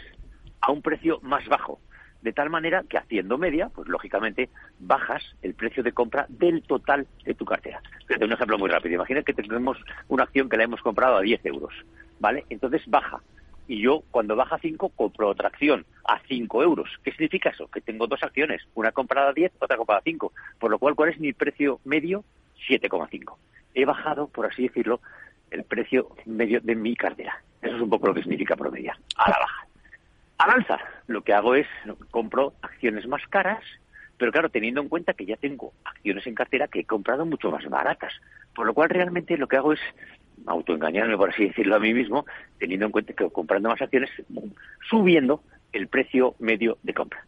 a 0.61 0.73
un 0.73 0.83
precio 0.83 1.19
más 1.23 1.47
bajo. 1.49 1.81
De 2.23 2.33
tal 2.33 2.51
manera 2.51 2.83
que 2.89 2.99
haciendo 2.99 3.39
media, 3.39 3.69
pues 3.69 3.89
lógicamente 3.89 4.49
bajas 4.81 5.23
el 5.43 5.55
precio 5.55 5.83
de 5.83 5.93
compra 5.93 6.27
del 6.29 6.63
total 6.63 7.07
de 7.25 7.35
tu 7.35 7.45
cartera. 7.45 7.81
Fíjate, 8.07 8.25
un 8.25 8.33
ejemplo 8.33 8.59
muy 8.59 8.69
rápido. 8.69 8.97
Imagina 8.97 9.23
que 9.23 9.33
tenemos 9.33 9.79
una 10.09 10.25
acción 10.25 10.49
que 10.49 10.57
la 10.57 10.65
hemos 10.65 10.81
comprado 10.81 11.17
a 11.17 11.21
10 11.21 11.47
euros, 11.47 11.73
¿vale? 12.19 12.45
Entonces 12.51 12.83
baja 12.87 13.21
y 13.69 13.81
yo 13.81 14.03
cuando 14.11 14.37
baja 14.37 14.59
5 14.59 14.91
compro 14.91 15.29
otra 15.29 15.49
acción 15.49 15.85
a 16.05 16.21
5 16.21 16.63
euros. 16.63 16.91
¿Qué 17.03 17.11
significa 17.13 17.51
eso? 17.51 17.69
Que 17.69 17.81
tengo 17.81 18.07
dos 18.07 18.23
acciones, 18.23 18.63
una 18.75 18.93
comprada 18.93 19.31
a 19.31 19.33
10, 19.33 19.53
otra 19.59 19.77
comprada 19.77 20.01
a 20.01 20.05
5. 20.05 20.33
Por 20.59 20.71
lo 20.71 20.79
cual, 20.79 20.95
¿cuál 20.95 21.11
es 21.11 21.21
mi 21.21 21.33
precio 21.33 21.81
medio? 21.85 22.25
7,5. 22.69 23.37
He 23.75 23.85
bajado, 23.85 24.29
por 24.29 24.47
así 24.47 24.63
decirlo, 24.63 25.01
el 25.51 25.65
precio 25.65 26.09
medio 26.25 26.61
de 26.61 26.75
mi 26.75 26.97
cartera. 26.97 27.43
Eso 27.61 27.77
es 27.77 27.83
un 27.83 27.91
poco 27.91 28.07
lo 28.07 28.15
que 28.15 28.23
significa 28.23 28.57
promediar, 28.57 28.97
a 29.17 29.31
la 29.31 29.39
baja. 29.39 29.67
Al 30.39 30.51
alza, 30.51 30.79
lo 31.07 31.23
que 31.23 31.33
hago 31.33 31.55
es 31.55 31.67
compro 32.11 32.53
acciones 32.63 33.07
más 33.07 33.27
caras, 33.29 33.63
pero 34.19 34.33
claro, 34.33 34.49
teniendo 34.49 34.81
en 34.81 34.89
cuenta 34.89 35.15
que 35.15 35.27
ya 35.27 35.37
tengo 35.37 35.73
acciones 35.85 36.27
en 36.27 36.35
cartera 36.35 36.69
que 36.69 36.81
he 36.81 36.85
comprado 36.85 37.27
mucho 37.27 37.51
más 37.51 37.65
baratas. 37.69 38.13
Por 38.55 38.67
lo 38.67 38.75
cual, 38.75 38.91
realmente 38.91 39.37
lo 39.37 39.49
que 39.49 39.57
hago 39.57 39.73
es 39.73 39.81
autoengañarme, 40.47 41.17
por 41.17 41.31
así 41.31 41.47
decirlo 41.47 41.77
a 41.77 41.81
mí 41.81 41.95
mismo, 41.95 42.27
teniendo 42.59 42.87
en 42.87 42.93
cuenta 42.93 43.13
que 43.13 43.29
comprando 43.31 43.69
más 43.69 43.81
acciones, 43.81 44.11
subiendo 44.89 45.43
el 45.73 45.89
precio 45.89 46.35
medio 46.39 46.79
de 46.83 46.95
compra. 46.95 47.25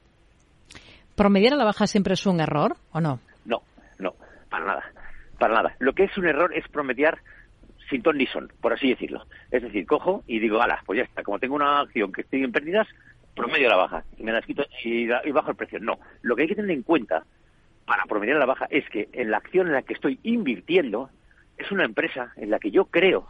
¿Promediar 1.14 1.54
a 1.54 1.56
la 1.56 1.64
baja 1.64 1.86
siempre 1.86 2.14
es 2.14 2.26
un 2.26 2.40
error 2.40 2.76
o 2.92 3.00
no? 3.00 3.20
No, 3.44 3.62
no, 3.98 4.14
para 4.48 4.64
nada, 4.64 4.92
para 5.38 5.54
nada. 5.54 5.76
Lo 5.80 5.92
que 5.92 6.04
es 6.04 6.16
un 6.16 6.28
error 6.28 6.54
es 6.54 6.66
promediar 6.68 7.18
sin 7.90 8.02
ton 8.02 8.18
ni 8.18 8.26
son, 8.26 8.52
por 8.60 8.72
así 8.72 8.90
decirlo. 8.90 9.24
Es 9.50 9.62
decir, 9.62 9.86
cojo 9.86 10.22
y 10.26 10.38
digo, 10.38 10.60
ala, 10.60 10.82
pues 10.86 10.98
ya 10.98 11.04
está, 11.04 11.22
como 11.22 11.38
tengo 11.38 11.56
una 11.56 11.80
acción 11.80 12.12
que 12.12 12.20
estoy 12.20 12.44
en 12.44 12.52
pérdidas, 12.52 12.86
promedio 13.34 13.66
a 13.66 13.70
la 13.70 13.76
baja 13.76 14.04
y 14.16 14.22
me 14.22 14.32
la 14.32 14.42
quito 14.42 14.64
y, 14.84 15.04
y 15.04 15.32
bajo 15.32 15.50
el 15.50 15.56
precio. 15.56 15.78
No, 15.80 15.98
lo 16.22 16.36
que 16.36 16.42
hay 16.42 16.48
que 16.48 16.54
tener 16.54 16.70
en 16.70 16.82
cuenta 16.82 17.24
para 17.86 18.04
promediar 18.04 18.36
a 18.36 18.40
la 18.40 18.46
baja 18.46 18.66
es 18.70 18.88
que 18.90 19.08
en 19.12 19.30
la 19.30 19.38
acción 19.38 19.66
en 19.66 19.72
la 19.72 19.82
que 19.82 19.94
estoy 19.94 20.20
invirtiendo 20.22 21.10
es 21.58 21.70
una 21.70 21.84
empresa 21.84 22.32
en 22.36 22.50
la 22.50 22.58
que 22.58 22.70
yo 22.70 22.86
creo, 22.86 23.26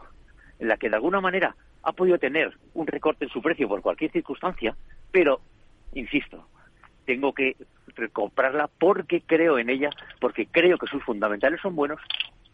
en 0.58 0.68
la 0.68 0.76
que 0.76 0.88
de 0.88 0.96
alguna 0.96 1.20
manera 1.20 1.56
ha 1.82 1.92
podido 1.92 2.18
tener 2.18 2.56
un 2.74 2.86
recorte 2.86 3.24
en 3.24 3.30
su 3.30 3.40
precio 3.40 3.68
por 3.68 3.82
cualquier 3.82 4.10
circunstancia, 4.10 4.76
pero, 5.10 5.40
insisto, 5.94 6.46
tengo 7.04 7.32
que 7.32 7.56
comprarla 8.12 8.68
porque 8.78 9.22
creo 9.22 9.58
en 9.58 9.70
ella, 9.70 9.90
porque 10.20 10.46
creo 10.46 10.78
que 10.78 10.86
sus 10.86 11.02
fundamentales 11.02 11.60
son 11.60 11.74
buenos 11.74 12.00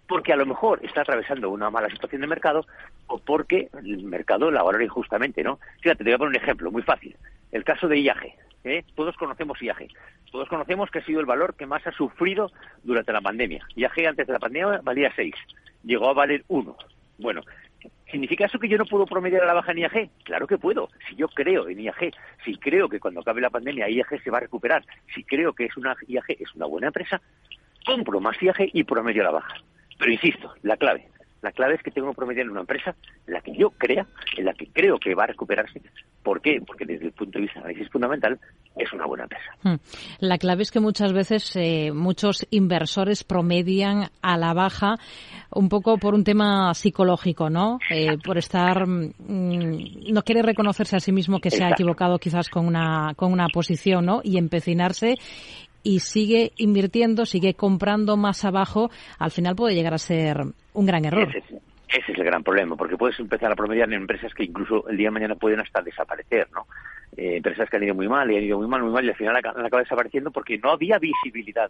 porque 0.07 0.33
a 0.33 0.37
lo 0.37 0.47
mejor 0.47 0.81
está 0.85 1.01
atravesando 1.01 1.51
una 1.51 1.71
mala 1.71 1.89
situación 1.89 2.21
de 2.21 2.27
mercado 2.27 2.67
o 3.07 3.19
porque 3.19 3.69
el 3.83 4.05
mercado 4.05 4.51
la 4.51 4.63
valora 4.63 4.85
injustamente, 4.85 5.43
¿no? 5.43 5.59
Fíjate, 5.81 6.05
te 6.05 6.11
voy 6.11 6.13
a 6.13 6.19
poner 6.19 6.37
un 6.37 6.43
ejemplo 6.43 6.71
muy 6.71 6.83
fácil. 6.83 7.17
El 7.53 7.65
caso 7.65 7.89
de 7.89 8.01
IAG. 8.01 8.35
¿eh? 8.65 8.85
Todos 8.95 9.17
conocemos 9.17 9.61
IAG. 9.63 9.89
Todos 10.35 10.49
conocemos 10.49 10.91
que 10.91 10.99
ha 10.99 11.05
sido 11.05 11.21
el 11.21 11.27
valor 11.27 11.55
que 11.55 11.65
más 11.65 11.87
ha 11.87 11.93
sufrido 11.93 12.51
durante 12.83 13.13
la 13.13 13.21
pandemia. 13.21 13.65
IAG 13.77 14.09
antes 14.09 14.27
de 14.27 14.33
la 14.33 14.41
pandemia 14.41 14.81
valía 14.83 15.13
6. 15.15 15.33
Llegó 15.85 16.09
a 16.09 16.13
valer 16.13 16.43
1. 16.49 16.77
Bueno, 17.19 17.43
¿Significa 18.11 18.47
eso 18.47 18.59
que 18.59 18.69
yo 18.69 18.77
no 18.77 18.85
puedo 18.85 19.07
promediar 19.07 19.45
a 19.45 19.47
la 19.47 19.55
baja 19.55 19.71
en 19.71 19.79
IAG? 19.79 20.11
Claro 20.25 20.49
que 20.49 20.59
puedo. 20.59 20.89
Si 21.09 21.15
yo 21.15 21.29
creo 21.29 21.69
en 21.69 21.79
IAG, 21.79 22.13
si 22.45 22.57
creo 22.57 22.89
que 22.89 22.99
cuando 22.99 23.21
acabe 23.21 23.43
la 23.43 23.51
pandemia 23.51 23.89
IAG 23.89 24.25
se 24.25 24.31
va 24.31 24.39
a 24.39 24.41
recuperar, 24.41 24.85
si 25.15 25.23
creo 25.23 25.53
que 25.53 25.67
es 25.67 25.77
una 25.77 25.95
IAG 26.09 26.25
es 26.31 26.53
una 26.57 26.67
buena 26.67 26.89
empresa, 26.89 27.21
compro 27.87 28.19
más 28.19 28.37
IAG 28.43 28.71
y 28.73 28.83
promedio 28.83 29.23
a 29.23 29.27
la 29.27 29.31
baja. 29.31 29.55
Pero 30.01 30.11
insisto, 30.11 30.53
la 30.63 30.77
clave, 30.77 31.07
la 31.45 31.53
clave 31.53 31.75
es 31.75 31.83
que 31.83 31.91
tengo 31.91 32.09
que 32.09 32.17
promediar 32.17 32.47
en 32.47 32.53
una 32.53 32.61
empresa 32.61 32.95
en 33.27 33.35
la 33.35 33.41
que 33.43 33.55
yo 33.55 33.71
crea, 33.71 34.07
en 34.37 34.47
la 34.47 34.55
que 34.55 34.67
creo 34.69 34.99
que 34.99 35.15
va 35.15 35.25
a 35.25 35.27
recuperarse. 35.27 35.83
¿Por 36.23 36.41
qué? 36.41 36.63
Porque 36.67 36.87
desde 36.87 37.07
el 37.07 37.13
punto 37.13 37.39
de 37.39 37.43
vista 37.43 37.61
de 37.61 37.67
análisis 37.67 37.93
fundamental 37.93 38.41
es 38.77 38.91
una 38.95 39.05
buena 39.07 39.25
empresa. 39.25 39.53
Hmm. 39.63 39.75
La 40.21 40.39
clave 40.39 40.63
es 40.63 40.71
que 40.71 40.81
muchas 40.81 41.13
veces 41.13 41.55
eh, 41.57 41.93
muchos 41.93 42.47
inversores 42.51 43.25
promedian 43.25 44.09
a 44.23 44.39
la 44.39 44.55
baja 44.55 44.97
un 45.51 45.69
poco 45.69 45.99
por 45.99 46.15
un 46.15 46.25
tema 46.25 46.73
psicológico, 46.73 47.51
¿no? 47.51 47.79
Eh, 47.91 48.17
por 48.25 48.39
estar 48.39 48.87
mm, 48.87 50.13
no 50.13 50.23
quiere 50.23 50.43
reconocerse 50.43 50.97
a 50.97 51.01
sí 51.01 51.13
mismo 51.13 51.41
que 51.41 51.51
se 51.51 51.63
ha 51.63 51.71
equivocado 51.71 52.19
quizás 52.19 52.49
con 52.49 52.67
una 52.67 53.13
con 53.15 53.33
una 53.33 53.49
posición, 53.49 54.07
¿no? 54.07 54.21
Y 54.25 54.39
empecinarse 54.39 55.17
y 55.85 56.01
sigue 56.01 56.53
invirtiendo, 56.57 57.27
sigue 57.27 57.55
comprando 57.55 58.17
más 58.17 58.45
abajo, 58.45 58.91
al 59.19 59.31
final 59.31 59.55
puede 59.55 59.77
llegar 59.77 59.95
a 59.95 59.99
ser 59.99 60.39
un 60.73 60.87
gran 60.87 61.05
error. 61.05 61.29
Ese, 61.29 61.61
es 62.13 62.19
el 62.19 62.25
gran 62.25 62.43
problema, 62.43 62.75
porque 62.75 62.97
puedes 62.97 63.21
empezar 63.21 63.53
a 63.53 63.55
promediar 63.55 63.89
en 63.89 64.01
empresas 64.01 64.35
que 64.35 64.43
incluso 64.43 64.89
el 64.89 64.97
día 64.97 65.09
de 65.09 65.13
mañana 65.13 65.37
pueden 65.37 65.61
hasta 65.61 65.81
desaparecer, 65.81 66.49
¿no? 66.53 66.67
Eh, 67.17 67.37
empresas 67.37 67.71
que 67.71 67.77
han 67.77 67.85
ido 67.85 67.95
muy 67.95 68.09
mal 68.09 68.29
y 68.33 68.37
han 68.37 68.43
ido 68.43 68.59
muy 68.59 68.67
mal, 68.67 68.83
muy 68.83 68.93
mal 68.93 69.05
y 69.05 69.11
al 69.11 69.15
final 69.15 69.37
acaban 69.37 69.85
desapareciendo 69.85 70.33
porque 70.33 70.59
no 70.59 70.73
había 70.73 70.99
visibilidad 70.99 71.63